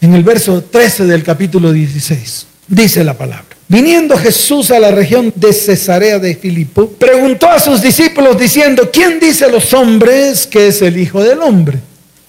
en 0.00 0.14
el 0.14 0.24
verso 0.24 0.64
13 0.64 1.04
del 1.04 1.22
capítulo 1.22 1.70
16. 1.70 2.46
Dice 2.66 3.04
la 3.04 3.12
palabra. 3.12 3.44
Viniendo 3.68 4.16
Jesús 4.16 4.70
a 4.70 4.78
la 4.78 4.90
región 4.90 5.30
de 5.36 5.52
Cesarea 5.52 6.18
de 6.18 6.34
Filipo, 6.34 6.88
preguntó 6.88 7.50
a 7.50 7.60
sus 7.60 7.82
discípulos 7.82 8.38
diciendo, 8.38 8.88
¿quién 8.90 9.20
dice 9.20 9.50
los 9.50 9.74
hombres 9.74 10.46
que 10.46 10.68
es 10.68 10.80
el 10.80 10.96
Hijo 10.96 11.22
del 11.22 11.40
Hombre? 11.40 11.78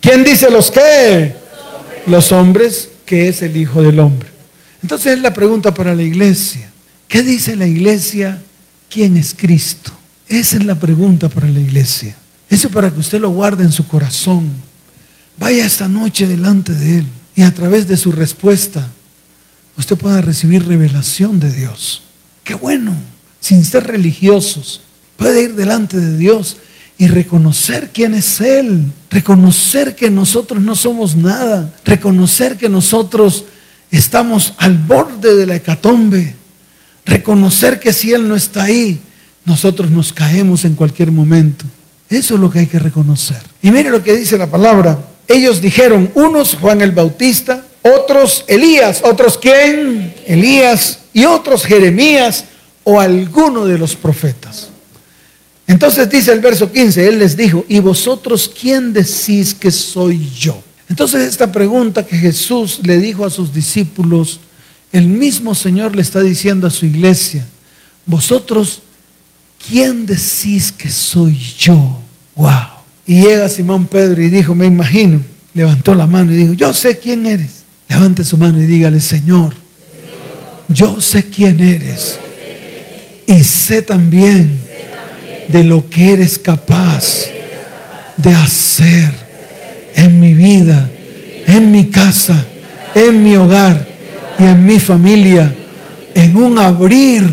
¿Quién 0.01 0.25
dice 0.25 0.49
los 0.49 0.71
qué? 0.71 1.33
Los 2.05 2.33
hombres 2.33 2.89
que 3.05 3.29
es 3.29 3.41
el 3.41 3.55
Hijo 3.55 3.81
del 3.81 4.01
Hombre. 4.01 4.28
Entonces 4.81 5.17
es 5.17 5.21
la 5.21 5.33
pregunta 5.33 5.73
para 5.73 5.95
la 5.95 6.03
iglesia. 6.03 6.71
¿Qué 7.07 7.23
dice 7.23 7.55
la 7.55 7.67
iglesia? 7.67 8.41
¿Quién 8.89 9.17
es 9.17 9.35
Cristo? 9.37 9.91
Esa 10.27 10.57
es 10.57 10.65
la 10.65 10.75
pregunta 10.75 11.27
para 11.29 11.47
la 11.47 11.59
iglesia. 11.59 12.15
Eso 12.49 12.69
para 12.69 12.91
que 12.91 12.99
usted 12.99 13.19
lo 13.19 13.29
guarde 13.29 13.63
en 13.63 13.71
su 13.71 13.87
corazón. 13.87 14.49
Vaya 15.37 15.65
esta 15.65 15.87
noche 15.87 16.27
delante 16.27 16.73
de 16.73 16.99
Él 16.99 17.05
y 17.35 17.41
a 17.41 17.53
través 17.53 17.87
de 17.87 17.97
su 17.97 18.11
respuesta 18.11 18.89
usted 19.77 19.97
pueda 19.97 20.21
recibir 20.21 20.67
revelación 20.67 21.39
de 21.39 21.51
Dios. 21.51 22.03
Qué 22.43 22.53
bueno, 22.53 22.93
sin 23.39 23.63
ser 23.63 23.87
religiosos, 23.87 24.81
puede 25.15 25.43
ir 25.43 25.55
delante 25.55 25.97
de 25.97 26.17
Dios 26.17 26.57
y 26.97 27.07
reconocer 27.07 27.91
quién 27.93 28.13
es 28.13 28.41
Él, 28.41 28.91
reconocer 29.09 29.95
que 29.95 30.09
nosotros 30.09 30.61
no 30.61 30.75
somos 30.75 31.15
nada, 31.15 31.73
reconocer 31.85 32.57
que 32.57 32.67
nosotros 32.67 33.45
estamos 33.91 34.53
al 34.57 34.77
borde 34.77 35.35
de 35.35 35.45
la 35.45 35.55
hecatombe. 35.55 36.35
Reconocer 37.05 37.79
que 37.79 37.93
si 37.93 38.11
Él 38.11 38.27
no 38.27 38.35
está 38.35 38.63
ahí, 38.63 38.99
nosotros 39.45 39.89
nos 39.89 40.13
caemos 40.13 40.65
en 40.65 40.75
cualquier 40.75 41.11
momento. 41.11 41.65
Eso 42.09 42.35
es 42.35 42.39
lo 42.39 42.49
que 42.49 42.59
hay 42.59 42.67
que 42.67 42.79
reconocer. 42.79 43.41
Y 43.61 43.71
mire 43.71 43.89
lo 43.89 44.03
que 44.03 44.15
dice 44.15 44.37
la 44.37 44.47
palabra. 44.47 44.99
Ellos 45.27 45.61
dijeron, 45.61 46.11
unos 46.15 46.55
Juan 46.55 46.81
el 46.81 46.91
Bautista, 46.91 47.63
otros 47.81 48.43
Elías, 48.47 49.01
otros 49.03 49.37
quién? 49.37 50.13
Elías 50.25 50.99
y 51.13 51.25
otros 51.25 51.65
Jeremías 51.65 52.45
o 52.83 52.99
alguno 52.99 53.65
de 53.65 53.77
los 53.77 53.95
profetas. 53.95 54.69
Entonces 55.67 56.09
dice 56.09 56.31
el 56.31 56.39
verso 56.39 56.71
15, 56.71 57.07
Él 57.07 57.19
les 57.19 57.37
dijo, 57.37 57.63
¿y 57.67 57.79
vosotros 57.79 58.51
quién 58.59 58.91
decís 58.91 59.53
que 59.53 59.69
soy 59.69 60.27
yo? 60.35 60.63
Entonces 60.89 61.27
esta 61.27 61.51
pregunta 61.51 62.05
que 62.05 62.17
Jesús 62.17 62.79
le 62.83 62.97
dijo 62.97 63.25
a 63.25 63.29
sus 63.29 63.53
discípulos, 63.53 64.39
el 64.91 65.07
mismo 65.07 65.53
Señor 65.53 65.95
le 65.95 66.01
está 66.01 66.21
diciendo 66.21 66.65
a 66.65 66.71
su 66.71 66.87
iglesia, 66.87 67.45
vosotros, 68.07 68.81
¿quién 69.69 70.07
decís 70.07 70.71
que 70.71 70.89
soy 70.89 71.37
yo? 71.59 71.99
Wow. 72.35 72.49
Y 73.05 73.21
llega 73.21 73.49
Simón 73.49 73.85
Pedro 73.85 74.21
y 74.21 74.29
dijo, 74.29 74.55
me 74.55 74.65
imagino, 74.65 75.21
levantó 75.53 75.93
la 75.93 76.07
mano 76.07 76.31
y 76.31 76.35
dijo, 76.35 76.53
yo 76.53 76.73
sé 76.73 76.97
quién 76.97 77.27
eres. 77.27 77.63
Levante 77.87 78.23
su 78.23 78.37
mano 78.37 78.61
y 78.61 78.65
dígale, 78.65 78.99
Señor, 78.99 79.53
yo 80.67 80.99
sé 81.01 81.23
quién 81.29 81.59
eres. 81.59 82.19
Y 83.27 83.43
sé 83.43 83.83
también 83.83 84.59
de 85.47 85.63
lo 85.63 85.87
que 85.87 86.13
eres 86.13 86.39
capaz 86.39 87.25
de 88.17 88.33
hacer 88.33 89.28
en 89.95 90.19
mi 90.19 90.33
vida, 90.33 90.89
en 91.47 91.71
mi 91.71 91.87
casa, 91.87 92.45
en 92.95 93.23
mi 93.23 93.35
hogar 93.35 93.87
y 94.37 94.43
en 94.43 94.65
mi 94.65 94.79
familia, 94.79 95.53
en 96.13 96.35
un 96.35 96.57
abrir 96.57 97.23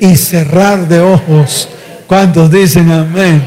y 0.00 0.16
cerrar 0.16 0.88
de 0.88 1.00
ojos. 1.00 1.68
¿Cuántos 2.06 2.50
dicen 2.50 2.90
amén? 2.90 3.42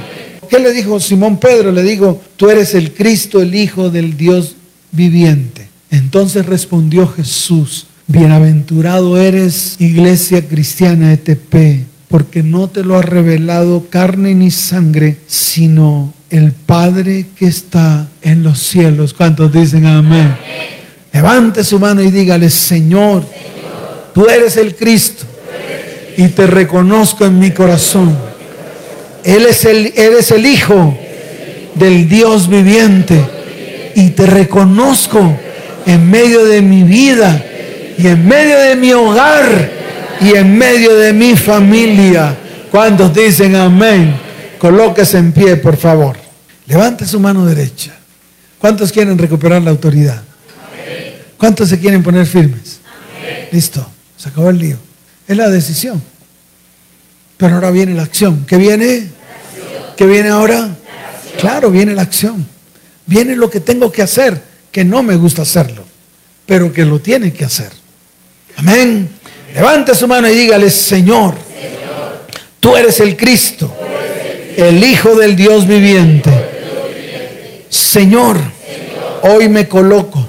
¿Qué 0.49 0.59
le 0.59 0.73
dijo 0.73 0.99
Simón 0.99 1.37
Pedro? 1.37 1.71
Le 1.71 1.83
dijo, 1.83 2.21
tú 2.35 2.49
eres 2.49 2.73
el 2.73 2.93
Cristo, 2.93 3.41
el 3.41 3.53
Hijo 3.53 3.89
del 3.89 4.17
Dios 4.17 4.55
viviente. 4.91 5.67
Entonces 5.91 6.45
respondió 6.45 7.07
Jesús, 7.07 7.87
bienaventurado 8.07 9.17
eres, 9.17 9.75
iglesia 9.79 10.47
cristiana 10.47 11.13
ETP, 11.13 11.85
porque 12.07 12.41
no 12.41 12.67
te 12.67 12.83
lo 12.83 12.97
ha 12.97 13.01
revelado 13.01 13.87
carne 13.89 14.33
ni 14.33 14.49
sangre, 14.49 15.17
sino 15.27 16.13
el 16.29 16.51
Padre 16.51 17.25
que 17.37 17.47
está 17.47 18.07
en 18.21 18.43
los 18.43 18.59
cielos. 18.59 19.13
¿Cuántos 19.13 19.51
dicen 19.51 19.85
amén? 19.85 20.35
Levante 21.11 21.63
su 21.63 21.79
mano 21.79 22.01
y 22.01 22.11
dígale, 22.11 22.49
Señor, 22.49 23.23
tú 24.13 24.27
eres 24.27 24.57
el 24.57 24.75
Cristo 24.75 25.25
y 26.17 26.27
te 26.27 26.45
reconozco 26.45 27.25
en 27.25 27.39
mi 27.39 27.51
corazón. 27.51 28.15
Él 29.23 29.45
es 29.47 29.65
el, 29.65 29.93
eres 29.95 30.31
el 30.31 30.45
Hijo 30.45 30.97
del 31.75 32.07
Dios 32.07 32.47
viviente 32.47 33.19
y 33.95 34.09
te 34.09 34.25
reconozco 34.25 35.35
en 35.85 36.09
medio 36.09 36.45
de 36.45 36.61
mi 36.61 36.83
vida 36.83 37.43
y 37.97 38.07
en 38.07 38.27
medio 38.27 38.57
de 38.59 38.75
mi 38.75 38.93
hogar 38.93 39.71
y 40.21 40.35
en 40.35 40.57
medio 40.57 40.95
de 40.95 41.11
mi 41.11 41.35
familia. 41.35 42.35
¿Cuántos 42.69 43.13
dicen 43.13 43.55
amén? 43.55 44.28
Colóquese 44.59 45.17
en 45.17 45.31
pie, 45.31 45.55
por 45.55 45.77
favor. 45.77 46.17
Levante 46.67 47.05
su 47.05 47.19
mano 47.19 47.45
derecha. 47.45 47.95
¿Cuántos 48.59 48.91
quieren 48.91 49.17
recuperar 49.17 49.61
la 49.61 49.71
autoridad? 49.71 50.21
¿Cuántos 51.37 51.69
se 51.69 51.79
quieren 51.79 52.03
poner 52.03 52.25
firmes? 52.25 52.81
Listo, 53.51 53.89
se 54.17 54.27
acabó 54.27 54.49
el 54.49 54.59
lío. 54.59 54.77
Es 55.27 55.37
la 55.37 55.49
decisión. 55.49 56.03
Pero 57.37 57.55
ahora 57.55 57.71
viene 57.71 57.93
la 57.93 58.03
acción. 58.03 58.45
¿Qué 58.45 58.57
viene? 58.57 59.07
¿Qué 59.95 60.05
viene 60.05 60.29
ahora? 60.29 60.69
Claro, 61.39 61.71
viene 61.71 61.95
la 61.95 62.01
acción. 62.01 62.45
Viene 63.05 63.37
lo 63.37 63.49
que 63.49 63.61
tengo 63.61 63.89
que 63.89 64.01
hacer, 64.01 64.41
que 64.71 64.83
no 64.83 65.01
me 65.01 65.15
gusta 65.15 65.43
hacerlo, 65.43 65.85
pero 66.45 66.71
que 66.71 66.83
lo 66.83 66.99
tiene 66.99 67.31
que 67.31 67.45
hacer. 67.45 67.71
Amén. 68.57 69.09
Levante 69.55 69.95
su 69.95 70.05
mano 70.05 70.27
y 70.27 70.35
dígale, 70.35 70.69
Señor, 70.69 71.33
tú 72.59 72.75
eres 72.75 72.99
el 72.99 73.15
Cristo 73.15 73.73
el 74.57 74.83
Hijo 74.83 75.15
del 75.15 75.35
Dios 75.35 75.67
viviente. 75.67 76.31
Señor, 77.69 78.37
hoy 79.23 79.49
me 79.49 79.67
coloco 79.67 80.25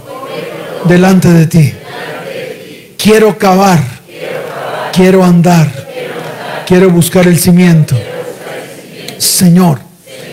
delante 0.84 1.28
de 1.28 1.46
ti. 1.46 1.72
Quiero 2.96 3.38
cavar, 3.38 3.82
quiero 4.92 5.24
andar, 5.24 5.70
quiero 6.66 6.90
buscar 6.90 7.26
el 7.26 7.38
cimiento. 7.38 7.96
Señor, 9.18 9.80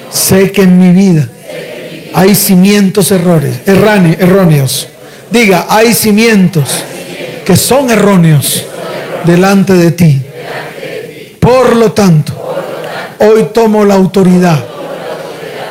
sé 0.09 0.51
que 0.51 0.63
en 0.63 0.79
mi 0.79 0.91
vida 0.91 1.27
hay 2.13 2.35
cimientos 2.35 3.11
errores, 3.11 3.59
erróneos. 3.65 4.87
Diga, 5.29 5.67
hay 5.69 5.93
cimientos 5.93 6.83
que 7.45 7.55
son 7.55 7.89
erróneos 7.89 8.65
delante 9.25 9.73
de 9.73 9.91
ti. 9.91 10.21
Por 11.39 11.75
lo 11.75 11.91
tanto, 11.91 12.56
Hoy 13.19 13.49
tomo 13.53 13.83
la 13.85 13.95
autoridad. 13.95 14.63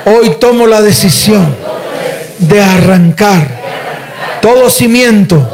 Hoy 0.04 0.36
tomo 0.40 0.66
la 0.66 0.80
decisión 0.82 1.54
de 2.38 2.62
arrancar 2.62 3.56
todo 4.40 4.70
cimiento 4.70 5.48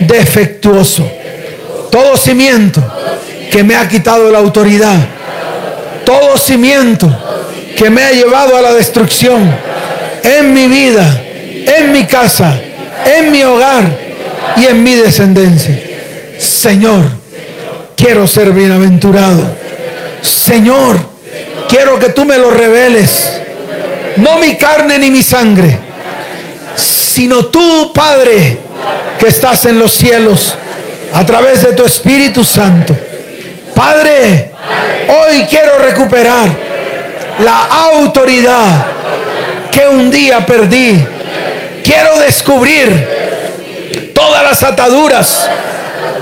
defectuoso. 0.00 1.06
Todo 1.90 2.16
cimiento 2.16 2.82
que 3.50 3.62
me 3.62 3.76
ha 3.76 3.88
quitado 3.88 4.30
la 4.30 4.38
autoridad. 4.38 4.98
Todo 6.04 6.36
cimiento 6.36 7.08
que 7.76 7.90
me 7.90 8.02
ha 8.02 8.12
llevado 8.12 8.56
a 8.56 8.62
la 8.62 8.72
destrucción 8.72 9.50
en 10.22 10.54
mi 10.54 10.66
vida, 10.66 11.22
en 11.78 11.92
mi 11.92 12.04
casa, 12.04 12.58
en 13.18 13.30
mi 13.30 13.42
hogar 13.42 13.84
y 14.56 14.66
en 14.66 14.82
mi 14.82 14.94
descendencia. 14.94 15.78
Señor, 16.38 17.04
quiero 17.96 18.26
ser 18.26 18.52
bienaventurado. 18.52 19.42
Señor, 20.22 21.13
quiero 21.74 21.98
que 21.98 22.10
tú 22.10 22.24
me 22.24 22.38
lo 22.38 22.52
reveles. 22.52 23.40
No 24.16 24.38
mi 24.38 24.56
carne 24.56 24.96
ni 24.96 25.10
mi 25.10 25.24
sangre, 25.24 25.76
sino 26.76 27.46
tú, 27.46 27.92
Padre, 27.92 28.58
que 29.18 29.26
estás 29.26 29.64
en 29.66 29.80
los 29.80 29.92
cielos, 29.92 30.56
a 31.12 31.26
través 31.26 31.64
de 31.64 31.72
tu 31.72 31.84
Espíritu 31.84 32.44
Santo. 32.44 32.96
Padre, 33.74 34.52
hoy 35.08 35.46
quiero 35.50 35.78
recuperar 35.78 36.48
la 37.40 37.64
autoridad 37.88 38.86
que 39.72 39.88
un 39.88 40.12
día 40.12 40.46
perdí. 40.46 41.04
Quiero 41.82 42.20
descubrir 42.20 44.12
todas 44.14 44.44
las 44.44 44.62
ataduras. 44.62 45.50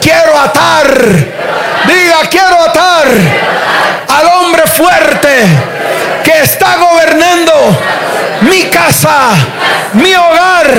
Quiero 0.00 0.38
atar. 0.38 0.96
Diga, 1.86 2.30
quiero 2.30 2.58
atar 2.58 3.91
al 4.18 4.26
hombre 4.26 4.62
fuerte 4.66 5.28
que 6.22 6.40
está 6.42 6.76
gobernando 6.76 7.52
mi 8.42 8.64
casa, 8.64 9.30
mi 9.94 10.14
hogar 10.14 10.70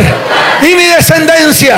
y 0.62 0.76
mi 0.76 0.86
descendencia, 0.86 1.78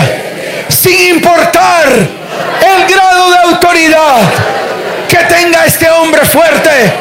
sin 0.67 1.15
importar 1.15 1.87
el 1.87 2.93
grado 2.93 3.31
de 3.31 3.37
autoridad 3.37 4.17
que 5.07 5.17
tenga 5.17 5.65
este 5.65 5.89
hombre 5.89 6.25
fuerte. 6.25 6.93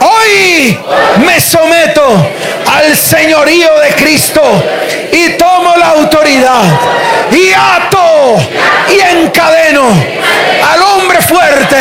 Hoy 0.00 0.78
me 1.24 1.40
someto 1.40 2.30
al 2.66 2.96
señorío 2.96 3.78
de 3.80 3.94
Cristo 3.94 4.42
y 5.12 5.30
tomo 5.30 5.76
la 5.76 5.88
autoridad 5.88 6.62
y 7.32 7.52
ato 7.52 8.36
y 8.90 9.16
encadeno 9.16 9.88
al 10.72 10.82
hombre 10.82 11.20
fuerte 11.22 11.76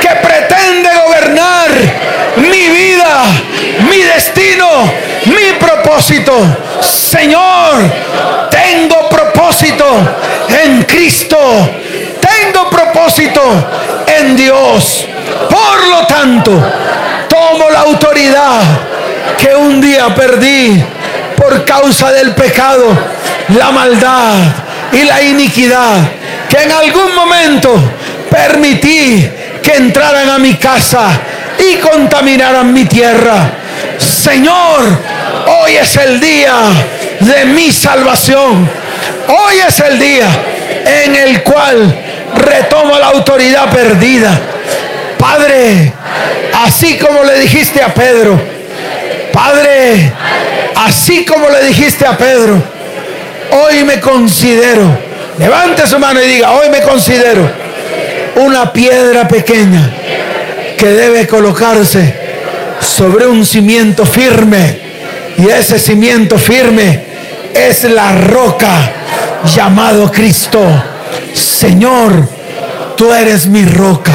que 0.00 0.08
pretende 0.22 0.90
gobernar 1.04 1.68
mi 2.36 2.68
vida, 2.68 3.24
mi 3.90 3.98
destino, 3.98 4.68
mi 5.26 5.58
propósito. 5.58 6.32
Señor, 6.80 7.82
tengo 8.50 9.08
propósito 9.08 9.84
en 10.62 10.82
Cristo. 10.84 11.36
Tengo 12.20 12.70
propósito 12.70 13.42
en 14.06 14.36
Dios. 14.36 15.06
Por 15.48 15.88
lo 15.88 16.06
tanto, 16.06 16.52
tomo 17.28 17.70
la 17.70 17.80
autoridad 17.80 18.60
que 19.38 19.54
un 19.54 19.80
día 19.80 20.14
perdí 20.14 20.82
por 21.36 21.64
causa 21.64 22.10
del 22.12 22.34
pecado, 22.34 22.86
la 23.56 23.70
maldad 23.70 24.34
y 24.92 25.02
la 25.04 25.22
iniquidad 25.22 25.96
que 26.48 26.62
en 26.62 26.72
algún 26.72 27.14
momento 27.14 27.74
permití 28.30 29.30
que 29.62 29.76
entraran 29.76 30.30
a 30.30 30.38
mi 30.38 30.54
casa 30.54 31.08
y 31.58 31.76
contaminaran 31.76 32.72
mi 32.72 32.84
tierra. 32.84 33.50
Señor, 33.98 34.80
hoy 35.46 35.76
es 35.76 35.96
el 35.96 36.20
día 36.20 36.54
de 37.20 37.44
mi 37.46 37.70
salvación. 37.72 38.68
Hoy 39.28 39.56
es 39.66 39.80
el 39.80 39.98
día 39.98 40.26
en 41.04 41.14
el 41.14 41.42
cual 41.42 41.94
retomo 42.36 42.98
la 42.98 43.08
autoridad 43.08 43.70
perdida. 43.70 44.38
Padre, 45.18 45.92
así 46.64 46.96
como 46.96 47.24
le 47.24 47.40
dijiste 47.40 47.82
a 47.82 47.92
Pedro, 47.92 48.40
Padre, 49.32 50.12
así 50.76 51.24
como 51.24 51.48
le 51.50 51.64
dijiste 51.64 52.06
a 52.06 52.16
Pedro, 52.16 52.62
hoy 53.50 53.84
me 53.84 54.00
considero, 54.00 54.96
levante 55.38 55.86
su 55.86 55.98
mano 55.98 56.22
y 56.22 56.28
diga, 56.28 56.52
hoy 56.52 56.70
me 56.70 56.80
considero 56.80 57.67
una 58.38 58.72
piedra 58.72 59.26
pequeña 59.26 59.90
que 60.78 60.88
debe 60.88 61.26
colocarse 61.26 62.14
sobre 62.80 63.26
un 63.26 63.44
cimiento 63.44 64.04
firme. 64.06 64.88
Y 65.38 65.48
ese 65.48 65.78
cimiento 65.78 66.38
firme 66.38 67.04
es 67.54 67.84
la 67.84 68.12
roca 68.12 68.92
llamado 69.54 70.10
Cristo. 70.10 70.60
Señor, 71.32 72.28
tú 72.96 73.12
eres 73.12 73.46
mi 73.46 73.64
roca, 73.64 74.12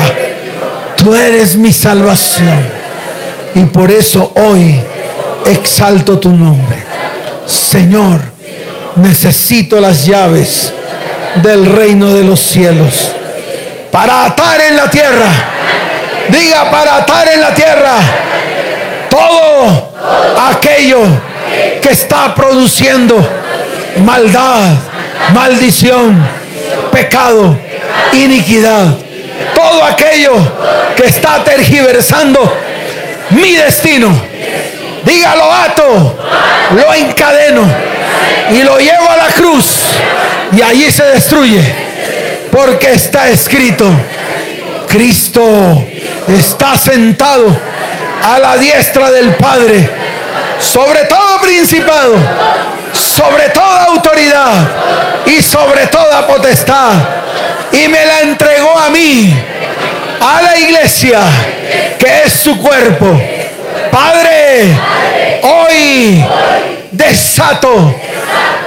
tú 0.97 1.13
eres 1.13 1.55
mi 1.55 1.71
salvación. 1.71 2.83
Y 3.55 3.65
por 3.65 3.91
eso 3.91 4.31
hoy 4.35 4.79
exalto 5.45 6.19
tu 6.19 6.29
nombre. 6.31 6.77
Señor, 7.45 8.21
necesito 8.95 9.79
las 9.79 10.05
llaves 10.05 10.73
del 11.41 11.65
reino 11.65 12.13
de 12.13 12.23
los 12.23 12.39
cielos 12.39 13.11
para 13.93 14.25
atar 14.25 14.59
en 14.59 14.75
la 14.75 14.89
tierra. 14.89 15.27
Diga, 16.29 16.71
para 16.71 16.95
atar 16.95 17.27
en 17.27 17.41
la 17.41 17.53
tierra 17.53 17.97
todo 19.07 19.91
aquello 20.49 21.01
que 21.79 21.89
está 21.91 22.33
produciendo 22.33 23.23
maldad, 24.03 24.71
maldición, 25.31 26.27
pecado, 26.91 27.55
iniquidad. 28.13 28.97
Todo 29.53 29.83
aquello 29.83 30.33
que 30.95 31.05
está 31.05 31.43
tergiversando 31.43 32.51
mi 33.29 33.53
destino. 33.53 34.09
Dígalo 35.03 35.53
ato, 35.53 36.17
lo 36.71 36.93
encadeno 36.95 37.61
y 38.49 38.63
lo 38.63 38.79
llevo 38.79 39.07
a 39.07 39.17
la 39.17 39.27
cruz 39.27 39.81
y 40.51 40.61
allí 40.63 40.91
se 40.91 41.03
destruye. 41.03 41.92
Porque 42.53 42.91
está 42.91 43.29
escrito, 43.29 43.89
Cristo 44.87 45.83
está 46.27 46.77
sentado 46.77 47.47
a 48.23 48.37
la 48.37 48.57
diestra 48.57 49.09
del 49.09 49.33
Padre, 49.37 49.89
sobre 50.59 51.05
todo 51.05 51.41
principado, 51.41 52.13
sobre 52.93 53.49
toda 53.49 53.85
autoridad 53.85 54.53
y 55.25 55.41
sobre 55.41 55.87
toda 55.87 56.27
potestad. 56.27 56.91
Y 57.71 57.87
me 57.87 58.05
la 58.05 58.21
entregó 58.21 58.77
a 58.77 58.91
mí, 58.91 59.35
a 60.21 60.41
la 60.43 60.59
iglesia, 60.59 61.21
que 61.97 62.21
es 62.25 62.33
su 62.33 62.55
cuerpo. 62.59 63.19
Padre, 63.91 64.77
hoy 65.41 66.23
desato 66.91 67.95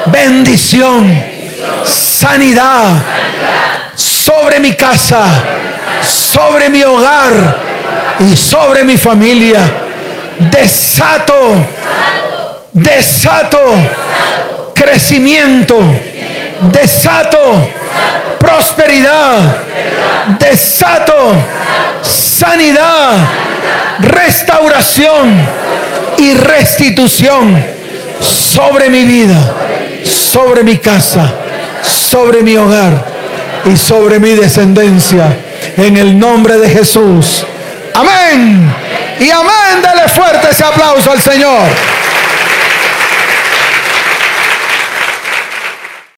bendición, 0.07 1.36
sanidad 1.85 3.03
sobre 3.95 4.61
mi 4.61 4.75
casa, 4.75 5.25
sobre 6.03 6.69
mi 6.69 6.83
hogar 6.83 7.57
y 8.21 8.37
sobre 8.37 8.85
mi 8.85 8.97
familia. 8.97 9.61
Desato, 10.39 11.57
desato 12.73 13.59
crecimiento, 14.75 15.79
desato 16.73 17.69
prosperidad, 18.39 19.39
desato 20.39 21.35
sanidad, 22.03 23.15
restauración 24.01 25.41
y 26.19 26.35
restitución 26.35 27.65
sobre 28.21 28.91
mi 28.91 29.05
vida, 29.05 29.55
sobre 30.05 30.63
mi 30.63 30.79
casa, 30.79 31.33
sobre 31.83 32.43
mi 32.43 32.57
hogar 32.57 33.05
y 33.65 33.77
sobre 33.77 34.19
mi 34.19 34.31
descendencia. 34.31 35.37
En 35.77 35.97
el 35.97 36.19
nombre 36.19 36.59
de 36.59 36.69
Jesús. 36.69 37.45
Amén. 37.95 38.73
Y 39.19 39.31
amén. 39.31 39.83
Dale 39.83 40.09
fuerte 40.09 40.49
ese 40.51 40.65
aplauso 40.65 41.11
al 41.11 41.21
Señor. 41.21 41.96